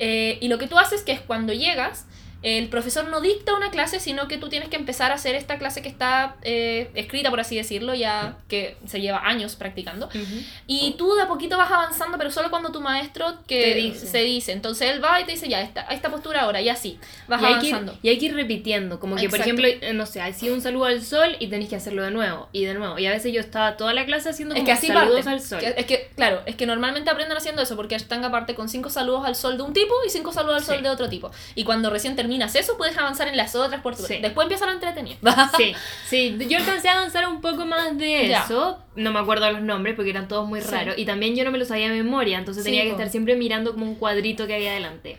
Eh, 0.04 0.40
y 0.42 0.48
lo 0.48 0.58
que 0.58 0.66
tú 0.66 0.80
haces 0.80 1.04
que 1.04 1.12
es 1.12 1.22
cuando 1.22 1.54
llegas, 1.54 2.08
el 2.44 2.70
profesor 2.70 3.08
no 3.10 3.22
dicta 3.22 3.54
una 3.54 3.70
clase, 3.72 4.00
sino 4.00 4.28
que 4.28 4.38
tú 4.38 4.50
tienes 4.50 4.70
que 4.70 4.76
empezar 4.76 5.12
a 5.12 5.16
hacer 5.16 5.36
esta 5.36 5.58
clase 5.58 5.82
que 5.82 5.90
está 5.90 6.36
eh, 6.42 6.90
escrita, 6.96 7.30
por 7.30 7.40
así 7.40 7.56
decirlo, 7.56 7.94
ya 7.94 8.38
que 8.48 8.78
se 8.86 9.00
lleva 9.00 9.28
años 9.28 9.56
practicando. 9.56 10.08
Ujú. 10.08 10.42
Y 10.68 10.96
tú 10.98 11.14
de 11.16 11.22
a 11.24 11.28
poquito 11.28 11.58
vas 11.58 11.72
avanzando, 11.72 12.18
pero 12.18 12.32
solo 12.32 12.50
cuando 12.50 12.72
tu 12.72 12.82
maestro 12.82 13.36
que 13.48 13.76
dice. 13.76 14.08
se 14.08 14.20
dice. 14.20 14.52
Entonces 14.54 14.90
él 14.90 15.04
va 15.04 15.22
y 15.22 15.26
te 15.26 15.32
dice, 15.34 15.48
ya, 15.50 15.62
esta, 15.62 15.82
esta 15.84 16.10
postura 16.10 16.42
ahora, 16.42 16.62
y 16.62 16.70
así. 16.70 17.00
Vas 17.28 17.42
y 17.42 17.46
hay, 17.46 17.60
que 17.60 17.68
ir, 17.68 17.74
avanzando. 17.76 18.00
y 18.02 18.10
hay 18.10 18.18
que 18.18 18.26
ir 18.26 18.36
repitiendo, 18.36 19.00
como 19.00 19.16
que 19.16 19.30
por 19.30 19.40
Exacto. 19.40 19.62
ejemplo, 19.62 19.88
eh, 19.88 19.94
no 19.94 20.06
sé, 20.06 20.22
ha 20.22 20.34
sido 20.34 20.56
un 20.56 20.62
saludo 20.62 20.86
al 20.86 21.04
sol 21.04 21.36
y 21.40 21.48
tenéis 21.48 21.70
que 21.70 21.76
hacerlo 21.76 22.04
de 22.04 22.12
nuevo 22.12 22.50
y 22.52 22.66
de 22.66 22.74
nuevo. 22.74 22.98
Y 22.98 23.06
a 23.06 23.12
veces 23.12 23.32
yo 23.34 23.40
estaba 23.40 23.78
toda 23.78 23.94
la 23.94 24.06
clase 24.06 24.30
haciendo 24.30 24.56
Es 24.56 24.60
como 24.62 24.66
que 24.66 24.72
así 24.72 24.88
saludos 24.88 25.16
parte. 25.26 25.30
al 25.30 25.42
sol. 25.42 25.60
Es 25.78 25.86
que, 25.86 26.10
claro, 26.16 26.42
es 26.46 26.56
que 26.56 26.66
normalmente 26.66 27.10
aprenden 27.10 27.38
haciendo 27.38 27.62
eso, 27.62 27.76
porque 27.76 27.96
Ashtanga 27.96 28.32
parte 28.32 28.56
con 28.56 28.68
cinco 28.68 28.90
saludos 28.90 29.26
al 29.26 29.36
sol 29.36 29.58
de 29.58 29.64
un 29.64 29.74
tipo 29.74 29.94
y 30.06 30.10
cinco 30.10 30.34
saludos 30.34 30.58
al 30.58 30.64
sol 30.64 30.78
Sí. 30.78 30.84
de 30.84 30.90
otro 30.90 31.08
tipo. 31.10 31.32
Y 31.56 31.64
cuando 31.66 31.90
recién 31.90 32.16
terminas 32.32 32.56
eso, 32.56 32.78
puedes 32.78 32.98
avanzar 32.98 33.28
en 33.28 33.36
las 33.38 33.56
otras 33.56 33.82
posturas. 33.82 34.08
Sí. 34.08 34.20
Después 34.22 34.46
empieza 34.46 34.66
lo 34.66 34.72
entretenido. 34.72 35.18
Sí, 35.58 35.74
sí, 36.08 36.38
yo 36.50 36.58
alcancé 36.58 36.88
a 36.90 36.98
avanzar 37.00 37.28
un 37.28 37.42
poco 37.42 37.66
más 37.66 37.98
de 37.98 38.28
Ya. 38.30 38.44
eso. 38.44 38.80
No 38.96 39.12
me 39.12 39.20
acuerdo 39.20 39.50
los 39.52 39.62
nombres 39.62 39.96
porque 39.96 40.12
eran 40.12 40.28
todos 40.28 40.48
muy 40.48 40.62
Sí. 40.62 40.70
raros. 40.72 40.98
Y 40.98 41.06
también 41.06 41.36
yo 41.36 41.44
no 41.44 41.52
me 41.52 41.58
los 41.58 41.68
sabía 41.68 41.90
de 41.90 42.02
memoria, 42.04 42.38
entonces 42.38 42.64
tenía 42.64 42.84
que 42.84 42.92
estar 42.92 43.10
siempre 43.10 43.36
mirando 43.36 43.74
como 43.74 43.86
un 43.86 43.96
cuadrito 43.96 44.48
que 44.48 44.56
había 44.56 44.72
adelante. 44.72 45.18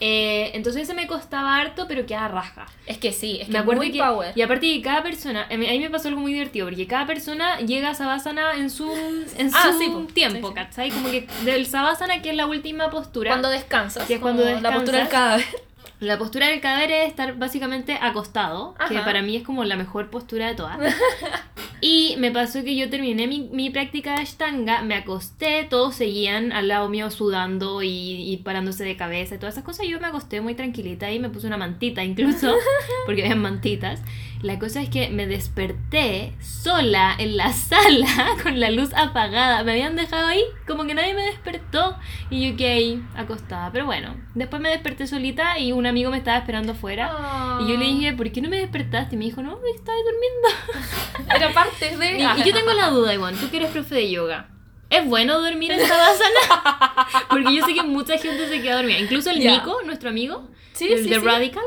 Eh, 0.00 0.52
entonces 0.54 0.82
ese 0.82 0.94
me 0.94 1.08
costaba 1.08 1.56
harto, 1.56 1.86
pero 1.88 2.06
quedaba 2.06 2.28
raja. 2.28 2.66
Es 2.86 2.98
que 2.98 3.12
sí, 3.12 3.38
es 3.40 3.46
que 3.46 3.52
me 3.54 3.58
acuerdo 3.58 3.82
muy 3.82 3.90
que, 3.90 3.98
power. 3.98 4.32
y 4.36 4.42
aparte 4.42 4.66
que 4.68 4.80
cada 4.80 5.02
persona, 5.02 5.48
a 5.50 5.56
mí 5.56 5.78
me 5.80 5.90
pasó 5.90 6.06
algo 6.06 6.20
muy 6.20 6.32
divertido, 6.32 6.68
porque 6.68 6.86
cada 6.86 7.04
persona 7.04 7.58
llega 7.58 7.90
a 7.90 7.94
Savasana 7.94 8.54
en 8.56 8.70
su, 8.70 8.92
en 8.92 9.50
Ah, 9.52 9.70
su 9.72 9.78
sí, 9.78 9.88
po. 9.88 10.06
tiempo, 10.14 10.48
Sí, 10.48 10.52
sí. 10.52 10.54
¿cachai? 10.54 10.90
Como 10.90 11.10
que 11.10 11.26
del 11.44 11.66
Savasana, 11.66 12.22
que 12.22 12.30
es 12.30 12.36
la 12.36 12.46
última 12.46 12.90
postura, 12.90 13.30
Cuando 13.32 13.50
descansas. 13.50 14.06
Que 14.06 14.14
es 14.14 14.20
cuando 14.20 14.44
como 14.44 14.60
La 14.60 14.72
postura 14.72 14.98
del 14.98 15.06
descansas. 15.08 15.44
cadáver. 15.46 15.67
La 16.00 16.18
postura 16.18 16.48
del 16.48 16.60
cadáver 16.60 16.90
es 16.90 17.08
estar 17.08 17.36
básicamente 17.36 17.98
acostado, 18.00 18.74
que 18.88 18.98
para 19.00 19.22
mí 19.22 19.36
es 19.36 19.42
como 19.42 19.64
la 19.64 19.76
mejor 19.76 20.10
postura 20.10 20.46
de 20.48 20.54
todas. 20.54 20.78
Y 21.80 22.16
me 22.18 22.32
pasó 22.32 22.64
que 22.64 22.74
yo 22.74 22.90
terminé 22.90 23.28
mi, 23.28 23.48
mi 23.52 23.70
práctica 23.70 24.16
de 24.16 24.22
Ashtanga, 24.22 24.82
me 24.82 24.96
acosté, 24.96 25.64
todos 25.70 25.94
seguían 25.94 26.50
al 26.50 26.66
lado 26.66 26.88
mío 26.88 27.08
sudando 27.10 27.82
y, 27.82 28.32
y 28.32 28.38
parándose 28.38 28.84
de 28.84 28.96
cabeza 28.96 29.36
y 29.36 29.38
todas 29.38 29.54
esas 29.54 29.64
cosas. 29.64 29.86
Yo 29.86 30.00
me 30.00 30.08
acosté 30.08 30.40
muy 30.40 30.54
tranquilita 30.54 31.10
y 31.12 31.20
me 31.20 31.30
puse 31.30 31.46
una 31.46 31.56
mantita 31.56 32.02
incluso, 32.02 32.52
porque 33.06 33.22
había 33.22 33.36
mantitas. 33.36 34.02
La 34.40 34.58
cosa 34.58 34.80
es 34.80 34.88
que 34.88 35.08
me 35.10 35.26
desperté 35.26 36.32
sola 36.40 37.14
en 37.18 37.36
la 37.36 37.52
sala 37.54 38.36
con 38.42 38.60
la 38.60 38.70
luz 38.70 38.90
apagada. 38.94 39.64
Me 39.64 39.72
habían 39.72 39.96
dejado 39.96 40.28
ahí, 40.28 40.42
como 40.66 40.86
que 40.86 40.94
nadie 40.94 41.14
me 41.14 41.22
despertó 41.22 41.96
y 42.30 42.48
yo 42.50 42.56
quedé 42.56 42.72
ahí 42.72 43.02
acostada. 43.16 43.72
Pero 43.72 43.86
bueno, 43.86 44.14
después 44.34 44.62
me 44.62 44.68
desperté 44.68 45.06
solita 45.06 45.58
y 45.58 45.72
un 45.72 45.86
amigo 45.86 46.10
me 46.10 46.18
estaba 46.18 46.38
esperando 46.38 46.72
afuera. 46.72 47.58
Y 47.60 47.68
yo 47.68 47.76
le 47.76 47.86
dije, 47.86 48.12
¿por 48.12 48.30
qué 48.30 48.40
no 48.40 48.48
me 48.48 48.58
despertaste? 48.58 49.16
Y 49.16 49.18
me 49.18 49.24
dijo, 49.24 49.42
no, 49.42 49.58
estaba 49.74 49.98
durmiendo. 49.98 51.34
Era 51.34 51.52
parte 51.52 51.96
de. 51.96 52.18
Y, 52.18 52.40
y 52.40 52.44
yo 52.44 52.54
tengo 52.54 52.72
la 52.72 52.90
duda, 52.90 53.14
Ivonne, 53.14 53.38
tú 53.38 53.50
que 53.50 53.56
eres 53.56 53.70
profe 53.70 53.96
de 53.96 54.10
yoga. 54.10 54.48
¿Es 54.90 55.04
bueno 55.06 55.40
dormir 55.42 55.72
en 55.72 55.80
Savasana? 55.80 57.06
Porque 57.28 57.54
yo 57.54 57.66
sé 57.66 57.74
que 57.74 57.82
mucha 57.82 58.16
gente 58.16 58.48
se 58.48 58.62
queda 58.62 58.76
dormida. 58.76 58.98
Incluso 58.98 59.30
el. 59.30 59.40
Nico, 59.40 59.76
nuestro 59.84 60.08
amigo, 60.08 60.48
Sí, 60.72 60.90
el 60.90 61.02
sí, 61.02 61.10
de 61.10 61.18
sí. 61.18 61.26
Radical, 61.26 61.64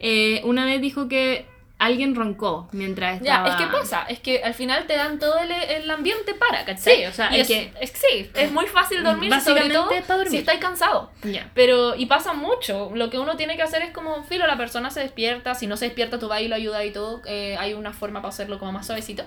eh, 0.00 0.40
una 0.44 0.64
vez 0.64 0.80
dijo 0.80 1.06
que 1.06 1.46
alguien 1.86 2.14
roncó 2.14 2.68
mientras 2.72 3.20
Ya, 3.20 3.36
estaba... 3.36 3.48
es 3.48 3.56
que 3.56 3.66
pasa, 3.72 4.04
es 4.08 4.18
que 4.20 4.42
al 4.42 4.54
final 4.54 4.86
te 4.86 4.96
dan 4.96 5.18
todo 5.18 5.38
el, 5.38 5.50
el 5.50 5.90
ambiente 5.90 6.34
para, 6.34 6.64
¿cachai? 6.64 6.96
Sí, 6.98 7.04
o 7.06 7.12
sea, 7.12 7.28
es 7.28 7.46
que- 7.48 7.72
es 7.80 7.90
sí, 7.90 8.30
es 8.34 8.50
muy 8.52 8.66
fácil 8.66 9.02
dormir, 9.02 9.32
sobre 9.40 9.68
todo 9.70 9.88
dormir. 10.08 10.28
si 10.30 10.36
estáis 10.38 10.60
cansado. 10.60 11.10
Ya. 11.22 11.50
Pero, 11.54 11.94
y 11.96 12.06
pasa 12.06 12.32
mucho, 12.32 12.90
lo 12.94 13.10
que 13.10 13.18
uno 13.18 13.36
tiene 13.36 13.56
que 13.56 13.62
hacer 13.62 13.82
es 13.82 13.90
como, 13.92 14.24
filo, 14.24 14.46
la 14.46 14.56
persona 14.56 14.90
se 14.90 15.00
despierta, 15.00 15.54
si 15.54 15.66
no 15.66 15.76
se 15.76 15.86
despierta 15.86 16.18
tú 16.18 16.28
vas 16.28 16.40
y 16.40 16.48
lo 16.48 16.54
ayuda 16.56 16.84
y 16.84 16.90
todo, 16.92 17.22
eh, 17.26 17.56
hay 17.58 17.74
una 17.74 17.92
forma 17.92 18.20
para 18.20 18.30
hacerlo 18.30 18.58
como 18.58 18.72
más 18.72 18.86
suavecito. 18.86 19.24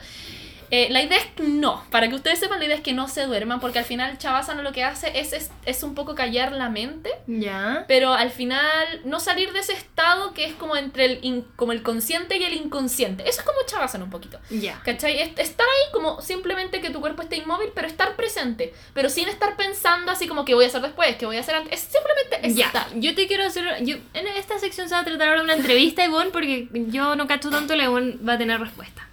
Eh, 0.71 0.87
la 0.89 1.01
idea 1.01 1.17
es 1.17 1.25
que 1.25 1.43
no, 1.43 1.83
para 1.91 2.09
que 2.09 2.15
ustedes 2.15 2.39
sepan, 2.39 2.59
la 2.59 2.65
idea 2.65 2.75
es 2.75 2.81
que 2.81 2.93
no 2.93 3.07
se 3.07 3.23
duerman, 3.25 3.59
porque 3.59 3.79
al 3.79 3.85
final 3.85 4.17
Chavasana 4.17 4.61
lo 4.63 4.71
que 4.73 4.83
hace 4.83 5.19
es, 5.19 5.33
es, 5.33 5.49
es 5.65 5.83
un 5.83 5.95
poco 5.95 6.13
callar 6.15 6.51
la 6.51 6.69
mente, 6.69 7.09
Ya. 7.27 7.85
pero 7.87 8.13
al 8.13 8.29
final 8.31 8.85
no 9.05 9.19
salir 9.19 9.53
de 9.53 9.59
ese 9.59 9.73
estado 9.73 10.33
que 10.33 10.45
es 10.45 10.53
como 10.55 10.75
entre 10.75 11.05
el, 11.05 11.19
in- 11.23 11.45
como 11.55 11.71
el 11.71 11.83
consciente 11.83 12.37
y 12.37 12.43
el 12.43 12.53
inconsciente. 12.53 13.23
Eso 13.29 13.39
es 13.41 13.45
como 13.45 13.59
Chavasana 13.65 14.03
un 14.03 14.09
poquito. 14.09 14.39
Ya. 14.49 14.81
¿Cachai? 14.83 15.19
Es- 15.21 15.37
Estar 15.37 15.65
ahí 15.67 15.91
como 15.93 16.21
simplemente 16.21 16.81
que 16.81 16.89
tu 16.89 16.99
cuerpo 16.99 17.21
esté 17.21 17.37
inmóvil, 17.37 17.69
pero 17.73 17.87
estar 17.87 18.15
presente. 18.15 18.73
Pero 18.93 19.09
sin 19.09 19.27
estar 19.29 19.55
pensando 19.55 20.11
así 20.11 20.27
como 20.27 20.43
que 20.45 20.53
voy 20.53 20.65
a 20.65 20.67
hacer 20.67 20.81
después, 20.81 21.15
que 21.15 21.25
voy 21.25 21.37
a 21.37 21.39
hacer 21.39 21.55
antes. 21.55 21.73
Es 21.73 21.87
simplemente 21.91 22.59
Ya, 22.59 22.65
estar. 22.67 22.87
yo 22.95 23.15
te 23.15 23.27
quiero 23.27 23.45
hacer. 23.45 23.83
Yo, 23.85 23.95
en 24.13 24.27
esta 24.27 24.59
sección 24.59 24.89
se 24.89 24.95
va 24.95 25.01
a 25.01 25.05
tratar 25.05 25.29
ahora 25.29 25.41
una 25.43 25.53
entrevista, 25.53 26.03
Ivonne, 26.03 26.31
porque 26.31 26.67
yo 26.71 27.15
no 27.15 27.27
cacho 27.27 27.49
tanto, 27.49 27.75
la 27.75 27.85
Ivonne 27.85 28.17
va 28.27 28.33
a 28.33 28.37
tener 28.37 28.59
respuesta. 28.59 29.06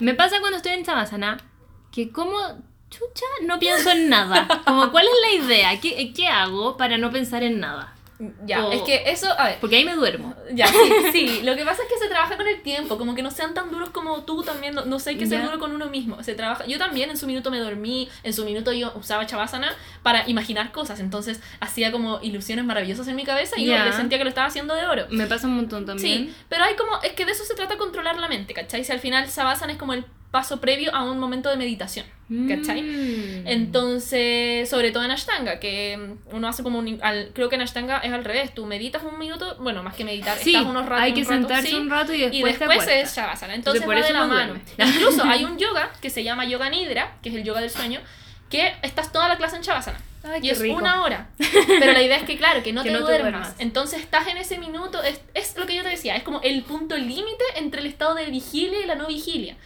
Me 0.00 0.14
pasa 0.14 0.40
cuando 0.40 0.56
estoy 0.56 0.72
en 0.72 0.84
Savasana 0.84 1.38
que, 1.92 2.10
como 2.10 2.36
chucha, 2.90 3.26
no 3.46 3.58
pienso 3.58 3.90
en 3.90 4.08
nada. 4.08 4.62
Como, 4.64 4.90
¿cuál 4.90 5.06
es 5.06 5.40
la 5.40 5.44
idea? 5.46 5.80
¿Qué, 5.80 6.12
qué 6.12 6.28
hago 6.28 6.76
para 6.76 6.98
no 6.98 7.10
pensar 7.10 7.42
en 7.42 7.60
nada? 7.60 7.94
Ya, 8.44 8.66
O- 8.66 8.72
es 8.72 8.82
que 8.82 9.04
eso, 9.10 9.28
a 9.38 9.44
ver. 9.46 9.58
Porque 9.60 9.76
ahí 9.76 9.84
me 9.84 9.94
duermo. 9.94 10.34
Ya, 10.52 10.66
sí, 10.66 10.76
sí. 11.12 11.40
Lo 11.44 11.54
que 11.54 11.64
pasa 11.64 11.82
es 11.84 11.88
que 11.88 11.98
se 11.98 12.08
trabaja 12.08 12.36
con 12.36 12.46
el 12.48 12.60
tiempo, 12.62 12.98
como 12.98 13.14
que 13.14 13.22
no 13.22 13.30
sean 13.30 13.54
tan 13.54 13.70
duros 13.70 13.90
como 13.90 14.24
tú 14.24 14.42
también, 14.42 14.74
no, 14.74 14.84
no 14.86 14.98
sé 14.98 15.16
qué 15.16 15.26
ser 15.26 15.38
Ya. 15.40 15.46
duro 15.46 15.58
con 15.60 15.72
uno 15.72 15.86
mismo. 15.86 16.20
Se 16.24 16.34
trabaja. 16.34 16.66
Yo 16.66 16.78
también 16.78 17.10
en 17.10 17.16
su 17.16 17.26
minuto 17.28 17.50
me 17.52 17.58
dormí, 17.60 18.08
en 18.24 18.32
su 18.32 18.44
minuto 18.44 18.72
yo 18.72 18.92
usaba 18.96 19.24
Chavasana 19.26 19.72
para 20.02 20.28
imaginar 20.28 20.72
cosas, 20.72 20.98
entonces 21.00 21.40
hacía 21.60 21.92
como 21.92 22.18
ilusiones 22.22 22.64
maravillosas 22.64 23.06
en 23.06 23.14
mi 23.16 23.24
cabeza 23.24 23.54
y 23.58 23.66
Ya. 23.66 23.86
yo 23.86 23.92
sentía 23.92 24.18
que 24.18 24.24
lo 24.24 24.30
estaba 24.30 24.48
haciendo 24.48 24.74
de 24.74 24.86
oro. 24.86 25.06
Me 25.10 25.26
pasa 25.26 25.46
un 25.46 25.54
montón 25.56 25.86
también. 25.86 26.26
Sí, 26.28 26.34
pero 26.48 26.64
hay 26.64 26.74
como, 26.74 27.00
es 27.02 27.12
que 27.12 27.24
de 27.24 27.32
eso 27.32 27.44
se 27.44 27.54
trata 27.54 27.76
controlar 27.76 28.18
la 28.18 28.28
mente, 28.28 28.52
¿cachai? 28.52 28.82
Si 28.84 28.90
al 28.90 28.98
final 29.00 29.28
Savasana 29.28 29.72
es 29.72 29.78
como 29.78 29.92
el 29.92 30.04
paso 30.30 30.60
previo 30.60 30.94
a 30.94 31.04
un 31.04 31.18
momento 31.18 31.48
de 31.48 31.56
meditación, 31.56 32.04
¿cachai? 32.48 32.82
Mm. 32.82 33.46
Entonces, 33.46 34.68
sobre 34.68 34.90
todo 34.90 35.02
en 35.04 35.10
Ashtanga, 35.10 35.58
que 35.60 35.96
mm, 35.96 36.34
uno 36.36 36.48
hace 36.48 36.62
como 36.62 36.78
un... 36.80 36.98
al- 37.02 37.30
creo 37.34 37.48
que 37.48 37.54
en 37.54 37.62
Ashtanga 37.62 37.98
es 37.98 38.12
al 38.12 38.24
revés, 38.24 38.54
tú 38.54 38.66
meditas 38.66 39.02
un 39.02 39.18
minuto, 39.18 39.56
bueno, 39.60 39.82
más 39.82 39.94
que 39.94 40.04
meditar, 40.04 40.36
Sí, 40.36 40.54
estás 40.54 40.68
unos 40.68 40.84
ratos, 40.86 41.02
hay 41.04 41.14
que 41.14 41.20
un 41.22 41.26
rato, 41.28 41.38
sentarse 41.40 41.68
sí, 41.68 41.74
un 41.76 41.88
rato 41.90 42.12
y 42.12 42.20
después, 42.20 42.54
y 42.54 42.58
te 42.58 42.66
después 42.68 42.88
es 42.88 43.14
Shavasana. 43.16 43.54
Entonces, 43.54 43.82
por 43.84 43.96
va 43.96 44.02
de 44.02 44.12
la 44.12 44.20
no 44.20 44.28
mano. 44.28 44.60
Incluso 44.78 45.24
hay 45.24 45.44
un 45.44 45.56
yoga 45.58 45.90
que 46.02 46.10
se 46.10 46.22
llama 46.24 46.44
Yoga 46.44 46.68
Nidra, 46.68 47.16
que 47.22 47.30
es 47.30 47.34
el 47.34 47.44
yoga 47.44 47.60
del 47.62 47.70
sueño, 47.70 48.00
que 48.50 48.74
estás 48.82 49.12
toda 49.12 49.28
la 49.28 49.36
clase 49.38 49.56
en 49.56 49.62
Shavasana. 49.62 49.98
Ay, 50.24 50.40
y 50.42 50.50
es 50.50 50.58
rico. 50.58 50.76
una 50.76 51.02
hora. 51.02 51.28
Pero 51.78 51.92
la 51.92 52.02
idea 52.02 52.16
es 52.16 52.24
que, 52.24 52.36
claro, 52.36 52.62
que 52.62 52.72
no 52.72 52.82
Que 52.82 52.90
te 52.90 52.98
no 52.98 53.06
te 53.06 53.12
duermas. 53.12 53.30
duermas. 53.32 53.54
Entonces 53.60 54.00
estás 54.00 54.26
en 54.26 54.36
ese 54.36 54.58
minuto, 54.58 55.02
es, 55.02 55.20
es 55.32 55.56
lo 55.56 55.64
que 55.66 55.76
yo 55.76 55.82
te 55.82 55.88
decía, 55.90 56.16
es 56.16 56.22
como 56.22 56.40
el 56.42 56.62
punto 56.64 56.96
límite 56.96 57.44
entre 57.56 57.80
el 57.80 57.86
estado 57.86 58.14
de 58.14 58.26
vigilia 58.26 58.80
y 58.82 58.86
la 58.86 58.96
no 58.96 59.06
vigilia. 59.06 59.56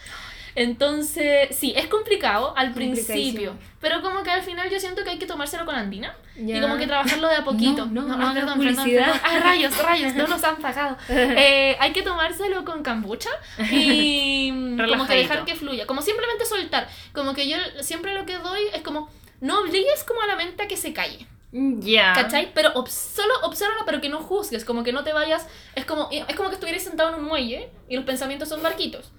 Entonces, 0.55 1.55
sí, 1.55 1.73
es 1.75 1.87
complicado 1.87 2.53
al 2.55 2.73
principio, 2.73 3.55
pero 3.81 4.01
como 4.01 4.23
que 4.23 4.29
al 4.31 4.43
final 4.43 4.69
yo 4.69 4.79
siento 4.79 5.03
que 5.03 5.09
hay 5.11 5.17
que 5.19 5.25
tomárselo 5.25 5.65
con 5.65 5.75
andina 5.75 6.15
Ya. 6.35 6.57
y 6.57 6.61
como 6.61 6.77
que 6.77 6.85
trabajarlo 6.87 7.27
de 7.27 7.35
a 7.35 7.43
poquito. 7.43 7.85
No, 7.87 8.03
no, 8.03 8.13
ah, 8.13 8.17
no 8.17 8.27
hagas 8.27 8.43
perdón, 8.43 8.59
perdón, 8.59 8.89
perdón. 8.89 9.19
Ay, 9.23 9.39
rayos, 9.39 9.77
rayos, 9.83 10.15
no 10.15 10.27
nos 10.27 10.43
han 10.43 10.57
pagado. 10.57 10.97
Eh, 11.09 11.75
hay 11.79 11.91
que 11.91 12.01
tomárselo 12.03 12.63
con 12.65 12.83
kombucha 12.83 13.29
y 13.71 14.49
como 14.89 15.05
que 15.07 15.15
dejar 15.15 15.45
que 15.45 15.55
fluya, 15.55 15.85
como 15.85 16.01
simplemente 16.01 16.45
soltar. 16.45 16.87
Como 17.13 17.33
que 17.33 17.47
yo 17.49 17.57
siempre 17.81 18.13
lo 18.13 18.25
que 18.25 18.37
doy 18.37 18.61
es 18.73 18.81
como 18.81 19.09
no 19.41 19.59
obligues 19.61 20.03
como 20.05 20.21
a 20.21 20.27
la 20.27 20.35
mente 20.35 20.63
a 20.63 20.67
que 20.67 20.77
se 20.77 20.93
calle. 20.93 21.25
Ya. 21.51 22.13
¿Cachai? 22.13 22.51
Pero 22.53 22.73
ob- 22.73 22.87
solo 22.87 23.33
obsérvala, 23.43 23.83
pero 23.85 24.01
que 24.01 24.09
no 24.09 24.19
juzgues, 24.19 24.65
como 24.65 24.83
que 24.83 24.91
no 24.91 25.03
te 25.03 25.13
vayas. 25.13 25.47
Es 25.75 25.85
como, 25.85 26.09
es 26.11 26.35
como 26.35 26.49
que 26.49 26.55
estuvieras 26.55 26.81
sentado 26.83 27.09
en 27.09 27.15
un 27.15 27.25
muelle 27.25 27.69
y 27.89 27.95
los 27.95 28.05
pensamientos 28.05 28.49
son 28.49 28.63
barquitos. 28.63 29.11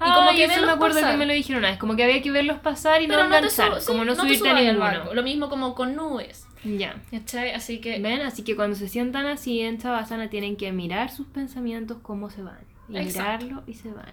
Y 0.00 0.08
Y 0.08 0.12
como 0.12 0.30
que 0.30 0.44
eso 0.44 0.64
me 0.66 0.72
acuerdo 0.72 0.94
pasar. 0.96 1.10
que 1.12 1.16
me 1.18 1.26
lo 1.26 1.32
dijeron 1.32 1.58
una 1.60 1.70
vez, 1.70 1.78
como 1.78 1.96
que 1.96 2.04
había 2.04 2.22
que 2.22 2.30
verlos 2.30 2.58
pasar 2.58 3.02
y 3.02 3.06
Pero 3.08 3.24
no 3.24 3.28
no 3.28 3.36
enganchar, 3.36 3.80
sí, 3.80 3.86
como 3.86 4.04
no, 4.04 4.14
te 4.14 4.20
subirte 4.20 4.48
a 4.48 4.54
ninguno. 4.54 4.78
barco. 4.78 5.14
Lo 5.14 5.22
mismo 5.22 5.48
como 5.48 5.74
con 5.74 5.96
nubes. 5.96 6.46
Ya. 6.64 6.96
¿Cachai? 7.10 7.52
Así 7.52 7.80
que. 7.80 7.98
¿Ven? 8.00 8.20
Así 8.22 8.42
que 8.42 8.56
cuando 8.56 8.76
se 8.76 8.88
sientan 8.88 9.26
así 9.26 9.60
en 9.60 9.78
Chavasana 9.78 10.28
tienen 10.30 10.56
que 10.56 10.70
mirar 10.72 11.10
sus 11.10 11.26
pensamientos 11.26 11.98
cómo 12.02 12.30
se 12.30 12.42
van. 12.42 12.58
Y 12.88 12.96
Exacto. 12.98 13.44
mirarlo 13.46 13.62
y 13.66 13.74
se 13.74 13.90
van. 13.92 14.12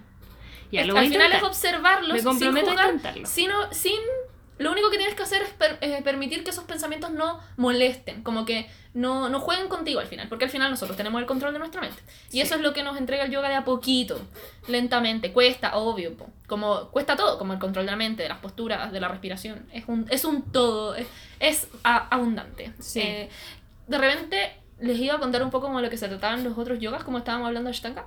Ya, 0.72 0.82
es- 0.82 0.88
lo 0.88 0.94
voy 0.94 1.02
al 1.02 1.08
a 1.08 1.10
final 1.12 1.28
es 1.28 1.36
intentar. 1.36 1.50
observarlos. 1.50 2.18
Me 2.18 2.24
comprometo 2.24 2.58
a 2.58 2.70
sin 2.70 2.70
juzgar, 2.76 2.86
intentarlo. 2.96 3.26
Sino, 3.28 3.74
sin. 3.74 4.00
Lo 4.58 4.72
único 4.72 4.90
que 4.90 4.98
tienes 4.98 5.16
que 5.16 5.24
hacer 5.24 5.42
es 5.42 5.50
per- 5.50 5.78
eh, 5.82 6.02
permitir 6.04 6.44
que 6.44 6.52
esos 6.52 6.64
pensamientos 6.64 7.12
no 7.12 7.40
molesten, 7.58 8.24
como 8.24 8.46
que 8.46 8.70
no, 8.94 9.28
no 9.30 9.40
jueguen 9.42 9.68
contigo 9.68 10.00
al 10.00 10.08
final, 10.08 10.30
porque 10.30 10.46
al 10.46 10.52
final 10.52 10.72
nosotros 10.72 10.96
tenemos 10.96 11.20
el 11.20 11.28
control 11.28 11.52
de 11.52 11.60
nuestra 11.60 11.82
mente. 11.82 12.02
Y 12.30 12.34
Sí. 12.34 12.42
eso 12.42 12.56
es 12.56 12.62
lo 12.62 12.72
que 12.74 12.82
nos 12.82 12.96
entrega 12.98 13.26
el 13.26 13.32
yoga 13.32 13.50
de 13.50 13.56
a 13.56 13.66
poquito, 13.66 14.20
lentamente. 14.68 15.34
Cuesta, 15.34 15.76
obvio, 15.76 16.16
po. 16.16 16.28
como 16.48 16.90
cuesta 16.90 17.16
todo, 17.16 17.38
como 17.38 17.54
el 17.54 17.60
control 17.60 17.86
de 17.86 17.92
la 17.92 17.98
mente, 17.98 18.24
de 18.24 18.30
las 18.30 18.38
posturas, 18.40 18.92
de 18.92 19.00
la 19.00 19.08
respiración. 19.10 19.66
Es 19.74 19.84
un, 19.88 20.06
es 20.10 20.24
un 20.26 20.44
todo, 20.52 20.96
es, 20.96 21.08
es 21.40 21.68
abundante. 21.84 22.72
Sí. 22.80 23.02
Eh, 23.02 23.30
de 23.88 23.98
repente 23.98 24.54
les 24.80 25.00
iba 25.00 25.16
a 25.16 25.20
contar 25.20 25.42
un 25.44 25.50
poco 25.52 25.68
como 25.68 25.82
lo 25.82 25.90
que 25.90 25.98
se 25.98 26.08
trataban 26.08 26.44
los 26.44 26.58
otros 26.58 26.80
yogas, 26.80 27.04
como 27.04 27.18
estábamos 27.18 27.48
hablando 27.48 27.70
de 27.70 27.72
Ashtanga. 27.76 28.06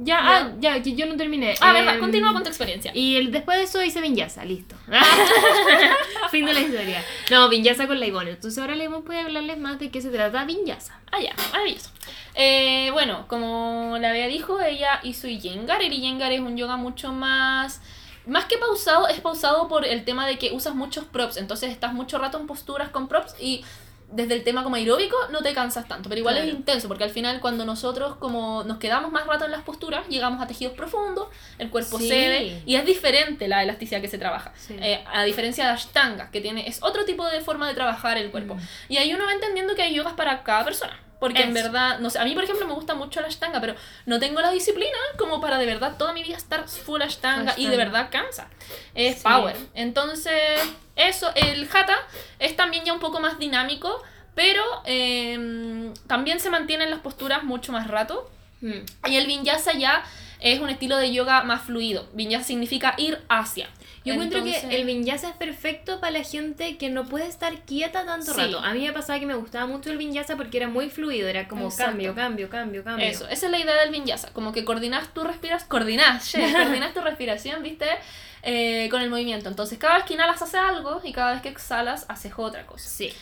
Ya, 0.00 0.18
ah, 0.22 0.52
ya, 0.60 0.80
que 0.80 0.94
yo 0.94 1.06
no 1.06 1.16
terminé. 1.16 1.54
Ah, 1.60 1.72
verdad, 1.72 1.94
Em, 1.94 2.00
continúa 2.00 2.32
con 2.32 2.42
tu 2.42 2.48
experiencia. 2.48 2.92
Y 2.94 3.16
el, 3.16 3.32
después 3.32 3.58
de 3.58 3.64
eso 3.64 3.82
hice 3.82 4.00
Vinyasa, 4.00 4.44
listo. 4.44 4.76
fin 6.30 6.46
de 6.46 6.54
la 6.54 6.60
historia. 6.60 7.04
No, 7.30 7.48
Vinyasa 7.48 7.86
con 7.88 7.98
la 7.98 8.06
Ivonne. 8.06 8.30
Entonces 8.30 8.58
ahora 8.60 8.76
la 8.76 8.84
Ivonne 8.84 9.02
puede 9.02 9.20
hablarles 9.20 9.58
más 9.58 9.78
de 9.80 9.90
qué 9.90 10.00
se 10.00 10.10
trata 10.10 10.44
Vinyasa. 10.44 11.00
Ah, 11.10 11.20
ya, 11.20 11.34
maravilloso. 11.52 11.90
Eh, 12.34 12.90
bueno, 12.92 13.26
como 13.26 13.96
la 14.00 14.12
Bea 14.12 14.28
dijo, 14.28 14.60
ella 14.60 15.00
hizo 15.02 15.26
Iyengar. 15.26 15.82
El 15.82 15.92
Iyengar 15.92 16.30
es 16.30 16.40
un 16.40 16.56
yoga 16.56 16.76
mucho 16.76 17.12
más. 17.12 17.80
Más 18.24 18.44
que 18.44 18.58
pausado, 18.58 19.08
es 19.08 19.20
pausado 19.20 19.68
por 19.68 19.84
el 19.84 20.04
tema 20.04 20.26
de 20.26 20.38
que 20.38 20.52
usas 20.52 20.74
muchos 20.74 21.06
props. 21.06 21.38
Entonces 21.38 21.72
estás 21.72 21.92
mucho 21.92 22.18
rato 22.18 22.38
en 22.38 22.46
posturas 22.46 22.90
con 22.90 23.08
props 23.08 23.34
y 23.40 23.64
desde 24.10 24.34
el 24.34 24.42
tema 24.44 24.64
como 24.64 24.76
aeróbico 24.76 25.16
no 25.30 25.40
te 25.42 25.52
cansas 25.52 25.86
tanto. 25.86 26.08
Pero 26.08 26.20
igual 26.20 26.36
Claro. 26.36 26.48
es 26.50 26.54
intenso 26.54 26.88
porque 26.88 27.04
al 27.04 27.10
final 27.10 27.40
cuando 27.40 27.64
nosotros 27.64 28.16
como 28.16 28.64
nos 28.64 28.78
quedamos 28.78 29.12
más 29.12 29.26
rato 29.26 29.44
en 29.44 29.50
las 29.50 29.62
posturas, 29.62 30.06
llegamos 30.08 30.40
a 30.42 30.46
tejidos 30.46 30.74
profundos, 30.74 31.28
el 31.58 31.70
cuerpo 31.70 31.98
Sí. 31.98 32.08
cede 32.08 32.62
y 32.64 32.76
es 32.76 32.84
diferente 32.86 33.48
la 33.48 33.62
elasticidad 33.62 34.00
que 34.00 34.08
se 34.08 34.18
trabaja. 34.18 34.52
Sí. 34.56 34.76
Eh, 34.80 35.04
a 35.12 35.24
diferencia 35.24 35.64
de 35.66 35.70
Ashtanga, 35.72 36.30
que 36.30 36.40
tiene 36.40 36.66
es 36.68 36.82
otro 36.82 37.04
tipo 37.04 37.26
de 37.26 37.40
forma 37.40 37.68
de 37.68 37.74
trabajar 37.74 38.16
el 38.18 38.30
cuerpo. 38.30 38.54
Mm. 38.54 38.60
Y 38.88 38.96
ahí 38.96 39.12
uno 39.14 39.24
va 39.26 39.32
entendiendo 39.32 39.74
que 39.74 39.82
hay 39.82 39.94
yogas 39.94 40.14
para 40.14 40.42
cada 40.42 40.64
persona. 40.64 40.98
Porque 41.20 41.42
en 41.42 41.52
verdad, 41.52 41.98
no 41.98 42.10
sé, 42.10 42.18
a 42.20 42.24
mí 42.24 42.34
por 42.34 42.44
ejemplo 42.44 42.66
me 42.66 42.74
gusta 42.74 42.94
mucho 42.94 43.20
la 43.20 43.26
ashtanga, 43.26 43.60
pero 43.60 43.74
no 44.06 44.20
tengo 44.20 44.40
la 44.40 44.50
disciplina 44.50 44.96
como 45.18 45.40
para 45.40 45.58
de 45.58 45.66
verdad 45.66 45.96
toda 45.98 46.12
mi 46.12 46.22
vida 46.22 46.36
estar 46.36 46.68
full 46.68 47.02
ashtanga, 47.02 47.54
y 47.56 47.66
de 47.66 47.76
verdad 47.76 48.08
cansa. 48.10 48.48
Es 48.94 49.16
Sí. 49.16 49.22
power. 49.24 49.56
Entonces, 49.74 50.60
eso, 50.94 51.30
el 51.34 51.68
hatha 51.72 51.98
es 52.38 52.54
también 52.56 52.84
ya 52.84 52.92
un 52.92 53.00
poco 53.00 53.18
más 53.18 53.38
dinámico, 53.38 54.02
pero 54.36 54.62
eh, 54.84 55.92
también 56.06 56.38
se 56.38 56.50
mantienen 56.50 56.90
las 56.90 57.00
posturas 57.00 57.42
mucho 57.42 57.72
más 57.72 57.88
rato. 57.88 58.30
Mm. 58.60 58.80
Y 59.06 59.16
el 59.16 59.26
vinyasa 59.26 59.72
ya 59.72 60.04
es 60.40 60.60
un 60.60 60.70
estilo 60.70 60.96
de 60.96 61.12
yoga 61.12 61.42
más 61.44 61.62
fluido. 61.62 62.08
Vinyasa 62.12 62.44
significa 62.44 62.94
ir 62.98 63.18
hacia. 63.28 63.68
Yo 64.04 64.14
encuentro 64.14 64.42
que 64.42 64.56
el 64.70 64.86
vinyasa 64.86 65.28
es 65.28 65.36
perfecto 65.36 66.00
para 66.00 66.12
la 66.12 66.24
gente 66.24 66.78
que 66.78 66.88
no 66.88 67.04
puede 67.04 67.26
estar 67.26 67.52
quieta 67.64 68.06
tanto 68.06 68.32
Sí. 68.32 68.40
rato. 68.40 68.58
A 68.60 68.72
mí 68.72 68.80
me 68.86 68.92
pasaba 68.92 69.18
que 69.18 69.26
me 69.26 69.34
gustaba 69.34 69.66
mucho 69.66 69.90
el 69.90 69.98
vinyasa 69.98 70.36
porque 70.36 70.56
era 70.56 70.68
muy 70.68 70.88
fluido, 70.88 71.28
era 71.28 71.46
como 71.48 71.66
Exacto. 71.66 71.90
cambio, 71.90 72.14
cambio, 72.14 72.48
cambio, 72.48 72.84
cambio. 72.84 73.06
Eso, 73.06 73.28
esa 73.28 73.46
es 73.46 73.52
la 73.52 73.58
idea 73.58 73.76
del 73.76 73.90
vinyasa, 73.90 74.32
como 74.32 74.52
que 74.52 74.64
coordinas 74.64 75.12
tu 75.12 75.26
coordinas, 75.68 76.30
che, 76.30 76.38
coordinas 76.52 76.94
tu 76.94 77.00
respiración, 77.00 77.62
¿viste? 77.62 77.86
Eh, 78.42 78.88
con 78.90 79.02
el 79.02 79.10
movimiento. 79.10 79.48
Entonces, 79.48 79.78
cada 79.78 79.96
vez 79.96 80.04
que 80.04 80.14
inhalas 80.14 80.40
hace 80.40 80.56
algo 80.56 81.00
y 81.04 81.12
cada 81.12 81.32
vez 81.32 81.42
que 81.42 81.48
exhalas 81.48 82.06
haces 82.08 82.32
otra 82.36 82.64
cosa. 82.66 82.88
Sí. 82.88 83.12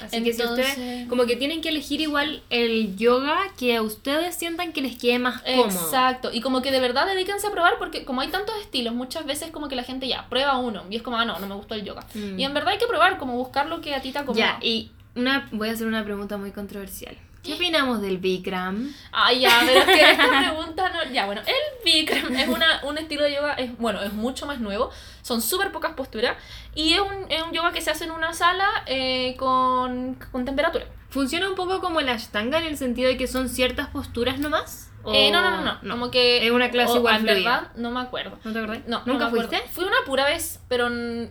Así 0.00 0.22
que 0.22 0.32
si 0.32 0.40
Entonces- 0.42 0.68
ustedes, 0.68 1.08
como 1.08 1.26
que 1.26 1.36
tienen 1.36 1.60
que 1.60 1.70
elegir 1.70 2.00
igual 2.00 2.42
el 2.50 2.96
yoga 2.96 3.38
que 3.58 3.76
a 3.76 3.82
ustedes 3.82 4.34
sientan 4.34 4.72
que 4.72 4.80
les 4.80 4.98
quede 4.98 5.18
más 5.18 5.42
cómodo. 5.42 5.64
Exacto, 5.66 6.30
y 6.32 6.40
como 6.40 6.62
que 6.62 6.70
de 6.70 6.80
verdad 6.80 7.06
dedíquense 7.06 7.46
a 7.46 7.50
probar 7.50 7.74
porque 7.78 8.04
como 8.04 8.20
hay 8.20 8.28
tantos 8.28 8.54
estilos, 8.60 8.94
muchas 8.94 9.26
veces 9.26 9.50
como 9.50 9.68
que 9.68 9.76
la 9.76 9.82
gente 9.84 10.08
ya 10.08 10.28
prueba 10.28 10.58
uno 10.58 10.84
y 10.90 10.96
es 10.96 11.02
como, 11.02 11.16
ah, 11.18 11.24
no, 11.24 11.38
no 11.38 11.46
me 11.46 11.54
gustó 11.54 11.74
el 11.74 11.84
yoga. 11.84 12.06
Mm. 12.14 12.38
Y 12.38 12.44
en 12.44 12.54
verdad 12.54 12.72
hay 12.72 12.78
que 12.78 12.86
probar, 12.86 13.18
como 13.18 13.34
buscar 13.36 13.66
lo 13.68 13.80
que 13.80 13.94
a 13.94 14.02
ti 14.02 14.12
te 14.12 14.18
acomoda. 14.18 14.38
Ya, 14.38 14.58
y 14.66 14.90
una, 15.14 15.48
voy 15.52 15.68
a 15.68 15.72
hacer 15.72 15.86
una 15.86 16.04
pregunta 16.04 16.36
muy 16.36 16.52
controversial. 16.52 17.16
¿Qué 17.42 17.54
opinamos 17.54 18.02
del 18.02 18.18
Bikram? 18.18 18.92
Ay, 19.12 19.40
ya, 19.40 19.62
pero 19.64 19.80
es 19.80 19.86
que 19.86 20.10
esta 20.10 20.28
pregunta 20.28 20.90
no. 20.90 21.12
Ya, 21.12 21.26
bueno, 21.26 21.40
el 21.46 21.84
Bikram 21.84 22.34
es 22.34 22.48
una, 22.48 22.82
un 22.84 22.98
estilo 22.98 23.22
de 23.22 23.34
yoga, 23.34 23.54
es 23.54 23.76
bueno, 23.78 24.02
es 24.02 24.12
mucho 24.12 24.44
más 24.44 24.60
nuevo, 24.60 24.90
son 25.22 25.40
súper 25.40 25.72
pocas 25.72 25.94
posturas 25.94 26.36
y 26.74 26.94
es 26.94 27.00
un, 27.00 27.30
es 27.30 27.42
un 27.42 27.52
yoga 27.52 27.72
que 27.72 27.80
se 27.80 27.90
hace 27.90 28.04
en 28.04 28.10
una 28.10 28.34
sala 28.34 28.66
eh, 28.86 29.36
con, 29.38 30.14
con 30.32 30.44
temperatura. 30.44 30.86
¿Funciona 31.10 31.48
un 31.48 31.54
poco 31.54 31.80
como 31.80 32.00
la 32.00 32.12
Ashtanga 32.12 32.58
en 32.58 32.66
el 32.66 32.76
sentido 32.76 33.08
de 33.08 33.16
que 33.16 33.26
son 33.26 33.48
ciertas 33.48 33.88
posturas 33.88 34.38
nomás? 34.38 34.87
¿O 35.04 35.14
Eh, 35.14 35.30
no, 35.30 35.40
no, 35.40 35.62
no, 35.62 35.78
no, 35.80 35.90
como 35.94 36.10
que. 36.10 36.44
Es 36.44 36.50
una 36.50 36.70
clase 36.70 36.92
o, 36.92 36.96
igual 36.96 37.22
verdad, 37.22 37.68
no 37.76 37.90
me 37.90 38.00
acuerdo. 38.00 38.38
¿No 38.44 38.52
te 38.52 38.58
acordás? 38.58 38.80
No, 38.86 38.98
no 38.98 39.12
¿Nunca 39.12 39.26
acuerdo. 39.26 39.48
fuiste? 39.48 39.68
Fui 39.70 39.84
una 39.84 39.96
pura 40.04 40.24
vez, 40.24 40.60
pero, 40.68 40.88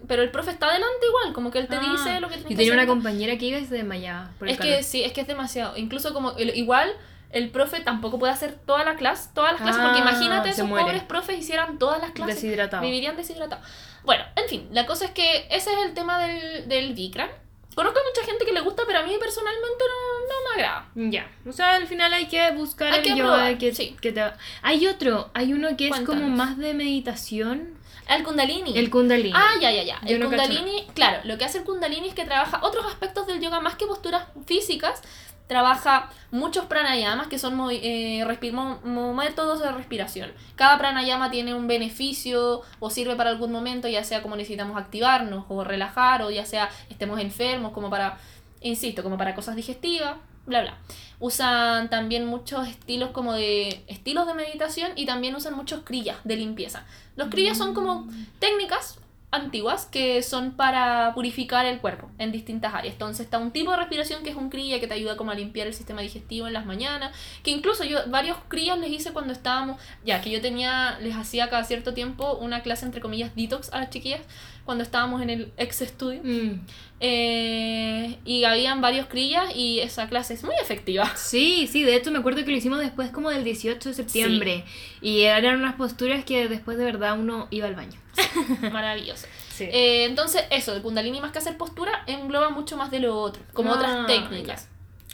pero 0.08 0.24
el 0.24 0.32
profe 0.32 0.52
está 0.52 0.68
adelante 0.68 1.06
igual, 1.08 1.34
como 1.34 1.52
que 1.52 1.60
él 1.60 1.68
te 1.68 1.76
Ah, 1.76 1.80
dice 1.92 2.20
lo 2.22 2.28
que 2.30 2.36
tienes 2.36 2.44
Yo 2.44 2.48
que 2.50 2.56
tenía 2.56 2.74
una 2.74 2.82
hacer. 2.84 2.90
compañera 2.90 3.38
que 3.38 3.46
iba 3.46 3.60
y 3.60 3.66
se 3.66 3.76
desmayaba 3.76 4.32
por 4.40 4.50
Es 4.50 4.58
que 4.58 4.84
sí, 4.84 5.04
es 5.04 5.12
que 5.14 5.22
es 5.22 5.28
demasiado. 5.28 5.76
Incluso 5.78 6.14
como 6.14 6.32
el- 6.38 6.56
igual 6.58 6.92
el 7.32 7.50
profe 7.50 7.82
tampoco 7.82 8.18
puede 8.18 8.32
hacer 8.32 8.54
toda 8.66 8.86
la 8.86 8.96
clase, 8.96 9.30
todas 9.36 9.52
las 9.52 9.62
clases, 9.62 9.82
porque 9.84 10.00
Ah, 10.00 10.10
imagínate 10.10 10.48
se 10.48 10.54
esos 10.62 10.68
muere. 10.70 10.86
pobres 10.86 11.04
profes 11.04 11.38
hicieran 11.38 11.78
todas 11.78 12.00
las 12.02 12.12
clases. 12.12 12.36
Deshidratado. 12.42 12.82
Vivirían 12.84 13.18
deshidratados. 13.18 13.66
Bueno, 14.06 14.24
en 14.38 14.48
fin, 14.48 14.70
la 14.72 14.86
cosa 14.86 15.04
es 15.06 15.12
que 15.12 15.46
ese 15.52 15.74
es 15.74 15.86
el 15.86 15.94
tema 15.94 16.18
del, 16.20 16.70
del 16.70 16.94
Bikram. 16.94 17.28
Conozco 17.78 18.00
a 18.00 18.04
mucha 18.10 18.26
gente 18.26 18.44
que 18.44 18.54
le 18.54 18.62
gusta, 18.62 18.86
pero 18.88 18.98
a 18.98 19.04
mí 19.04 19.16
personalmente 19.20 19.84
no, 19.88 20.20
no 20.22 20.50
me 20.50 20.56
agrada. 20.56 20.90
Ya, 20.96 21.30
o 21.48 21.52
sea, 21.52 21.76
al 21.76 21.86
final 21.86 22.12
hay 22.12 22.26
que 22.26 22.50
buscar 22.54 22.92
Hay 22.92 23.02
el 23.02 23.04
que 23.04 23.10
yoga 23.12 23.34
probar, 23.36 23.58
que, 23.60 23.76
sí. 23.76 23.96
que 24.02 24.12
te 24.12 24.24
Hay 24.64 24.88
otro, 24.88 25.30
hay 25.36 25.54
uno 25.54 25.78
que 25.78 25.90
es 25.90 26.00
como 26.00 26.28
más 26.28 26.58
de 26.58 26.74
meditación. 26.74 27.78
El 28.10 28.24
Kundalini. 28.24 28.76
El 28.76 28.90
Kundalini. 28.90 29.32
Ah, 29.36 29.52
ya, 29.62 29.72
ya, 29.72 29.84
ya. 29.84 30.02
Yo 30.08 30.16
El 30.16 30.22
no 30.22 30.32
cacho 30.32 30.46
Kundalini, 30.48 30.88
claro, 30.96 31.20
lo 31.26 31.38
que 31.38 31.46
hace 31.46 31.60
el 31.60 31.66
Kundalini 31.66 32.08
es 32.08 32.16
que 32.16 32.26
trabaja 32.26 32.62
otros 32.64 32.84
aspectos 32.88 33.28
del 33.28 33.42
yoga 33.42 33.60
más 33.60 33.76
que 33.76 33.86
posturas 33.86 34.24
físicas. 34.48 35.04
Trabaja 35.48 36.10
muchos 36.32 36.66
pranayamas 36.66 37.28
que 37.28 37.40
son 37.40 37.58
eh, 37.72 38.26
métodos 39.16 39.62
de 39.62 39.72
respiración. 39.72 40.32
Cada 40.56 40.78
pranayama 40.78 41.32
tiene 41.32 41.54
un 41.54 41.68
beneficio 41.68 42.62
o 42.80 42.90
sirve 42.90 43.16
para 43.16 43.30
algún 43.30 43.52
momento, 43.52 43.88
ya 43.88 44.04
sea 44.04 44.22
como 44.22 44.36
necesitamos 44.36 44.78
activarnos 44.78 45.46
o 45.48 45.64
relajar, 45.64 46.22
o 46.22 46.30
ya 46.32 46.46
sea 46.46 46.70
estemos 46.90 47.20
enfermos, 47.20 47.72
como 47.72 47.90
para, 47.90 48.18
insisto, 48.62 49.04
como 49.04 49.18
para 49.18 49.36
cosas 49.36 49.56
digestivas, 49.56 50.18
bla, 50.46 50.62
bla. 50.62 50.78
Usan 51.20 51.90
también 51.90 52.26
muchos 52.26 52.68
estilos 52.68 53.12
como 53.12 53.34
de 53.34 53.84
estilos 53.88 54.28
de 54.28 54.34
meditación 54.34 54.92
y 54.96 55.06
también 55.06 55.36
usan 55.36 55.56
muchos 55.56 55.82
kriyas 55.84 56.18
de 56.26 56.36
limpieza. 56.36 56.86
Los 57.16 57.30
kriyas 57.30 57.58
son 57.58 57.74
como 57.74 58.08
técnicas 58.40 59.00
antiguas 59.30 59.86
que 59.86 60.24
son 60.24 60.54
para 60.54 61.14
purificar 61.14 61.66
el 61.66 61.80
cuerpo 61.80 62.10
en 62.18 62.32
distintas 62.32 62.74
áreas. 62.74 62.94
Entonces 62.94 63.26
está 63.26 63.38
un 63.38 63.52
tipo 63.52 63.72
de 63.72 63.78
respiración 63.78 64.24
que 64.24 64.30
es 64.30 64.36
un 64.36 64.50
kriya 64.50 64.80
que 64.80 64.88
te 64.88 64.94
ayuda 64.94 65.18
como 65.18 65.32
a 65.32 65.36
limpiar 65.36 65.68
el 65.68 65.74
sistema 65.74 66.02
digestivo 66.02 66.48
en 66.48 66.54
las 66.54 66.66
mañanas, 66.66 67.16
que 67.44 67.52
incluso 67.52 67.84
yo 67.84 68.00
varios 68.08 68.38
kriyas 68.48 68.80
les 68.80 68.92
hice 68.92 69.12
cuando 69.12 69.34
estábamos, 69.34 69.82
ya 70.06 70.22
que 70.22 70.30
yo 70.30 70.42
tenía, 70.42 70.98
les 71.00 71.16
hacía 71.16 71.50
cada 71.50 71.66
cierto 71.66 71.94
tiempo 71.94 72.36
una 72.36 72.64
clase 72.64 72.86
entre 72.86 73.02
comillas 73.02 73.36
detox 73.36 73.72
a 73.74 73.80
las 73.80 73.90
chiquillas 73.90 74.22
cuando 74.68 74.84
estábamos 74.84 75.24
en 75.24 75.32
el 75.32 75.52
ex 75.58 75.82
estudio. 75.82 76.22
Mm. 76.24 76.60
Eh, 77.00 78.18
y 78.26 78.44
habían 78.44 78.82
varios 78.82 79.06
kriyas 79.08 79.56
y 79.56 79.80
esa 79.80 80.08
clase 80.10 80.34
es 80.36 80.44
muy 80.44 80.56
efectiva. 80.62 81.12
Sí, 81.16 81.68
sí, 81.72 81.84
de 81.84 81.96
hecho 81.96 82.12
me 82.12 82.20
acuerdo 82.20 82.44
que 82.46 82.52
lo 82.52 82.58
hicimos 82.58 82.80
después 82.80 83.10
como 83.12 83.30
del 83.32 83.44
18 83.44 83.90
de 83.90 83.96
septiembre. 83.96 84.66
Y 85.02 85.22
eran 85.22 85.58
unas 85.60 85.76
posturas 85.76 86.24
que 86.26 86.48
después 86.48 86.78
de 86.78 86.86
verdad 86.86 87.18
uno 87.20 87.48
iba 87.50 87.68
al 87.68 87.76
baño. 87.76 88.00
Maravilloso. 88.72 89.26
Sí. 89.50 89.64
Eh, 89.66 90.06
entonces, 90.06 90.44
eso, 90.52 90.76
el 90.76 90.82
Kundalini 90.82 91.20
más 91.22 91.32
que 91.32 91.40
hacer 91.40 91.58
postura 91.58 92.04
engloba 92.06 92.50
mucho 92.50 92.78
más 92.78 92.92
de 92.92 93.00
lo 93.00 93.20
otro, 93.20 93.42
como 93.54 93.74
Ah, 93.74 93.78
otras 93.78 94.08
técnicas. 94.08 94.70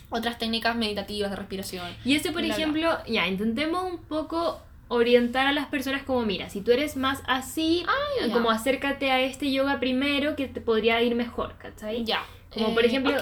Otras 0.10 0.38
técnicas 0.38 0.76
meditativas 0.76 1.30
de 1.32 1.36
respiración. 1.38 1.88
Y 2.04 2.16
ese, 2.16 2.32
por 2.32 2.42
Bla, 2.42 2.48
bla. 2.48 2.56
ejemplo, 2.56 2.98
ya, 3.08 3.28
intentemos 3.28 3.84
un 3.84 3.98
poco 4.00 4.62
orientar 4.88 5.48
a 5.48 5.52
las 5.54 5.68
personas 5.68 6.04
como, 6.04 6.24
mira, 6.26 6.50
si 6.50 6.62
tú 6.62 6.72
eres 6.72 6.96
más 6.98 7.22
así, 7.28 7.86
Ah, 7.88 8.28
como 8.34 8.52
acércate 8.52 9.12
a 9.12 9.22
este 9.22 9.52
yoga 9.52 9.80
primero 9.80 10.36
que 10.36 10.48
te 10.48 10.62
podría 10.62 11.02
ir 11.02 11.16
mejor, 11.16 11.56
¿cachai? 11.58 12.04
Ya. 12.06 12.24
Como 12.54 12.74
por 12.74 12.84
Eh, 12.84 12.88
ejemplo, 12.88 13.16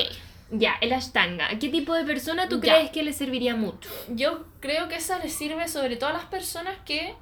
ya, 0.49 0.75
el 0.81 0.91
ashtanga. 0.91 1.47
¿A 1.47 1.59
qué 1.59 1.69
tipo 1.69 1.93
de 1.93 2.03
persona 2.03 2.49
tú 2.49 2.59
Ya. 2.61 2.73
crees 2.75 2.91
que 2.91 3.03
le 3.03 3.13
serviría 3.13 3.55
mucho? 3.55 3.89
Yo 4.09 4.45
creo 4.59 4.89
que 4.89 4.95
esa 4.95 5.19
les 5.19 5.33
sirve 5.33 5.67
sobre 5.67 5.95
todo 5.95 6.09
a 6.09 6.13
las 6.13 6.25
personas 6.25 6.75
que 6.85 7.13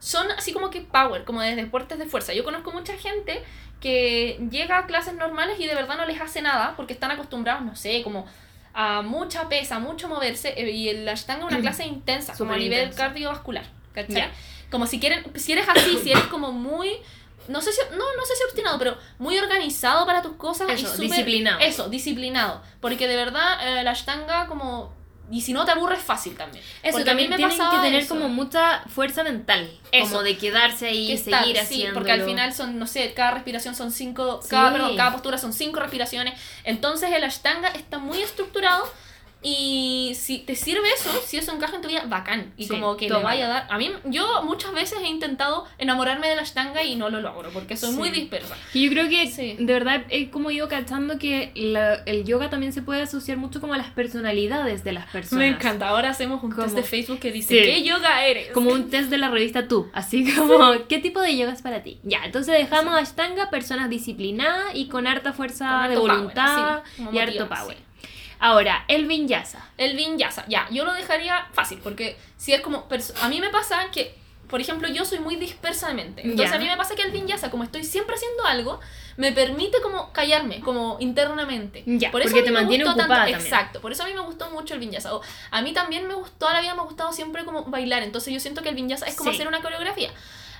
son 0.00 0.30
así 0.32 0.52
como 0.52 0.68
que 0.68 0.82
power, 0.82 1.24
como 1.24 1.40
de 1.40 1.54
deportes 1.56 1.98
de 1.98 2.04
fuerza. 2.04 2.34
Yo 2.34 2.44
conozco 2.44 2.72
mucha 2.72 2.92
gente 2.98 3.42
que 3.80 4.38
llega 4.50 4.78
a 4.78 4.86
clases 4.86 5.14
normales 5.14 5.58
y 5.60 5.66
de 5.66 5.74
verdad 5.74 5.96
no 5.96 6.04
les 6.04 6.20
hace 6.20 6.42
nada 6.42 6.74
porque 6.76 6.92
están 6.92 7.10
acostumbrados, 7.10 7.62
no 7.64 7.74
sé, 7.76 8.02
como 8.02 8.26
a 8.74 9.02
mucha 9.02 9.48
pesa, 9.48 9.78
mucho 9.78 10.08
moverse 10.08 10.52
eh, 10.56 10.70
y 10.70 10.88
el 10.88 11.08
ashtanga 11.08 11.46
es 11.46 11.52
una 11.52 11.60
clase 11.62 11.86
intensa, 11.86 12.34
como 12.36 12.52
a 12.52 12.56
nivel 12.58 12.94
cardiovascular, 12.94 13.64
¿cachai? 13.94 14.16
Ya. 14.16 14.32
Como 14.70 14.86
si 14.86 14.98
quieren, 15.00 15.24
si 15.38 15.52
eres 15.52 15.66
así, 15.68 15.98
si 16.02 16.10
eres 16.10 16.24
como 16.24 16.52
muy 16.52 16.90
no 17.46 17.60
sé 17.60 17.72
si 17.72 17.80
no, 17.90 17.96
no 17.98 18.24
sé 18.26 18.34
si 18.36 18.44
obstinado, 18.44 18.78
pero 18.78 18.96
muy 19.18 19.38
organizado 19.38 20.06
para 20.06 20.22
tus 20.22 20.32
cosas 20.36 20.66
y 20.70 20.72
Eso, 20.72 20.86
súper- 20.94 21.00
disciplinado. 21.10 21.60
Eso, 21.60 21.88
disciplinado, 21.90 22.62
porque 22.80 23.06
de 23.06 23.16
verdad 23.16 23.58
eh, 23.78 23.84
la 23.84 23.90
ashtanga 23.90 24.46
como 24.46 24.94
y 25.30 25.40
si 25.40 25.52
no 25.54 25.64
te 25.64 25.70
aburres 25.72 26.00
fácil 26.02 26.36
también. 26.36 26.62
Eso 26.82 26.98
mí 26.98 27.04
también 27.04 27.30
me 27.30 27.36
tienen 27.36 27.56
que 27.56 27.76
tener 27.82 28.00
eso. 28.02 28.14
como 28.14 28.28
mucha 28.28 28.82
fuerza 28.88 29.24
mental, 29.24 29.70
Eso. 29.90 30.08
como 30.08 30.22
de 30.22 30.36
quedarse 30.36 30.86
ahí 30.88 31.12
y 31.12 31.16
seguir 31.18 31.56
sí, 31.56 31.58
haciendo. 31.58 31.94
porque 31.94 32.12
al 32.12 32.24
final 32.24 32.52
son, 32.52 32.78
no 32.78 32.86
sé, 32.86 33.12
cada 33.14 33.30
respiración 33.30 33.74
son 33.74 33.90
cinco, 33.90 34.40
Sí. 34.42 34.48
cada, 34.50 34.70
perdón, 34.72 34.96
cada 34.96 35.12
postura 35.12 35.38
son 35.38 35.52
cinco 35.54 35.80
respiraciones. 35.80 36.38
Entonces 36.64 37.10
el 37.12 37.24
Ashtanga 37.24 37.68
está 37.68 37.98
muy 37.98 38.20
estructurado 38.22 38.84
y 39.46 40.12
si 40.16 40.38
te 40.38 40.56
sirve 40.56 40.88
eso, 40.94 41.10
si 41.26 41.36
eso 41.36 41.52
encaja 41.52 41.76
en 41.76 41.82
tu 41.82 41.88
vida, 41.88 42.04
bacán. 42.06 42.52
Y 42.56 42.64
Sí, 42.64 42.70
como 42.70 42.96
que 42.96 43.08
toma. 43.08 43.20
vaya 43.24 43.44
a 43.44 43.48
dar. 43.48 43.66
A 43.70 43.76
mí, 43.78 43.90
yo 44.06 44.42
muchas 44.42 44.72
veces 44.72 44.98
he 45.02 45.06
intentado 45.06 45.66
enamorarme 45.78 46.28
del 46.28 46.38
Ashtanga 46.38 46.82
y 46.82 46.96
no 46.96 47.10
lo 47.10 47.20
logro 47.20 47.50
porque 47.50 47.76
soy 47.76 47.94
muy 47.94 48.10
dispersa. 48.10 48.56
Y 48.72 48.84
yo 48.86 48.90
creo 48.90 49.08
que 49.08 49.26
Sí. 49.28 49.56
de 49.58 49.72
verdad 49.72 50.02
he 50.08 50.30
como 50.30 50.50
ido 50.50 50.68
cachando 50.68 51.18
que 51.18 51.52
la- 51.54 51.96
el 52.06 52.24
yoga 52.24 52.48
también 52.50 52.72
se 52.72 52.80
puede 52.82 53.02
asociar 53.02 53.36
mucho 53.36 53.60
como 53.60 53.74
a 53.74 53.76
las 53.76 53.88
personalidades 53.90 54.82
de 54.82 54.92
las 54.92 55.06
personas. 55.10 55.40
Me 55.40 55.48
encanta. 55.48 55.88
Ahora 55.90 56.10
hacemos 56.10 56.42
un 56.42 56.54
test 56.56 56.74
de 56.74 56.82
Facebook 56.82 57.18
que 57.20 57.30
dice. 57.30 57.54
¿Qué 57.54 57.82
yoga 57.82 58.24
eres? 58.26 58.50
Como 58.52 58.70
un 58.72 58.88
test 58.90 59.10
de 59.10 59.18
la 59.18 59.28
revista 59.30 59.68
Tú, 59.68 59.90
así 59.92 60.24
como, 60.34 60.72
¿qué 60.88 60.98
tipo 60.98 61.20
de 61.20 61.36
yoga 61.36 61.52
es 61.52 61.60
para 61.62 61.82
ti? 61.82 61.98
Ya, 62.02 62.24
entonces 62.24 62.54
dejamos 62.56 62.94
a 62.94 62.98
Ashtanga, 62.98 63.50
personas 63.50 63.90
disciplinadas 63.90 64.74
y 64.74 64.88
con 64.88 65.06
harta 65.06 65.32
fuerza 65.32 65.80
Con 65.82 65.90
de 65.90 65.96
power, 65.96 66.10
voluntad 66.12 66.82
como 66.96 67.12
y 67.12 67.18
harto 67.18 67.48
power. 67.48 67.76
Ahora, 68.44 68.84
el 68.88 69.06
vinyasa. 69.06 69.70
El 69.78 69.96
vinyasa, 69.96 70.44
ya, 70.48 70.68
yo 70.70 70.84
lo 70.84 70.92
dejaría 70.92 71.46
fácil, 71.54 71.78
porque 71.82 72.18
si 72.36 72.52
es 72.52 72.60
como, 72.60 72.86
a 73.22 73.28
mí 73.30 73.40
me 73.40 73.48
pasa 73.48 73.90
que, 73.90 74.14
por 74.50 74.60
ejemplo, 74.60 74.86
yo 74.86 75.06
soy 75.06 75.18
muy 75.18 75.36
dispersa 75.36 75.88
de 75.88 75.94
mente, 75.94 76.20
entonces 76.22 76.54
a 76.54 76.58
mí 76.58 76.66
me 76.66 76.76
pasa 76.76 76.94
que 76.94 77.00
el 77.00 77.10
vinyasa, 77.10 77.50
como 77.50 77.64
estoy 77.64 77.84
siempre 77.84 78.16
haciendo 78.16 78.44
algo, 78.44 78.80
me 79.16 79.32
permite 79.32 79.80
como 79.80 80.12
callarme, 80.12 80.60
como 80.60 80.98
internamente. 81.00 81.84
Ya, 81.86 82.10
por 82.10 82.20
eso 82.20 82.32
porque 82.32 82.44
te 82.44 82.50
mantiene 82.52 82.84
ocupada 82.84 83.08
tanto, 83.08 83.20
también. 83.22 83.40
exacto, 83.40 83.80
por 83.80 83.92
eso 83.92 84.02
a 84.02 84.06
mí 84.08 84.12
me 84.12 84.20
gustó 84.20 84.50
mucho 84.50 84.74
el 84.74 84.80
vinyasa. 84.80 85.14
O, 85.14 85.22
a 85.50 85.62
mí 85.62 85.72
también 85.72 86.06
me 86.06 86.12
gustó, 86.12 86.34
toda 86.40 86.52
la 86.52 86.60
vida 86.60 86.74
me 86.74 86.82
ha 86.82 86.84
gustado 86.84 87.14
siempre 87.14 87.46
como 87.46 87.64
bailar, 87.64 88.02
entonces 88.02 88.34
yo 88.34 88.40
siento 88.40 88.60
que 88.60 88.68
el 88.68 88.74
vinyasa 88.74 89.06
es 89.06 89.14
como 89.14 89.30
Sí. 89.30 89.36
hacer 89.36 89.48
una 89.48 89.62
coreografía. 89.62 90.10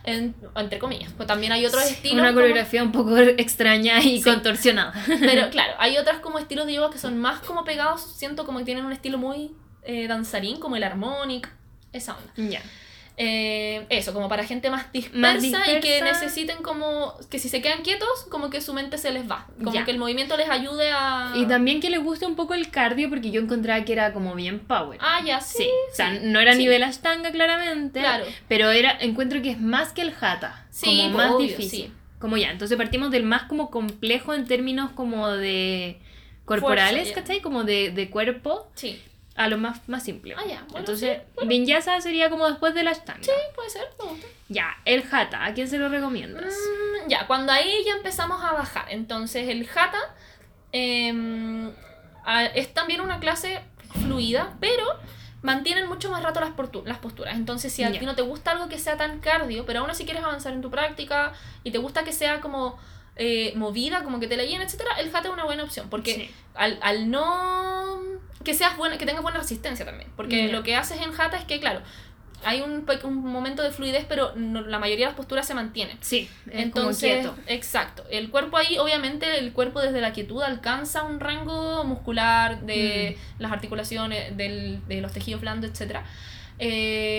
En- 0.04 0.34
entre 0.56 0.78
comillas, 0.78 1.10
pues 1.16 1.26
también 1.26 1.52
hay 1.52 1.64
otros 1.66 1.82
estilos. 1.84 2.18
Una 2.20 2.28
como- 2.28 2.40
coreografía 2.40 2.82
un 2.82 2.92
poco 2.92 3.16
extraña 3.38 4.00
y 4.00 4.18
Sí. 4.18 4.22
contorsionada. 4.22 4.92
pero 5.20 5.50
claro, 5.50 5.74
hay 5.78 5.96
otras 5.98 6.18
como 6.20 6.38
estilos 6.38 6.66
de 6.66 6.74
yoga 6.74 6.90
que 6.90 6.98
son 6.98 7.18
más 7.18 7.40
como 7.40 7.64
pegados, 7.64 8.02
siento 8.16 8.44
como 8.46 8.58
que 8.60 8.64
tienen 8.66 8.84
un 8.84 8.92
estilo 8.92 9.18
muy 9.18 9.52
eh, 9.82 10.06
danzarín, 10.08 10.58
como 10.60 10.76
el 10.76 10.84
harmonic, 10.84 11.50
esa 11.92 12.16
onda. 12.16 12.32
ya. 12.50 12.60
Eh, 13.16 13.86
eso, 13.90 14.12
como 14.12 14.28
para 14.28 14.44
gente 14.44 14.70
más 14.70 14.90
dispersa, 14.92 15.18
Más 15.20 15.44
y 15.44 15.80
que 15.80 16.00
necesiten 16.02 16.62
como 16.62 17.14
que 17.30 17.38
si 17.38 17.48
se 17.48 17.62
quedan 17.62 17.82
quietos, 17.82 18.08
como 18.28 18.50
que 18.50 18.60
su 18.60 18.74
mente 18.74 18.98
se 18.98 19.12
les 19.12 19.30
va, 19.30 19.46
como 19.58 19.72
Ya. 19.72 19.84
que 19.84 19.92
el 19.92 19.98
movimiento 19.98 20.36
les 20.36 20.50
ayude 20.50 20.90
a... 20.90 21.32
Y 21.36 21.46
también 21.46 21.80
que 21.80 21.90
le 21.90 21.98
guste 21.98 22.26
un 22.26 22.34
poco 22.34 22.54
el 22.54 22.70
cardio 22.72 23.08
porque 23.08 23.30
yo 23.30 23.40
encontraba 23.40 23.84
que 23.84 23.92
era 23.92 24.12
como 24.12 24.34
bien 24.34 24.58
power. 24.58 24.98
Ah, 25.00 25.20
ya, 25.24 25.40
sí. 25.40 25.58
Sí, 25.58 25.68
o 25.92 25.94
sea, 25.94 26.10
no 26.22 26.40
era 26.40 26.54
sí. 26.54 26.58
nivel 26.58 26.82
ashtanga 26.82 27.30
claramente, 27.30 28.00
Claro. 28.00 28.24
pero 28.48 28.70
era 28.70 28.96
encuentro 29.00 29.40
que 29.42 29.50
es 29.50 29.60
más 29.60 29.92
que 29.92 30.02
el 30.02 30.12
hatha, 30.20 30.66
Sí, 30.70 30.86
como 30.86 31.02
pues, 31.12 31.14
más 31.26 31.30
obvio, 31.36 31.46
difícil. 31.46 31.92
Como 32.18 32.36
ya, 32.36 32.50
entonces 32.50 32.76
partimos 32.76 33.12
del 33.12 33.22
más 33.22 33.44
como 33.44 33.70
complejo 33.70 34.34
en 34.34 34.44
términos 34.46 34.90
como 34.90 35.28
de 35.28 36.00
corporales, 36.46 37.04
Fuerza. 37.12 37.20
¿cachai? 37.20 37.40
Como 37.40 37.62
de, 37.64 37.90
de 37.90 38.10
cuerpo 38.10 38.68
Sí, 38.74 39.00
a 39.36 39.48
lo 39.48 39.58
más, 39.58 39.88
más 39.88 40.02
simple. 40.04 40.34
Ah, 40.38 40.44
ya, 40.46 40.60
bueno, 40.64 40.78
entonces, 40.80 41.18
sí, 41.18 41.24
bueno. 41.34 41.48
vinyasa 41.48 42.00
sería 42.00 42.30
como 42.30 42.48
después 42.48 42.74
del 42.74 42.86
ashtanga. 42.88 43.22
sí, 43.24 43.30
puede 43.54 43.70
ser, 43.70 43.88
me 44.02 44.10
gusta. 44.10 44.26
Ya, 44.48 44.76
el 44.84 45.02
hatha, 45.10 45.44
¿a 45.44 45.54
quién 45.54 45.68
se 45.68 45.78
lo 45.78 45.88
recomiendas? 45.88 46.44
Mm, 46.54 47.08
ya, 47.08 47.26
cuando 47.26 47.50
ahí 47.52 47.82
ya 47.84 47.92
empezamos 47.94 48.42
a 48.44 48.52
bajar. 48.52 48.86
Entonces 48.90 49.48
el 49.48 49.68
Hatha 49.74 49.98
em, 50.72 51.70
a- 52.24 52.44
es 52.46 52.72
también 52.74 53.00
una 53.00 53.20
clase 53.20 53.60
fluida, 54.02 54.54
pero 54.60 54.84
mantienen 55.42 55.86
mucho 55.88 56.10
más 56.10 56.22
rato 56.22 56.40
las, 56.40 56.50
las 56.86 56.98
posturas. 56.98 57.34
Entonces 57.36 57.72
si 57.72 57.84
a 57.84 57.92
ti 57.92 58.04
no 58.04 58.14
te 58.14 58.22
gusta 58.22 58.52
algo 58.52 58.68
que 58.68 58.78
sea 58.78 58.96
tan 58.96 59.20
cardio, 59.20 59.66
pero 59.66 59.80
aún 59.80 59.90
así 59.90 60.04
quieres 60.04 60.24
avanzar 60.24 60.52
en 60.52 60.62
tu 60.62 60.70
práctica 60.70 61.32
y 61.64 61.70
te 61.70 61.78
gusta 61.78 62.02
que 62.04 62.12
sea 62.12 62.40
como 62.40 62.78
eh, 63.16 63.52
movida, 63.56 64.02
como 64.02 64.18
que 64.20 64.26
te 64.26 64.36
la 64.36 64.44
llene, 64.44 64.64
etcétera, 64.64 64.90
el 64.98 65.08
Hatha 65.08 65.28
es 65.28 65.34
una 65.34 65.44
buena 65.44 65.62
opción. 65.62 65.88
Porque 65.90 66.14
Sí. 66.14 66.30
al, 66.54 66.78
al 66.82 67.10
no... 67.10 67.98
Que 68.44 68.54
seas 68.54 68.76
buena, 68.76 68.98
que 68.98 69.06
tengas 69.06 69.22
buena 69.22 69.38
resistencia 69.38 69.84
también. 69.86 70.10
Porque 70.16 70.48
lo 70.52 70.62
que 70.62 70.76
haces 70.76 71.00
en 71.00 71.18
Hatha 71.18 71.38
es 71.38 71.44
que, 71.44 71.60
claro, 71.60 71.80
hay 72.44 72.60
un, 72.60 72.84
un 73.04 73.14
momento 73.24 73.62
de 73.62 73.70
fluidez, 73.70 74.04
pero 74.06 74.32
no- 74.36 74.60
la 74.60 74.78
mayoría 74.78 75.06
de 75.06 75.10
las 75.12 75.16
posturas 75.16 75.46
se 75.46 75.54
mantienen. 75.54 75.96
Sí, 76.02 76.28
es 76.50 76.60
Entonces, 76.62 77.22
como 77.24 77.36
quieto. 77.36 77.50
exacto. 77.54 78.04
El 78.10 78.28
cuerpo 78.30 78.58
ahí, 78.58 78.76
obviamente, 78.76 79.38
el 79.38 79.54
cuerpo 79.54 79.80
desde 79.80 80.02
la 80.02 80.12
quietud 80.12 80.42
alcanza 80.42 81.04
un 81.04 81.20
rango 81.20 81.84
muscular 81.84 82.60
de 82.62 83.16
Mm. 83.38 83.42
las 83.42 83.52
articulaciones, 83.52 84.36
del, 84.36 84.86
de 84.88 85.00
los 85.00 85.12
tejidos 85.12 85.40
blandos, 85.40 85.70
etc. 85.70 86.00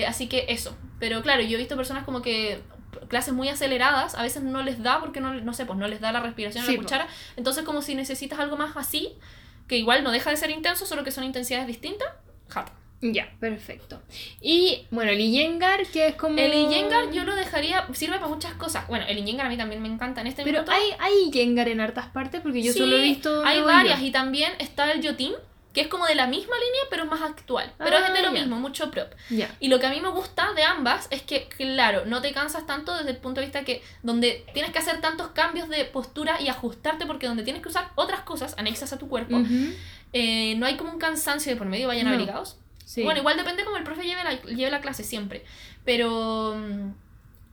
así 0.07 0.27
que 0.27 0.45
eso. 0.49 0.77
Pero 0.99 1.21
claro, 1.23 1.41
yo 1.41 1.55
he 1.55 1.59
visto 1.59 1.75
personas 1.75 2.03
como 2.03 2.21
que 2.21 2.61
clases 3.09 3.33
muy 3.33 3.49
aceleradas, 3.49 4.15
a 4.15 4.21
veces 4.23 4.43
no 4.43 4.63
les 4.63 4.81
da 4.81 4.99
porque 4.99 5.19
no, 5.19 5.33
no 5.33 5.53
sé, 5.53 5.65
pues 5.65 5.77
no 5.79 5.87
les 5.87 6.01
da 6.01 6.11
la 6.11 6.19
respiración 6.19 6.63
a 6.63 6.67
Sí, 6.67 6.75
la 6.75 6.81
cuchara. 6.81 7.07
Entonces, 7.35 7.63
como 7.63 7.81
si 7.81 7.95
necesitas 7.95 8.39
algo 8.39 8.57
más 8.57 8.75
así, 8.77 9.13
que 9.67 9.77
igual 9.77 10.03
no 10.03 10.11
deja 10.11 10.29
de 10.29 10.37
ser 10.37 10.49
intenso, 10.51 10.85
solo 10.85 11.03
que 11.03 11.11
son 11.11 11.23
intensidades 11.23 11.67
distintas, 11.67 12.07
jata. 12.49 12.71
Ya, 13.01 13.29
perfecto. 13.39 14.01
Y 14.41 14.85
bueno, 14.89 15.11
el 15.11 15.19
Iyengar, 15.19 15.85
que 15.87 16.07
es 16.07 16.15
como... 16.15 16.37
El 16.39 16.53
Iyengar 16.53 17.11
yo 17.11 17.23
lo 17.23 17.35
dejaría, 17.35 17.85
sirve 17.93 18.15
para 18.15 18.29
muchas 18.29 18.53
cosas. 18.53 18.87
Bueno, 18.87 19.05
el 19.07 19.17
Iyengar 19.19 19.45
a 19.45 19.49
mí 19.49 19.57
también 19.57 19.81
me 19.81 19.89
encanta 19.89 20.21
en 20.21 20.27
este 20.27 20.43
Pero 20.43 20.59
minuto. 20.61 20.71
hay, 20.71 20.91
hay 20.99 21.13
Iyengar 21.27 21.67
en 21.67 21.81
hartas 21.81 22.07
partes 22.07 22.41
porque 22.41 22.63
yo 22.63 22.71
Sí, 22.73 22.79
solo 22.79 22.95
he 22.97 23.01
visto... 23.01 23.43
Hay 23.45 23.61
varias 23.61 24.01
y 24.01 24.11
también 24.11 24.53
está 24.59 24.91
el 24.91 25.01
Yotin, 25.01 25.33
que 25.75 25.81
es 25.81 25.87
como 25.87 26.07
de 26.07 26.15
la 26.15 26.25
misma 26.25 26.55
línea 26.55 26.81
pero 26.89 27.05
más 27.05 27.21
actual. 27.21 27.71
Pero 27.77 27.97
Ah, 27.97 28.07
es 28.07 28.13
de 28.13 28.21
lo 28.21 28.29
ya. 28.29 28.31
mismo, 28.31 28.55
mucho 28.59 28.89
prop. 28.89 29.11
Y 29.59 29.67
lo 29.67 29.79
que 29.79 29.85
a 29.85 29.89
mí 29.91 30.01
me 30.01 30.09
gusta 30.09 30.53
de 30.53 30.63
ambas 30.63 31.07
es 31.11 31.21
que, 31.21 31.47
claro, 31.49 32.05
no 32.05 32.21
te 32.21 32.31
cansas 32.31 32.65
tanto 32.65 32.95
desde 32.97 33.11
el 33.11 33.17
punto 33.17 33.41
de 33.41 33.45
vista 33.47 33.63
que 33.63 33.83
donde 34.01 34.43
tienes 34.53 34.71
que 34.71 34.79
hacer 34.79 35.01
tantos 35.01 35.27
cambios 35.31 35.69
de 35.69 35.85
postura 35.85 36.41
y 36.41 36.47
ajustarte 36.47 37.05
porque 37.05 37.27
donde 37.27 37.43
tienes 37.43 37.61
que 37.61 37.69
usar 37.69 37.89
otras 37.95 38.21
cosas 38.21 38.55
anexas 38.57 38.91
a 38.93 38.97
tu 38.97 39.07
cuerpo, 39.09 39.37
eh, 40.13 40.55
no 40.57 40.65
hay 40.65 40.77
como 40.77 40.91
un 40.91 40.99
cansancio 40.99 41.51
de 41.51 41.57
por 41.57 41.67
medio, 41.67 41.87
vayan 41.89 42.05
No. 42.07 42.11
abrigados. 42.13 42.57
Sí. 42.85 43.03
Bueno, 43.03 43.19
igual 43.19 43.35
depende 43.35 43.65
como 43.65 43.77
el 43.77 43.83
profe 43.83 44.03
lleve 44.03 44.23
la, 44.23 44.39
lleve 44.43 44.71
la 44.71 44.79
clase 44.79 45.03
siempre. 45.03 45.43
Pero 45.83 46.55
mm, 46.55 46.91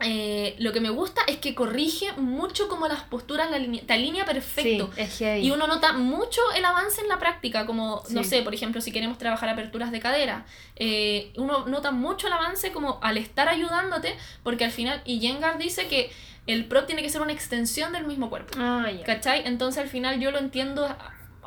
eh, 0.04 0.54
lo 0.58 0.72
que 0.72 0.80
me 0.80 0.90
gusta 0.90 1.22
es 1.26 1.36
que 1.38 1.54
corrige 1.54 2.12
mucho 2.14 2.68
como 2.68 2.88
las 2.88 3.00
posturas, 3.04 3.50
la 3.50 3.58
línea, 3.58 3.82
te 3.86 3.92
alinea 3.92 4.24
perfecto. 4.24 4.90
Sí, 4.94 5.00
es 5.00 5.18
heavy. 5.18 5.46
Y 5.46 5.50
uno 5.50 5.66
nota 5.66 5.92
mucho 5.92 6.40
el 6.56 6.64
avance 6.64 7.00
en 7.00 7.08
la 7.08 7.18
práctica, 7.18 7.66
como, 7.66 8.02
no 8.10 8.24
sé, 8.24 8.42
por 8.42 8.54
ejemplo, 8.54 8.80
si 8.80 8.92
queremos 8.92 9.18
trabajar 9.18 9.48
aperturas 9.48 9.90
de 9.92 10.00
cadera, 10.00 10.44
eh, 10.76 11.32
uno 11.36 11.66
nota 11.66 11.90
mucho 11.90 12.26
el 12.26 12.32
avance 12.32 12.72
como 12.72 12.98
al 13.02 13.16
estar 13.16 13.48
ayudándote, 13.48 14.16
porque 14.42 14.64
al 14.64 14.70
final, 14.72 15.00
y 15.04 15.20
Jengar 15.20 15.58
dice 15.58 15.86
que 15.88 16.10
el 16.46 16.64
prop 16.64 16.86
tiene 16.86 17.02
que 17.02 17.08
ser 17.08 17.20
una 17.22 17.32
extensión 17.32 17.92
del 17.92 18.04
mismo 18.06 18.28
cuerpo, 18.28 18.54
Ah. 18.58 18.86
¿cachai? 19.06 19.42
Entonces 19.46 19.80
al 19.82 19.88
final 19.88 20.18
yo 20.20 20.30
lo 20.32 20.38
entiendo, 20.38 20.88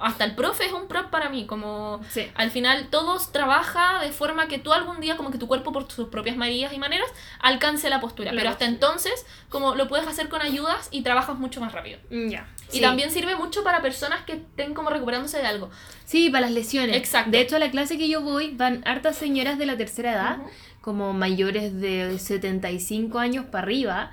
hasta 0.02 0.26
el 0.26 0.36
profe 0.36 0.66
es 0.66 0.74
un 0.74 0.88
prop 0.88 1.10
para 1.10 1.30
mí, 1.30 1.46
como... 1.46 2.02
Sí. 2.10 2.30
Al 2.36 2.52
final 2.52 2.90
todos 2.90 3.32
trabaja 3.32 4.00
de 4.00 4.12
forma 4.12 4.48
que 4.48 4.58
tú 4.60 4.74
algún 4.74 5.00
día 5.00 5.16
como 5.18 5.32
que 5.32 5.38
tu 5.38 5.48
cuerpo 5.48 5.72
por 5.72 5.92
sus 5.92 6.10
propias 6.10 6.36
medidas 6.38 6.74
y 6.74 6.78
maneras 6.78 7.08
alcance 7.40 7.90
la 7.90 8.02
postura. 8.02 8.32
Pero 8.36 8.50
hasta 8.50 8.66
entonces 8.66 9.26
como 9.50 9.76
lo 9.76 9.88
puedes 9.88 10.08
hacer 10.08 10.28
con 10.30 10.42
ayudas 10.42 10.90
y 10.92 11.02
trabajas 11.02 11.38
mucho 11.38 11.62
más 11.62 11.72
rápido. 11.74 12.00
Ya. 12.10 12.48
Y 12.72 12.78
Sí. 12.78 12.82
también 12.82 13.12
sirve 13.12 13.36
mucho 13.36 13.64
para 13.64 13.82
personas 13.82 14.24
que 14.26 14.34
estén 14.34 14.74
como 14.74 14.90
recuperándose 14.90 15.38
de 15.38 15.46
algo. 15.46 15.70
Sí, 16.04 16.30
para 16.30 16.42
las 16.42 16.52
lesiones. 16.52 16.98
Exacto. 16.98 17.32
De 17.32 17.42
hecho, 17.42 17.56
a 17.56 17.60
la 17.60 17.72
clase 17.72 17.98
que 17.98 18.10
yo 18.10 18.22
voy 18.22 18.52
van 18.56 18.82
hartas 18.88 19.16
señoras 19.16 19.58
de 19.58 19.66
la 19.66 19.78
tercera 19.78 20.12
edad. 20.14 20.38
Como 20.86 21.14
mayores 21.14 21.74
de 21.82 22.20
75 22.20 23.18
años 23.18 23.44
para 23.46 23.64
arriba. 23.64 24.12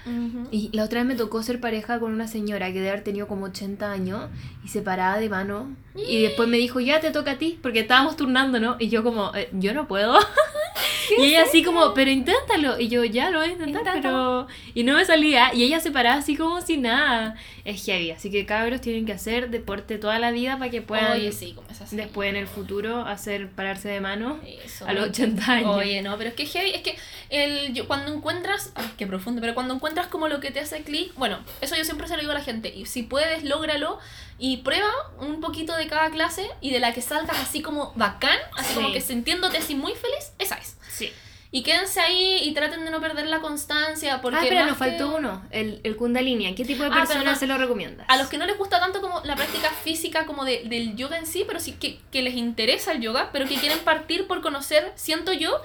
Y 0.50 0.70
la 0.72 0.84
otra 0.84 1.00
vez 1.00 1.06
me 1.08 1.14
tocó 1.16 1.42
ser 1.42 1.60
pareja 1.60 2.00
con 2.00 2.14
una 2.14 2.26
señora 2.26 2.68
que 2.68 2.74
debe 2.78 2.88
haber 2.88 3.04
tenido 3.04 3.28
como 3.28 3.44
80 3.44 3.92
años 3.92 4.30
y 4.64 4.68
se 4.68 4.80
paraba 4.80 5.18
de 5.18 5.28
mano. 5.28 5.76
Y 5.94 6.22
después 6.22 6.48
me 6.48 6.56
dijo, 6.56 6.80
ya 6.80 6.98
te 7.00 7.10
toca 7.10 7.32
a 7.32 7.38
ti, 7.38 7.58
porque 7.62 7.80
estábamos 7.80 8.16
turnando, 8.16 8.58
¿no? 8.58 8.76
Y 8.78 8.88
yo 8.88 9.04
como, 9.04 9.32
"Eh, 9.34 9.50
yo 9.52 9.74
no 9.74 9.86
puedo. 9.86 10.14
Y 11.18 11.22
ella 11.24 11.42
así 11.42 11.62
como, 11.62 11.92
pero 11.94 12.10
inténtalo. 12.10 12.78
Y 12.80 12.88
yo, 12.88 13.04
ya 13.04 13.30
lo 13.30 13.38
voy 13.40 13.48
a 13.48 13.52
intentar, 13.52 13.80
Inténtalo. 13.96 14.46
pero... 14.48 14.72
Y 14.74 14.84
no 14.84 14.94
me 14.94 15.04
salía. 15.04 15.52
Y 15.54 15.64
ella 15.64 15.80
se 15.80 15.90
paraba 15.90 16.16
así 16.16 16.36
como 16.36 16.60
si 16.60 16.76
nada. 16.78 17.34
Es 17.64 17.84
heavy. 17.84 18.10
Así 18.10 18.30
que 18.30 18.46
cabros 18.46 18.80
tienen 18.80 19.04
que 19.06 19.12
hacer 19.12 19.50
deporte 19.50 19.98
toda 19.98 20.18
la 20.18 20.30
vida 20.30 20.58
para 20.58 20.70
que 20.70 20.82
puedan 20.82 21.12
Oye, 21.12 21.32
sí, 21.32 21.52
como 21.54 21.68
después 21.92 22.30
en 22.30 22.36
el 22.36 22.46
futuro 22.46 23.04
hacer 23.04 23.50
pararse 23.50 23.88
de 23.88 24.00
mano 24.00 24.40
Eso. 24.64 24.86
a 24.86 24.92
los 24.92 25.08
80 25.10 25.52
años. 25.52 25.76
Oye, 25.76 26.00
no, 26.02 26.16
pero 26.16 26.30
es 26.30 26.34
que 26.34 26.44
es 26.44 26.52
heavy, 26.52 26.70
es 26.70 26.80
que 26.82 26.96
el, 27.30 27.74
yo- 27.74 27.86
cuando 27.86 28.12
encuentras, 28.12 28.72
ay, 28.74 28.88
qué 28.96 29.06
profundo, 29.06 29.40
pero 29.40 29.54
cuando 29.54 29.74
encuentras 29.74 30.06
como 30.06 30.28
lo 30.28 30.40
que 30.40 30.50
te 30.50 30.60
hace 30.60 30.82
clic, 30.82 31.12
bueno, 31.16 31.38
eso 31.60 31.76
yo 31.76 31.84
siempre 31.84 32.08
se 32.08 32.14
lo 32.14 32.20
digo 32.20 32.32
a 32.32 32.36
la 32.36 32.42
gente, 32.44 32.72
y 32.74 32.86
si 32.86 33.02
puedes, 33.02 33.44
lógralo 33.44 33.98
y 34.44 34.56
prueba 34.58 34.90
un 35.20 35.40
poquito 35.40 35.76
de 35.76 35.86
cada 35.86 36.10
clase 36.10 36.50
y 36.60 36.72
de 36.72 36.80
la 36.80 36.92
que 36.92 37.00
salgas 37.00 37.38
así 37.38 37.62
como 37.62 37.92
bacán, 37.94 38.36
así 38.58 38.70
Sí. 38.70 38.74
como 38.74 38.92
que 38.92 39.00
sintiéndote 39.00 39.58
así 39.58 39.76
muy 39.76 39.92
feliz, 39.94 40.32
esa 40.40 40.56
es. 40.56 40.76
Sí. 40.90 41.12
Y 41.52 41.62
quédense 41.62 42.00
ahí 42.00 42.38
y 42.42 42.52
traten 42.52 42.84
de 42.84 42.90
no 42.90 43.00
perder 43.00 43.26
la 43.28 43.38
constancia, 43.40 44.20
porque 44.20 44.38
ah, 44.38 44.42
pero 44.42 44.56
más 44.56 44.66
nos 44.70 44.78
que- 44.78 44.84
faltó 44.84 45.14
uno, 45.14 45.44
el, 45.52 45.80
el 45.84 45.94
Kundalini. 45.96 46.48
¿A 46.48 46.54
qué 46.56 46.64
tipo 46.64 46.82
de 46.82 46.88
Ah, 46.90 46.94
personas 46.94 47.38
se 47.38 47.46
lo 47.46 47.56
recomiendas? 47.56 48.04
A 48.08 48.16
los 48.16 48.26
que 48.26 48.36
no 48.36 48.44
les 48.46 48.58
gusta 48.58 48.80
tanto 48.80 49.00
como 49.00 49.20
la 49.22 49.36
práctica 49.36 49.70
física 49.84 50.26
como 50.26 50.44
de- 50.44 50.64
del 50.64 50.96
yoga 50.96 51.18
en 51.18 51.26
sí, 51.26 51.44
pero 51.46 51.60
sí 51.60 51.74
que, 51.74 52.00
que 52.10 52.22
les 52.22 52.34
interesa 52.34 52.90
el 52.90 53.00
yoga, 53.00 53.30
pero 53.32 53.46
que 53.46 53.54
quieren 53.54 53.78
partir 53.80 54.26
por 54.26 54.40
conocer, 54.42 54.90
siento 54.96 55.32
yo, 55.32 55.60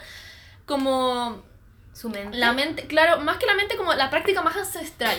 como 0.67 1.41
Su 1.97 2.09
mente. 2.09 2.37
la 2.37 2.53
mente, 2.53 2.85
claro, 2.85 3.19
más 3.21 3.37
que 3.37 3.47
la 3.47 3.55
mente, 3.55 3.75
como 3.75 3.91
la 3.93 4.09
práctica 4.11 4.41
más 4.43 4.55
ancestral. 4.55 5.17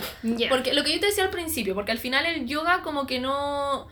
Porque 0.48 0.72
lo 0.74 0.84
que 0.84 0.92
yo 0.94 1.00
te 1.00 1.06
decía 1.06 1.24
al 1.24 1.30
principio, 1.30 1.74
porque 1.74 1.90
al 1.90 1.98
final 1.98 2.24
el 2.26 2.46
yoga 2.46 2.82
como 2.82 3.06
que 3.06 3.18
no... 3.18 3.88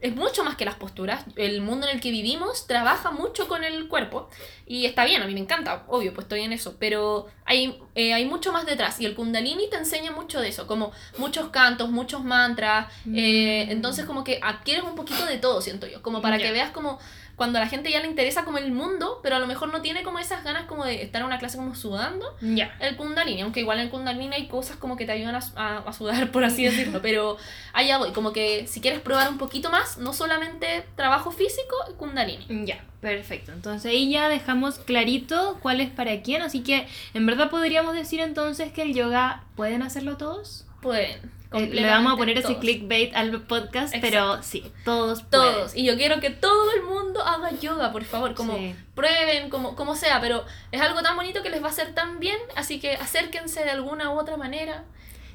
Es 0.00 0.14
mucho 0.14 0.44
más 0.44 0.54
que 0.54 0.64
las 0.64 0.76
posturas. 0.76 1.24
El 1.34 1.60
mundo 1.60 1.88
en 1.88 1.96
el 1.96 2.00
que 2.00 2.12
vivimos 2.12 2.68
trabaja 2.68 3.10
mucho 3.10 3.48
con 3.48 3.64
el 3.64 3.88
cuerpo. 3.88 4.30
Y 4.64 4.86
está 4.86 5.04
bien, 5.04 5.22
a 5.22 5.26
mí 5.26 5.34
me 5.34 5.40
encanta, 5.40 5.86
obvio, 5.88 6.14
pues 6.14 6.26
estoy 6.26 6.42
en 6.42 6.52
eso. 6.52 6.76
Pero 6.78 7.26
hay, 7.44 7.80
eh, 7.96 8.14
hay 8.14 8.24
mucho 8.24 8.52
más 8.52 8.64
detrás. 8.64 9.00
Y 9.00 9.06
el 9.06 9.16
kundalini 9.16 9.68
te 9.70 9.76
enseña 9.76 10.12
mucho 10.12 10.40
de 10.40 10.50
eso. 10.50 10.68
Como 10.68 10.92
muchos 11.16 11.48
cantos, 11.48 11.90
muchos 11.90 12.22
mantras. 12.22 12.86
eh, 13.12 13.64
Mm. 13.66 13.70
entonces 13.72 14.04
como 14.04 14.22
que 14.22 14.38
adquieres 14.40 14.84
un 14.84 14.94
poquito 14.94 15.26
de 15.26 15.38
todo, 15.38 15.60
siento 15.62 15.88
yo. 15.88 16.00
Como 16.00 16.22
para 16.22 16.38
que 16.38 16.52
veas 16.52 16.70
como 16.70 17.00
cuando 17.38 17.58
a 17.58 17.62
la 17.62 17.68
gente 17.68 17.90
ya 17.90 18.00
le 18.00 18.08
interesa 18.08 18.44
como 18.44 18.58
el 18.58 18.70
mundo, 18.72 19.20
pero 19.22 19.36
a 19.36 19.38
lo 19.38 19.46
mejor 19.46 19.72
no 19.72 19.80
tiene 19.80 20.02
como 20.02 20.18
esas 20.18 20.44
ganas 20.44 20.66
como 20.66 20.84
de 20.84 21.02
estar 21.02 21.20
en 21.22 21.26
una 21.28 21.38
clase 21.38 21.56
como 21.56 21.74
sudando 21.74 22.26
Ya. 22.42 22.76
el 22.80 22.96
kundalini, 22.96 23.40
aunque 23.40 23.60
igual 23.60 23.78
en 23.78 23.84
el 23.84 23.90
kundalini 23.90 24.34
hay 24.34 24.48
cosas 24.48 24.76
como 24.76 24.96
que 24.98 25.06
te 25.06 25.12
ayudan 25.12 25.36
a, 25.36 25.40
a- 25.56 25.78
a 25.86 25.92
sudar, 25.94 26.30
por 26.32 26.44
así 26.44 26.64
decirlo, 26.64 27.00
pero 27.00 27.38
allá 27.72 27.96
voy, 27.96 28.12
como 28.12 28.32
que 28.34 28.66
si 28.66 28.80
quieres 28.82 29.00
probar 29.00 29.30
un 29.30 29.38
poquito 29.38 29.70
más, 29.70 29.96
no 29.96 30.12
solamente 30.12 30.84
trabajo 30.96 31.30
físico, 31.30 31.74
kundalini. 31.96 32.66
Ya, 32.66 32.84
perfecto. 33.00 33.52
Entonces 33.52 33.90
ahí 33.92 34.10
ya 34.10 34.28
dejamos 34.28 34.80
clarito 34.80 35.58
cuál 35.62 35.80
es 35.80 35.88
para 35.90 36.20
quién. 36.22 36.42
Así 36.42 36.64
que 36.64 36.88
en 37.14 37.24
verdad 37.24 37.48
podríamos 37.50 37.94
decir 37.94 38.20
entonces 38.20 38.72
que 38.72 38.82
el 38.82 38.94
yoga 38.94 39.44
pueden 39.56 39.82
hacerlo 39.82 40.16
todos. 40.16 40.64
Pueden. 40.80 41.38
Eh, 41.50 41.66
le 41.72 41.86
vamos 41.86 42.12
a 42.12 42.16
poner 42.16 42.36
ese 42.36 42.48
todos. 42.48 42.58
clickbait 42.60 43.14
al 43.16 43.30
podcast, 43.42 43.94
Exacto. 43.94 44.00
pero 44.02 44.42
sí, 44.42 44.70
todos 44.84 45.22
pueden. 45.22 45.30
Todos. 45.54 45.74
Y 45.74 45.84
yo 45.84 45.96
quiero 45.96 46.20
que 46.20 46.28
todo 46.28 46.70
el 46.72 46.82
mundo 46.82 47.22
haga 47.24 47.50
yoga, 47.52 47.90
por 47.90 48.04
favor. 48.04 48.34
Como 48.34 48.54
Sí. 48.58 48.74
prueben, 48.94 49.48
como, 49.48 49.74
como 49.74 49.96
sea, 49.96 50.20
pero 50.20 50.44
es 50.72 50.80
algo 50.82 51.00
tan 51.00 51.16
bonito 51.16 51.42
que 51.42 51.48
les 51.48 51.62
va 51.62 51.68
a 51.68 51.70
hacer 51.70 51.94
tan 51.94 52.20
bien, 52.20 52.36
así 52.54 52.78
que 52.80 52.92
acérquense 52.96 53.64
de 53.64 53.70
alguna 53.70 54.10
u 54.10 54.18
otra 54.20 54.36
manera. 54.36 54.84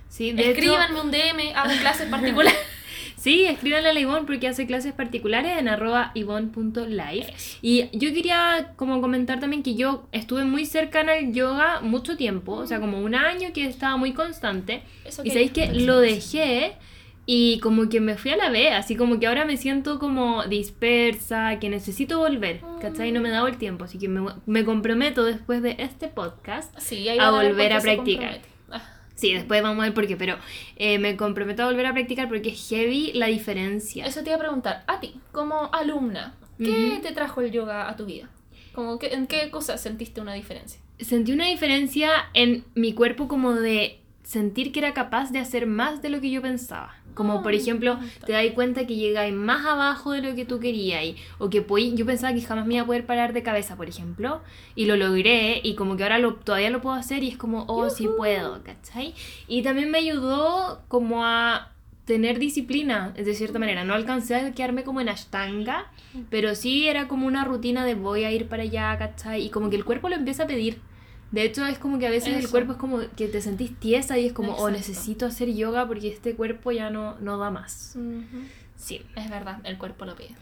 Sí, 0.08 0.32
de 0.34 0.44
hecho- 0.44 0.52
Escríbanme 0.52 1.02
un 1.02 1.10
DM, 1.10 1.56
hago 1.56 1.72
clases 1.82 2.08
particulares. 2.12 2.60
Sí, 3.24 3.46
escríbanle 3.46 3.88
a 3.88 3.94
la 3.94 4.02
Ivonne 4.02 4.26
porque 4.26 4.50
hace 4.50 4.68
clases 4.68 4.92
particulares 4.92 5.58
en 5.58 5.70
arroba 5.70 6.12
ivonne.live. 6.14 7.34
Y 7.62 7.86
yo 7.98 8.14
quería 8.14 8.74
como 8.76 9.00
comentar 9.00 9.40
también 9.40 9.64
que 9.64 9.76
yo 9.76 10.10
estuve 10.12 10.44
muy 10.44 10.66
cercana 10.66 11.14
al 11.14 11.32
yoga 11.32 11.80
mucho 11.80 12.18
tiempo, 12.18 12.52
o 12.52 12.68
sea, 12.68 12.82
como 12.82 13.00
un 13.00 13.16
año 13.16 13.54
que 13.54 13.64
estaba 13.66 13.96
muy 13.96 14.12
constante. 14.12 14.84
Eso 15.06 15.22
Y 15.24 15.30
sabéis 15.30 15.52
que 15.52 15.68
lo 15.68 16.02
dejé 16.02 16.74
y 17.26 17.60
como 17.60 17.88
que 17.88 18.02
me 18.02 18.18
fui 18.18 18.32
a 18.32 18.36
la 18.36 18.50
vez, 18.50 18.74
así 18.74 18.98
como 18.98 19.18
que 19.22 19.28
ahora 19.28 19.46
me 19.46 19.56
siento 19.56 20.00
como 20.00 20.44
dispersa, 20.44 21.60
que 21.60 21.70
necesito 21.70 22.18
volver, 22.20 22.60
¿cachai? 22.82 23.14
No 23.14 23.22
me 23.22 23.30
he 23.30 23.32
dado 23.32 23.48
el 23.48 23.56
tiempo, 23.56 23.86
así 23.86 24.00
que 24.00 24.10
me, 24.10 24.34
me 24.46 24.66
comprometo 24.66 25.24
después 25.24 25.62
de 25.62 25.78
este 25.80 26.10
podcast 26.10 26.78
Sí, 26.78 27.08
a 27.08 27.32
volver 27.32 27.72
a 27.72 27.80
practicar. 27.80 28.42
Sí, 29.16 29.34
después 29.34 29.62
vamos 29.62 29.82
a 29.82 29.88
ver 29.88 29.94
por 29.94 30.08
qué, 30.08 30.18
pero 30.18 30.38
eh, 30.76 30.98
me 31.00 31.16
comprometo 31.16 31.64
a 31.64 31.68
volver 31.68 31.86
a 31.86 31.94
practicar 31.94 32.28
porque 32.28 32.50
es 32.50 32.70
heavy 32.70 33.12
la 33.14 33.28
diferencia. 33.28 34.06
Eso 34.06 34.22
te 34.22 34.30
iba 34.30 34.38
a 34.38 34.40
preguntar, 34.40 34.84
a 34.88 35.00
ti, 35.00 35.20
como 35.32 35.70
alumna, 35.74 36.36
¿qué 36.58 37.00
te 37.02 37.12
trajo 37.12 37.42
el 37.42 37.52
yoga 37.52 37.90
a 37.90 37.96
tu 37.96 38.06
vida? 38.06 38.30
Como 38.74 38.98
que, 38.98 39.08
¿En 39.08 39.28
qué 39.28 39.52
cosas 39.52 39.82
sentiste 39.82 40.20
una 40.20 40.34
diferencia? 40.34 40.80
Sentí 41.00 41.32
una 41.32 41.48
diferencia 41.48 42.10
en 42.34 42.66
mi 42.74 42.94
cuerpo 42.94 43.28
como 43.28 43.54
de 43.54 44.00
sentir 44.24 44.72
que 44.72 44.80
era 44.80 44.94
capaz 44.94 45.32
de 45.32 45.40
hacer 45.40 45.68
más 45.68 46.02
de 46.02 46.10
lo 46.10 46.22
que 46.22 46.32
yo 46.32 46.42
pensaba. 46.42 46.96
Como 47.14 47.44
por 47.44 47.54
ejemplo, 47.54 48.00
te 48.26 48.34
das 48.34 48.46
cuenta 48.54 48.86
que 48.88 48.96
llegáis 48.96 49.34
más 49.34 49.66
abajo 49.66 50.12
de 50.12 50.22
lo 50.22 50.36
que 50.36 50.46
tú 50.46 50.60
querías 50.60 51.04
y- 51.04 51.16
o 51.38 51.50
que 51.50 51.66
podí- 51.66 51.96
yo 51.96 52.06
pensaba 52.06 52.34
que 52.34 52.42
jamás 52.42 52.66
me 52.66 52.76
iba 52.76 52.84
a 52.84 52.86
poder 52.86 53.06
parar 53.06 53.34
de 53.34 53.44
cabeza, 53.44 53.76
por 53.76 53.88
ejemplo, 53.88 54.42
y 54.76 54.86
lo 54.86 54.96
logré 54.96 55.60
y 55.64 55.76
como 55.76 55.96
que 55.98 56.04
ahora 56.04 56.20
lo, 56.20 56.36
todavía 56.36 56.70
lo 56.70 56.82
puedo 56.82 56.96
hacer 56.96 57.24
y 57.24 57.30
es 57.30 57.38
como, 57.38 57.66
oh, 57.68 57.90
sí 57.90 58.08
puedo, 58.18 58.64
¿cachai? 58.64 59.14
Y 59.48 59.62
también 59.64 59.90
me 59.92 60.00
ayudó 60.00 60.82
como 60.88 61.26
a 61.26 61.70
tener 62.06 62.38
disciplina, 62.38 63.12
de 63.16 63.34
cierta 63.34 63.60
manera. 63.60 63.86
No 63.86 63.94
alcancé 63.94 64.36
a 64.36 64.52
quedarme 64.52 64.84
como 64.84 65.00
en 65.00 65.08
ashtanga, 65.08 65.86
pero 66.30 66.54
sí 66.54 66.88
era 66.88 67.08
como 67.08 67.28
una 67.28 67.46
rutina 67.46 67.86
de 67.86 67.96
voy 67.96 68.26
a 68.26 68.32
ir 68.32 68.48
para 68.48 68.64
allá, 68.64 68.98
¿cachai? 68.98 69.46
Y 69.46 69.50
como 69.50 69.70
que 69.70 69.78
el 69.78 69.86
cuerpo 69.86 70.10
lo 70.10 70.16
empieza 70.16 70.44
a 70.44 70.48
pedir. 70.48 70.80
De 71.34 71.44
hecho, 71.44 71.66
es 71.66 71.78
como 71.80 71.98
que 72.00 72.08
a 72.08 72.12
veces 72.12 72.36
el 72.42 72.50
cuerpo 72.50 72.72
es 72.74 72.78
como 72.78 73.00
que 73.18 73.28
te 73.28 73.42
sentís 73.42 73.78
tiesa 73.80 74.18
y 74.20 74.28
es 74.28 74.34
como, 74.34 74.52
oh, 74.54 74.70
Exacto. 74.70 74.78
necesito 74.78 75.26
hacer 75.26 75.52
yoga 75.54 75.86
porque 75.88 76.08
este 76.10 76.36
cuerpo 76.36 76.72
ya 76.72 76.90
no, 76.92 77.16
no 77.20 77.38
da 77.38 77.50
más. 77.50 77.98
Sí, 78.78 79.06
Es 79.16 79.30
verdad, 79.30 79.58
el 79.64 79.78
cuerpo 79.78 80.06
lo 80.06 80.16
pide. 80.16 80.36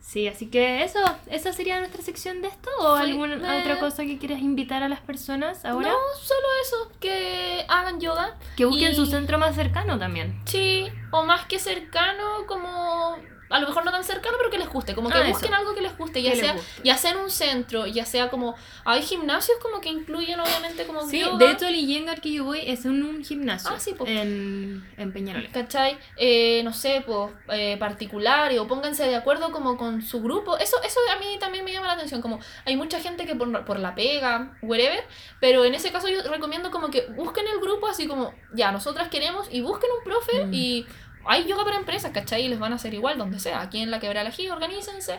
sí, 0.00 0.26
así 0.28 0.46
que 0.46 0.84
eso, 0.84 1.00
esa 1.26 1.52
sería 1.52 1.78
nuestra 1.80 2.02
sección 2.02 2.40
de 2.40 2.48
esto 2.48 2.70
o 2.80 2.96
Sí, 2.98 3.02
alguna 3.10 3.36
otra 3.60 3.78
cosa 3.80 4.04
que 4.04 4.16
quieras 4.18 4.40
invitar 4.40 4.82
a 4.82 4.88
las 4.88 5.00
personas 5.00 5.64
ahora. 5.64 5.88
No, 5.88 5.96
solo 6.22 6.46
eso, 6.62 6.92
que 7.00 7.64
hagan 7.68 8.00
yoga. 8.00 8.36
Que 8.56 8.64
busquen 8.64 8.92
y- 8.92 8.94
su 8.94 9.06
centro 9.06 9.38
más 9.38 9.54
cercano 9.56 9.98
también. 9.98 10.40
Sí, 10.46 10.86
o 11.10 11.24
más 11.24 11.46
que 11.46 11.58
cercano, 11.58 12.46
como 12.46 13.16
a 13.50 13.58
lo 13.60 13.66
mejor 13.68 13.84
no 13.84 13.90
tan 13.90 14.04
cercano, 14.04 14.36
pero 14.38 14.50
que 14.50 14.58
les 14.58 14.68
guste, 14.68 14.94
como 14.94 15.08
que 15.08 15.16
Ah, 15.18 15.22
eso. 15.22 15.30
busquen 15.30 15.54
algo 15.54 15.74
que 15.74 15.80
les 15.80 15.96
guste, 15.96 16.22
ya 16.22 16.34
sea, 16.34 16.56
ya 16.84 16.96
sea 16.96 17.12
en 17.12 17.18
un 17.18 17.30
centro, 17.30 17.86
ya 17.86 18.04
sea 18.04 18.30
como, 18.30 18.54
hay 18.84 19.02
gimnasios 19.02 19.58
como 19.62 19.80
que 19.80 19.88
incluyen 19.88 20.38
obviamente 20.40 20.86
como 20.86 21.06
Sí, 21.08 21.20
yoga. 21.20 21.38
de 21.46 21.52
hecho 21.52 21.66
el 21.66 21.74
Iyengar 21.76 22.20
que 22.20 22.32
yo 22.32 22.44
voy 22.44 22.60
es 22.66 22.84
en 22.84 23.02
un 23.02 23.24
gimnasio 23.24 23.70
Ah, 23.72 23.78
sí, 23.80 23.94
po. 23.94 24.06
en, 24.06 24.86
en 24.96 25.12
Peñarol. 25.12 25.48
¿Cachai? 25.52 25.98
Eh, 26.16 26.62
no 26.64 26.72
sé, 26.72 27.02
pues, 27.06 27.30
eh, 27.52 27.76
particulares, 27.78 28.58
o 28.58 28.66
pónganse 28.66 29.04
de 29.06 29.16
acuerdo 29.16 29.50
como 29.52 29.76
con 29.76 30.02
su 30.02 30.20
grupo. 30.22 30.56
Eso, 30.58 30.76
eso 30.84 31.00
a 31.14 31.18
mí 31.18 31.36
también 31.40 31.64
me 31.64 31.72
llama 31.72 31.86
la 31.88 31.92
atención, 31.94 32.20
como 32.22 32.40
hay 32.64 32.76
mucha 32.76 33.00
gente 33.00 33.26
que 33.26 33.34
por, 33.34 33.64
por 33.64 33.78
la 33.78 33.94
pega, 33.94 34.56
wherever, 34.62 35.04
pero 35.40 35.64
en 35.64 35.74
ese 35.74 35.90
caso 35.92 36.08
yo 36.08 36.22
recomiendo 36.22 36.70
como 36.70 36.90
que 36.90 37.06
busquen 37.16 37.46
el 37.48 37.60
grupo 37.60 37.86
así 37.86 38.06
como, 38.06 38.34
ya, 38.52 38.72
nosotras 38.72 39.08
queremos, 39.08 39.48
y 39.50 39.60
busquen 39.60 39.90
un 39.98 40.04
profe 40.04 40.44
Mm. 40.46 40.54
y 40.54 40.86
hay 41.26 41.46
yoga 41.46 41.64
para 41.64 41.76
empresas, 41.76 42.10
¿cachai? 42.12 42.44
Y 42.44 42.48
les 42.48 42.58
van 42.58 42.72
a 42.72 42.76
hacer 42.76 42.94
igual 42.94 43.18
donde 43.18 43.38
sea, 43.40 43.60
aquí 43.60 43.80
en 43.80 43.90
la 43.90 44.00
quebrada 44.00 44.24
la 44.24 44.32
G, 44.34 44.50
organícense. 44.50 45.18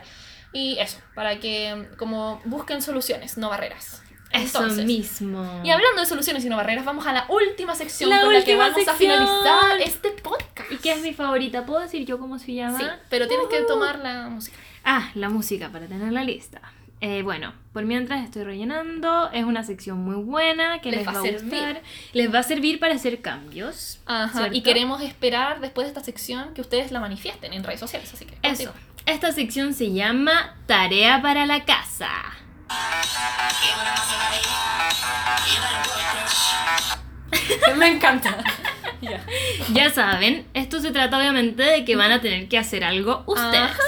Y 0.53 0.77
eso, 0.79 0.97
para 1.15 1.39
que 1.39 1.87
como 1.97 2.41
busquen 2.45 2.81
soluciones, 2.81 3.37
no 3.37 3.49
barreras. 3.49 4.01
Eso 4.31 4.59
Entonces, 4.61 4.85
mismo. 4.85 5.61
y 5.63 5.71
hablando 5.71 6.01
de 6.01 6.05
soluciones 6.07 6.45
y 6.45 6.49
no 6.49 6.55
barreras, 6.57 6.85
vamos 6.85 7.07
a 7.07 7.13
la 7.13 7.25
última 7.29 7.73
sección 7.73 8.11
La 8.11 8.21
con 8.21 8.27
la 8.31 8.43
que 8.43 8.51
última 8.53 8.69
vamos 8.69 8.87
a 8.87 8.91
sección. 8.91 8.97
finalizar 9.11 9.81
este 9.81 10.09
podcast. 10.11 10.71
¿Y 10.71 10.77
qué 10.77 10.91
es 10.91 11.01
mi 11.01 11.13
favorita? 11.13 11.65
¿Puedo 11.65 11.79
decir 11.81 12.05
yo 12.05 12.19
cómo 12.19 12.37
se 12.37 12.53
llama? 12.53 12.77
Sí, 12.77 12.85
pero 13.09 13.27
tienes 13.27 13.47
que 13.47 13.59
Ujú. 13.61 13.67
tomar 13.67 13.97
la 13.99 14.27
música. 14.29 14.55
Ah, 14.83 15.09
la 15.15 15.29
música 15.29 15.69
para 15.69 15.87
tener 15.87 16.11
la 16.11 16.23
lista. 16.23 16.61
Eh, 17.01 17.21
bueno, 17.23 17.53
por 17.71 17.85
mientras 17.85 18.23
estoy 18.25 18.43
rellenando, 18.43 19.29
es 19.31 19.45
una 19.45 19.63
sección 19.63 19.99
muy 19.99 20.15
buena 20.17 20.81
que 20.81 20.91
les, 20.91 21.05
Les 21.05 21.07
va 21.07 21.19
a 21.19 21.21
servir. 21.21 21.41
gustar. 21.43 21.81
Les 22.11 22.33
va 22.33 22.39
a 22.39 22.43
servir 22.43 22.79
para 22.79 22.95
hacer 22.95 23.21
cambios. 23.21 23.99
Ajá. 24.05 24.49
Y 24.51 24.61
queremos 24.63 25.01
esperar 25.01 25.61
después 25.61 25.85
de 25.85 25.89
esta 25.89 26.03
sección 26.03 26.53
que 26.53 26.59
ustedes 26.61 26.91
la 26.91 26.99
manifiesten 26.99 27.53
en 27.53 27.63
redes 27.63 27.79
sociales, 27.79 28.11
así 28.13 28.25
que. 28.25 28.37
Eso. 28.43 28.73
Esta 29.05 29.31
sección 29.31 29.73
se 29.73 29.93
llama 29.93 30.57
Tarea 30.65 31.21
para 31.21 31.45
la 31.45 31.63
casa. 31.63 32.09
Me 37.77 37.87
encanta. 37.87 38.35
Ya. 39.01 39.23
Ya 39.71 39.89
saben, 39.91 40.45
esto 40.53 40.81
se 40.81 40.91
trata 40.91 41.17
obviamente 41.17 41.63
de 41.63 41.85
que 41.85 41.95
van 41.95 42.11
a 42.11 42.19
tener 42.19 42.49
que 42.49 42.57
hacer 42.57 42.83
algo 42.83 43.23
ustedes. 43.27 43.71
Ajá. 43.71 43.81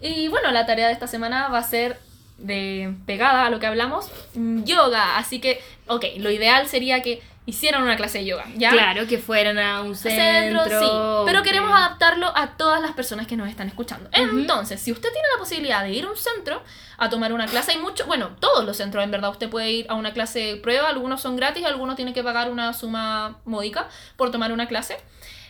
Y 0.00 0.26
bueno, 0.26 0.50
la 0.50 0.66
tarea 0.66 0.88
de 0.88 0.92
esta 0.92 1.06
semana 1.06 1.46
va 1.46 1.58
a 1.58 1.62
ser 1.62 2.00
de 2.38 2.94
pegada 3.06 3.46
a 3.46 3.50
lo 3.50 3.58
que 3.60 3.66
hablamos, 3.66 4.10
mm, 4.34 4.64
yoga. 4.64 5.16
Así 5.18 5.40
que, 5.40 5.62
ok, 5.86 6.04
lo 6.18 6.30
ideal 6.30 6.66
sería 6.68 7.02
que 7.02 7.22
hicieran 7.48 7.82
una 7.84 7.96
clase 7.96 8.18
de 8.18 8.24
yoga, 8.26 8.44
¿ya? 8.56 8.70
Claro, 8.70 9.06
que 9.06 9.18
fueran 9.18 9.56
a 9.58 9.80
un 9.82 9.94
centro. 9.94 10.64
Centro, 10.64 10.80
sí. 10.80 11.26
Pero 11.26 11.42
queremos 11.44 11.70
que- 11.70 11.76
adaptarlo 11.76 12.32
a 12.36 12.56
todas 12.56 12.80
las 12.82 12.90
personas 12.92 13.28
que 13.28 13.36
nos 13.36 13.48
están 13.48 13.68
escuchando. 13.68 14.10
Entonces, 14.12 14.80
si 14.80 14.90
usted 14.90 15.10
tiene 15.12 15.28
la 15.32 15.38
posibilidad 15.38 15.84
de 15.84 15.90
ir 15.92 16.04
a 16.06 16.10
un 16.10 16.16
centro 16.16 16.60
a 16.98 17.08
tomar 17.08 17.32
una 17.32 17.46
clase, 17.46 17.70
hay 17.72 17.78
mucho, 17.78 18.04
bueno, 18.06 18.30
todos 18.40 18.64
los 18.64 18.76
centros 18.76 19.04
en 19.04 19.12
verdad, 19.12 19.30
usted 19.30 19.48
puede 19.48 19.70
ir 19.70 19.86
a 19.88 19.94
una 19.94 20.12
clase 20.12 20.40
de 20.40 20.56
prueba, 20.56 20.88
algunos 20.88 21.20
son 21.22 21.36
gratis, 21.36 21.64
algunos 21.64 21.94
tiene 21.94 22.12
que 22.12 22.24
pagar 22.24 22.50
una 22.50 22.72
suma 22.72 23.38
módica 23.44 23.88
por 24.16 24.32
tomar 24.32 24.50
una 24.50 24.66
clase. 24.66 24.96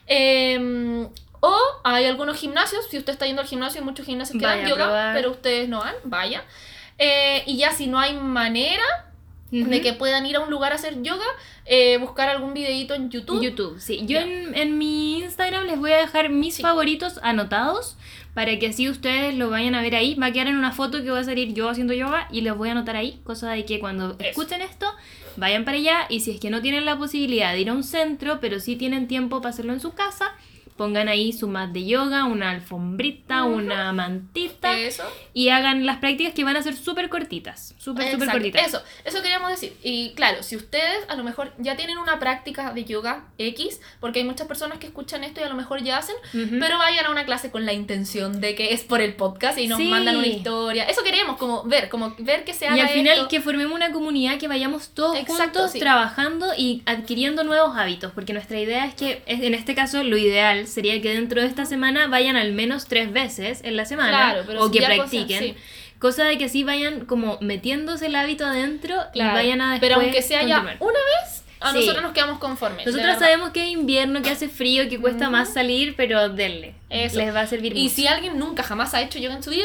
Eh, 0.06 1.08
o 1.40 1.58
hay 1.84 2.04
algunos 2.06 2.36
gimnasios, 2.36 2.86
si 2.90 2.98
usted 2.98 3.12
está 3.12 3.26
yendo 3.26 3.42
al 3.42 3.48
gimnasio, 3.48 3.80
hay 3.80 3.84
muchos 3.84 4.06
gimnasios 4.06 4.38
que 4.38 4.44
Vaya 4.44 4.62
dan 4.62 4.70
yoga, 4.70 5.10
pero 5.14 5.30
ustedes 5.30 5.68
no 5.68 5.78
van, 5.80 5.94
vaya. 6.04 6.44
Eh, 6.98 7.42
y 7.46 7.56
ya 7.58 7.72
si 7.72 7.86
no 7.86 7.98
hay 7.98 8.14
manera 8.14 8.82
de 9.50 9.80
que 9.80 9.92
puedan 9.92 10.26
ir 10.26 10.36
a 10.36 10.40
un 10.40 10.50
lugar 10.50 10.72
a 10.72 10.74
hacer 10.74 11.02
yoga, 11.02 11.24
eh, 11.66 11.98
buscar 11.98 12.28
algún 12.28 12.52
videito 12.52 12.94
en 12.94 13.10
YouTube. 13.10 13.42
YouTube, 13.42 13.80
sí. 13.80 14.00
Yo 14.06 14.18
en, 14.18 14.54
en 14.56 14.76
mi 14.76 15.18
Instagram 15.20 15.66
les 15.66 15.78
voy 15.78 15.92
a 15.92 15.98
dejar 15.98 16.30
mis 16.30 16.56
Sí. 16.56 16.62
favoritos 16.62 17.20
anotados 17.22 17.96
para 18.34 18.58
que 18.58 18.66
así 18.68 18.88
ustedes 18.90 19.34
lo 19.34 19.48
vayan 19.48 19.74
a 19.74 19.82
ver 19.82 19.94
ahí. 19.94 20.14
Va 20.16 20.26
a 20.26 20.32
quedar 20.32 20.48
en 20.48 20.56
una 20.56 20.72
foto 20.72 21.02
que 21.02 21.10
va 21.10 21.20
a 21.20 21.24
salir 21.24 21.54
yo 21.54 21.68
haciendo 21.70 21.94
yoga 21.94 22.28
y 22.30 22.40
les 22.42 22.54
voy 22.56 22.68
a 22.68 22.72
anotar 22.72 22.96
ahí, 22.96 23.20
cosa 23.24 23.50
de 23.52 23.64
que 23.64 23.78
cuando 23.78 24.16
Eso. 24.18 24.28
escuchen 24.30 24.60
esto 24.62 24.86
vayan 25.36 25.64
para 25.64 25.76
allá 25.78 26.06
y 26.08 26.20
si 26.20 26.32
es 26.32 26.40
que 26.40 26.50
no 26.50 26.60
tienen 26.60 26.84
la 26.84 26.98
posibilidad 26.98 27.52
de 27.52 27.60
ir 27.60 27.70
a 27.70 27.72
un 27.72 27.84
centro, 27.84 28.40
pero 28.40 28.58
sí 28.58 28.74
tienen 28.76 29.06
tiempo 29.06 29.40
para 29.40 29.50
hacerlo 29.50 29.72
en 29.72 29.80
su 29.80 29.92
casa, 29.94 30.32
pongan 30.76 31.08
ahí 31.08 31.32
su 31.32 31.48
mat 31.48 31.70
de 31.70 31.86
yoga, 31.86 32.24
una 32.24 32.50
alfombrita, 32.50 33.44
una 33.44 33.92
mantita 33.92 34.78
Eso. 34.78 35.02
y 35.32 35.48
hagan 35.48 35.86
las 35.86 35.98
prácticas 35.98 36.34
que 36.34 36.44
van 36.44 36.56
a 36.56 36.62
ser 36.62 36.76
súper 36.76 37.08
cortitas, 37.08 37.74
súper, 37.78 38.12
súper 38.12 38.30
cortitas. 38.30 38.66
Eso, 38.66 38.82
eso 39.04 39.22
queríamos 39.22 39.50
decir. 39.50 39.74
Y 39.82 40.12
claro, 40.14 40.42
si 40.42 40.56
ustedes 40.56 41.04
a 41.08 41.14
lo 41.14 41.24
mejor 41.24 41.52
ya 41.58 41.76
tienen 41.76 41.98
una 41.98 42.18
práctica 42.18 42.72
de 42.72 42.84
yoga 42.84 43.24
X, 43.38 43.80
porque 44.00 44.20
hay 44.20 44.24
muchas 44.24 44.46
personas 44.46 44.78
que 44.78 44.86
escuchan 44.86 45.24
esto 45.24 45.40
y 45.40 45.44
a 45.44 45.48
lo 45.48 45.54
mejor 45.54 45.82
ya 45.82 45.98
hacen, 45.98 46.16
pero 46.32 46.78
vayan 46.78 47.06
a 47.06 47.10
una 47.10 47.24
clase 47.24 47.50
con 47.50 47.64
la 47.66 47.72
intención 47.72 48.40
de 48.40 48.54
que 48.54 48.72
es 48.74 48.82
por 48.84 49.00
el 49.00 49.14
podcast 49.14 49.58
y 49.58 49.68
nos 49.68 49.78
Sí. 49.78 49.88
mandan 49.88 50.16
una 50.16 50.26
historia. 50.26 50.84
Eso 50.84 51.02
queremos, 51.02 51.36
como 51.36 51.64
ver, 51.64 51.88
como 51.88 52.14
ver 52.18 52.44
que 52.44 52.54
se 52.54 52.66
haga 52.66 52.76
Y 52.76 52.80
al 52.80 52.88
final 52.90 53.14
esto. 53.14 53.28
que 53.28 53.40
formemos 53.40 53.74
una 53.74 53.92
comunidad, 53.92 54.38
que 54.38 54.48
vayamos 54.48 54.88
todos 54.90 55.16
Exacto, 55.16 55.42
juntos 55.60 55.72
sí. 55.72 55.78
trabajando 55.80 56.52
y 56.56 56.82
adquiriendo 56.86 57.44
nuevos 57.44 57.76
hábitos, 57.76 58.12
porque 58.12 58.32
nuestra 58.32 58.58
idea 58.60 58.86
es 58.86 58.94
que, 58.94 59.22
en 59.26 59.54
este 59.54 59.74
caso, 59.74 60.02
lo 60.02 60.16
ideal 60.16 60.65
sería 60.66 61.00
que 61.00 61.14
dentro 61.14 61.40
de 61.40 61.46
esta 61.46 61.64
semana 61.66 62.06
vayan 62.08 62.36
al 62.36 62.52
menos 62.52 62.86
tres 62.86 63.12
veces 63.12 63.60
en 63.64 63.76
la 63.76 63.84
semana 63.84 64.10
Claro, 64.10 64.44
pero 64.46 64.62
o 64.64 64.70
que 64.70 64.80
practiquen. 64.82 65.42
sí. 65.42 65.54
Cosa 65.98 66.24
de 66.24 66.36
que 66.36 66.44
así 66.44 66.62
vayan 66.62 67.06
como 67.06 67.38
metiéndose 67.40 68.06
el 68.06 68.16
hábito 68.16 68.44
adentro 68.44 68.96
Claro, 69.12 69.30
y 69.30 69.34
vayan 69.34 69.60
a 69.62 69.72
después 69.72 69.88
Pero 69.90 70.00
aunque 70.02 70.20
sea 70.22 70.42
ya 70.42 70.60
una 70.60 70.72
vez, 70.72 71.42
a 71.58 71.72
Sí. 71.72 71.78
nosotros 71.80 72.02
nos 72.02 72.12
quedamos 72.12 72.38
conformes. 72.38 72.84
Nosotros 72.84 73.18
sabemos 73.18 73.50
que 73.50 73.64
es 73.64 73.70
invierno, 73.70 74.20
que 74.20 74.28
hace 74.30 74.48
frío, 74.50 74.88
que 74.90 75.00
cuesta 75.00 75.30
más 75.30 75.54
salir, 75.54 75.94
pero 75.96 76.28
denle. 76.28 76.74
Eso. 76.90 77.16
Les 77.16 77.34
va 77.34 77.40
a 77.40 77.46
servir 77.46 77.74
Y 77.76 77.84
mucho. 77.84 77.94
si 77.94 78.06
alguien 78.06 78.38
nunca 78.38 78.62
jamás 78.62 78.92
ha 78.92 79.00
hecho 79.00 79.18
yoga 79.18 79.36
en 79.36 79.42
su 79.42 79.50
vida, 79.50 79.64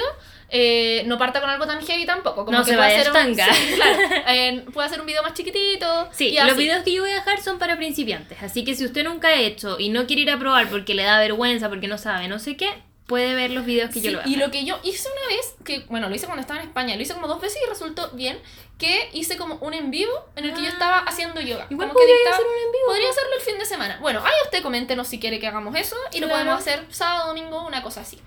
eh, 0.52 1.04
no 1.06 1.18
parta 1.18 1.40
con 1.42 1.50
algo 1.50 1.66
tan 1.66 1.82
heavy 1.86 2.06
tampoco. 2.06 2.46
Como 2.46 2.58
No 2.58 2.64
que 2.66 2.72
se 2.72 2.78
puede 2.78 2.96
hacer 2.98 3.12
un- 3.12 3.36
sí, 3.36 3.36
claro, 3.36 3.54
eh, 4.28 4.66
puede 4.74 4.86
hacer 4.88 5.00
un 5.00 5.06
video 5.08 5.24
más 5.24 5.34
chiquitito. 5.34 6.10
Sí, 6.12 6.28
y 6.30 6.40
los 6.40 6.58
videos 6.58 6.84
que 6.84 6.94
yo 6.94 7.02
voy 7.04 7.12
a 7.12 7.16
dejar 7.16 7.42
son 7.42 7.58
para 7.58 7.78
principiantes, 7.78 8.42
así 8.44 8.64
que 8.66 8.76
si 8.76 8.86
usted 8.86 9.04
nunca 9.04 9.30
ha 9.30 9.36
hecho 9.36 9.78
y 9.80 9.90
no 9.90 10.06
quiere 10.08 10.24
ir 10.24 10.32
a 10.32 10.38
probar 10.38 10.70
porque 10.70 10.94
le 10.94 11.04
da 11.04 11.20
vergüenza, 11.20 11.70
porque 11.70 11.88
no 11.88 11.98
sabe, 11.98 12.28
no 12.28 12.38
sé 12.40 12.58
qué, 12.58 12.70
puede 13.08 13.34
ver 13.36 13.52
los 13.52 13.66
videos 13.66 13.90
que 13.92 14.00
yo 14.02 14.04
Sí, 14.04 14.10
le 14.12 14.16
voy 14.18 14.26
a 14.26 14.28
y 14.28 14.36
lo 14.38 14.52
que 14.52 14.64
yo 14.66 14.80
hice 14.84 15.08
una 15.10 15.36
vez, 15.36 15.56
que 15.66 15.80
bueno, 15.90 16.08
lo 16.10 16.16
hice 16.16 16.26
cuando 16.28 16.42
estaba 16.42 16.60
en 16.62 16.68
España, 16.68 16.96
lo 16.96 17.02
hice 17.02 17.14
como 17.14 17.28
dos 17.28 17.42
veces 17.42 17.60
y 17.66 17.70
resultó 17.70 18.10
bien, 18.14 18.40
que 18.78 19.10
hice 19.14 19.38
como 19.38 19.56
un 19.56 19.74
en 19.74 19.92
vivo 19.92 20.12
en 20.36 20.46
el 20.46 20.54
que 20.54 20.62
yo 20.62 20.68
Ah. 20.68 20.72
estaba 20.74 20.98
haciendo 21.00 21.40
yoga. 21.42 21.68
Igual 21.70 21.90
Como 21.90 22.00
que 22.00 22.04
podría 22.06 22.16
dictaba- 22.16 22.36
hacer 22.36 22.46
un 22.48 22.54
en 22.66 22.72
vivo. 22.72 22.86
Podría 22.88 23.10
hacerlo 23.10 23.30
el 23.38 23.42
fin 23.42 23.58
de 23.60 23.66
semana. 23.66 23.98
Bueno, 24.02 24.22
ahí 24.26 24.32
usted 24.46 24.64
coméntenos 24.64 25.08
si 25.08 25.20
quiere 25.20 25.40
que 25.40 25.48
hagamos 25.48 25.76
eso 25.76 25.96
y 26.14 26.20
lo 26.20 26.28
Claro. 26.28 26.44
podemos 26.46 26.60
hacer 26.62 26.86
sábado, 26.90 27.28
domingo, 27.28 27.66
una 27.68 27.84
cosa 27.84 28.02
así. 28.02 28.20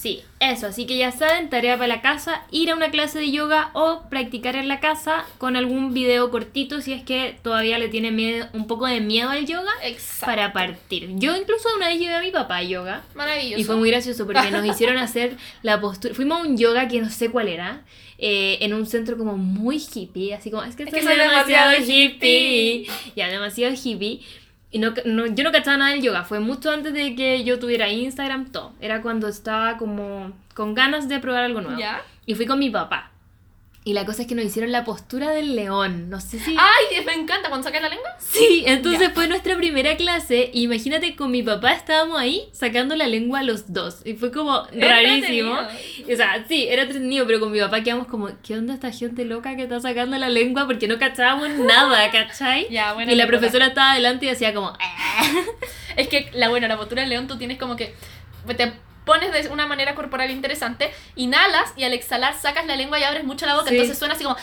Sí, 0.00 0.22
eso, 0.38 0.68
así 0.68 0.86
que 0.86 0.96
ya 0.96 1.10
saben, 1.10 1.50
tarea 1.50 1.74
para 1.76 1.88
la 1.88 2.00
casa, 2.00 2.44
ir 2.52 2.70
a 2.70 2.76
una 2.76 2.92
clase 2.92 3.18
de 3.18 3.32
yoga 3.32 3.70
o 3.72 4.02
practicar 4.08 4.54
en 4.54 4.68
la 4.68 4.78
casa 4.78 5.24
con 5.38 5.56
algún 5.56 5.92
video 5.92 6.30
cortito 6.30 6.80
si 6.80 6.92
es 6.92 7.02
que 7.02 7.36
todavía 7.42 7.80
le 7.80 7.88
tiene 7.88 8.12
miedo, 8.12 8.46
un 8.52 8.68
poco 8.68 8.86
de 8.86 9.00
miedo 9.00 9.28
al 9.30 9.44
yoga 9.44 9.72
Exacto. 9.82 10.26
para 10.26 10.52
partir. 10.52 11.08
Yo 11.16 11.34
incluso 11.36 11.68
una 11.76 11.88
vez 11.88 11.98
llevé 11.98 12.14
a 12.14 12.20
mi 12.20 12.30
papá 12.30 12.58
a 12.58 12.62
yoga 12.62 13.02
Maravilloso. 13.16 13.60
y 13.60 13.64
fue 13.64 13.74
muy 13.74 13.90
gracioso 13.90 14.24
porque 14.24 14.52
nos 14.52 14.64
hicieron 14.64 14.98
hacer 14.98 15.36
la 15.62 15.80
postura. 15.80 16.14
Fuimos 16.14 16.38
a 16.38 16.42
un 16.42 16.56
yoga 16.56 16.86
que 16.86 17.00
no 17.00 17.10
sé 17.10 17.30
cuál 17.30 17.48
era, 17.48 17.82
eh, 18.18 18.58
en 18.60 18.74
un 18.74 18.86
centro 18.86 19.18
como 19.18 19.36
muy 19.36 19.78
hippie, 19.92 20.32
así 20.32 20.52
como, 20.52 20.62
es 20.62 20.76
que, 20.76 20.84
Es 20.84 20.90
soy 20.90 21.00
que 21.00 21.06
soy 21.06 21.16
demasiado, 21.16 21.70
demasiado 21.72 21.92
hippie. 21.92 22.86
Ya, 23.16 23.26
demasiado 23.26 23.74
hippie. 23.74 24.20
Y 24.70 24.78
no, 24.80 24.92
no- 25.06 25.26
yo 25.26 25.44
no 25.44 25.52
cachaba 25.52 25.76
nada 25.78 25.92
del 25.92 26.02
yoga, 26.02 26.24
fue 26.24 26.40
mucho 26.40 26.70
antes 26.70 26.92
de 26.92 27.14
que 27.14 27.42
yo 27.44 27.58
tuviera 27.58 27.88
Instagram, 27.90 28.50
todo. 28.52 28.72
Era 28.80 29.00
cuando 29.02 29.26
estaba 29.28 29.78
como 29.78 30.32
con 30.54 30.74
ganas 30.74 31.08
de 31.08 31.18
probar 31.20 31.44
algo 31.44 31.60
nuevo. 31.60 31.78
¿Ya? 31.78 32.02
Y 32.26 32.34
fui 32.34 32.44
con 32.46 32.58
mi 32.58 32.68
papá. 32.70 33.10
Y 33.88 33.94
la 33.94 34.04
cosa 34.04 34.20
es 34.20 34.28
que 34.28 34.34
nos 34.34 34.44
hicieron 34.44 34.70
la 34.70 34.84
postura 34.84 35.30
del 35.30 35.56
león. 35.56 36.10
No 36.10 36.20
sé 36.20 36.38
si. 36.38 36.54
¡Ay! 36.58 37.02
Me 37.06 37.14
encanta 37.14 37.48
cuando 37.48 37.66
sacas 37.66 37.80
la 37.80 37.88
lengua. 37.88 38.10
Sí, 38.18 38.62
entonces 38.66 39.00
Ya. 39.08 39.10
fue 39.14 39.28
nuestra 39.28 39.56
primera 39.56 39.96
clase. 39.96 40.50
Imagínate, 40.52 41.16
con 41.16 41.30
mi 41.30 41.42
papá 41.42 41.72
estábamos 41.72 42.18
ahí 42.20 42.50
sacando 42.52 42.96
la 42.96 43.06
lengua 43.06 43.42
los 43.42 43.72
dos. 43.72 44.02
Y 44.04 44.12
fue 44.12 44.30
como 44.30 44.62
rarísimo. 44.78 45.54
O 45.54 46.16
sea, 46.16 46.44
sí, 46.46 46.66
era 46.68 46.82
entretenido, 46.82 47.26
pero 47.26 47.40
con 47.40 47.50
mi 47.50 47.60
papá 47.60 47.82
quedamos 47.82 48.08
como, 48.08 48.28
¿qué 48.46 48.58
onda 48.58 48.74
esta 48.74 48.92
gente 48.92 49.24
loca 49.24 49.56
que 49.56 49.62
está 49.62 49.80
sacando 49.80 50.18
la 50.18 50.28
lengua? 50.28 50.66
Porque 50.66 50.86
no 50.86 50.98
cachábamos 50.98 51.48
nada, 51.58 52.10
¿cachai? 52.12 52.66
Ya, 52.70 52.94
y 53.08 53.14
la 53.14 53.26
profesora 53.26 53.68
estaba 53.68 53.92
adelante 53.92 54.26
y 54.26 54.28
decía 54.28 54.52
como, 54.52 54.68
"Ah". 54.78 55.22
Es 55.96 56.08
que 56.08 56.28
la 56.34 56.50
buena, 56.50 56.68
la 56.68 56.76
postura 56.76 57.00
del 57.00 57.08
león, 57.08 57.26
tú 57.26 57.38
tienes 57.38 57.56
como 57.56 57.74
que 57.74 57.94
te 58.54 58.72
pones 59.08 59.32
de 59.32 59.48
una 59.48 59.66
manera 59.66 59.94
corporal 59.96 60.30
interesante, 60.30 60.92
inhalas 61.16 61.72
y 61.76 61.82
al 61.84 61.92
exhalar 61.92 62.38
sacas 62.38 62.66
la 62.66 62.76
lengua 62.76 63.00
y 63.00 63.02
abres 63.02 63.24
mucho 63.24 63.46
la 63.46 63.54
boca, 63.54 63.68
Sí. 63.70 63.74
entonces 63.74 63.98
suena 63.98 64.14
así 64.14 64.22
como 64.24 64.36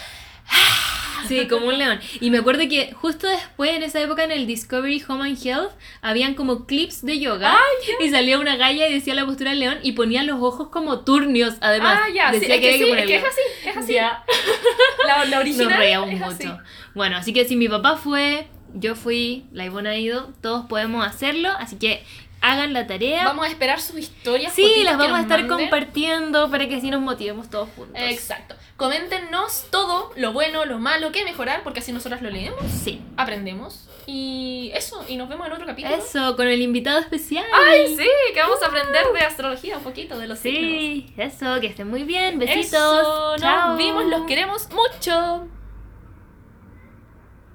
Sí, 1.28 1.48
como 1.48 1.68
un 1.68 1.78
león. 1.80 2.00
Y 2.20 2.30
me 2.30 2.38
acuerdo 2.38 2.62
que 2.70 2.94
justo 2.94 3.28
después, 3.28 3.72
en 3.72 3.82
esa 3.82 4.00
época, 4.00 4.24
en 4.24 4.32
el 4.32 4.46
Discovery 4.46 5.04
Home 5.08 5.28
and 5.30 5.44
Health, 5.44 5.72
habían 6.04 6.36
como 6.36 6.68
clips 6.68 7.04
de 7.04 7.20
yoga. 7.20 7.58
y 8.00 8.10
salía 8.12 8.38
una 8.38 8.56
galla 8.58 8.88
y 8.88 8.94
decía 8.94 9.16
la 9.16 9.26
postura 9.26 9.50
del 9.52 9.60
león 9.62 9.80
y 9.82 9.94
ponía 9.94 10.22
los 10.22 10.40
ojos 10.40 10.68
como 10.70 11.00
turnios, 11.04 11.56
además. 11.62 12.00
ah, 12.04 12.10
ya, 12.14 12.32
sí, 12.32 12.40
decía 12.42 12.56
es 12.56 12.62
que, 12.62 12.74
había 12.76 12.86
sí, 12.86 12.92
es 13.00 13.06
que 13.08 13.16
es 13.16 13.24
así, 13.24 13.42
es 13.70 13.78
así. 13.78 13.96
La, 15.08 15.26
la 15.26 15.40
original 15.40 15.70
Nos 15.70 15.78
reíamos 15.80 16.10
es 16.12 16.20
mucho. 16.20 16.30
así. 16.32 16.48
Bueno, 16.94 17.18
así 17.18 17.34
que 17.34 17.46
si 17.46 17.56
mi 17.56 17.68
papá 17.70 17.98
fue, 17.98 18.48
yo 18.76 18.94
fui, 18.96 19.46
la 19.52 19.66
Ivonne 19.66 19.90
ha 19.90 19.98
ido, 19.98 20.32
todos 20.42 20.68
podemos 20.68 21.06
hacerlo, 21.08 21.50
así 21.58 21.78
que 21.78 22.04
hagan 22.42 22.74
la 22.74 22.86
tarea. 22.88 23.24
Vamos 23.26 23.46
a 23.46 23.50
esperar 23.50 23.80
sus 23.82 23.98
historias. 23.98 24.54
sí, 24.54 24.84
las 24.84 24.98
vamos 24.98 25.18
a 25.18 25.22
estar 25.22 25.40
manden. 25.40 25.58
compartiendo 25.70 26.50
para 26.52 26.68
que 26.68 26.76
así 26.76 26.90
nos 26.92 27.02
motivemos 27.02 27.50
todos 27.50 27.70
juntos. 27.76 27.96
Exacto. 28.00 28.56
Coméntenos 28.78 29.66
todo, 29.72 30.12
lo 30.16 30.34
bueno, 30.34 30.66
lo 30.66 30.80
malo, 30.80 31.12
qué 31.12 31.24
mejorar, 31.24 31.64
porque 31.64 31.80
así 31.80 31.92
nosotras 31.92 32.22
lo 32.22 32.30
leemos, 32.30 32.60
Sí. 32.84 33.02
aprendemos. 33.18 33.88
Y 34.08 34.70
eso, 34.76 35.04
y 35.08 35.18
nos 35.18 35.28
vemos 35.30 35.48
en 35.48 35.54
otro 35.54 35.66
capítulo. 35.66 35.96
Eso, 35.96 36.36
con 36.36 36.48
el 36.48 36.62
invitado 36.62 37.00
especial. 37.00 37.46
¡Ay, 37.54 37.96
sí! 37.98 38.08
Que 38.34 38.40
vamos 38.42 38.62
a 38.62 38.68
aprender 38.68 39.04
de 39.14 39.20
astrología 39.22 39.78
un 39.78 39.84
poquito, 39.84 40.20
de 40.20 40.28
los 40.28 40.38
signos. 40.40 40.62
Sí, 40.62 41.14
eso, 41.18 41.60
que 41.60 41.68
estén 41.68 41.90
muy 41.90 42.04
bien. 42.04 42.38
Besitos. 42.38 42.66
Eso, 42.68 43.36
Chao. 43.38 43.70
nos 43.70 43.78
vimos, 43.78 44.06
los 44.06 44.28
queremos 44.28 44.68
mucho. 44.72 45.48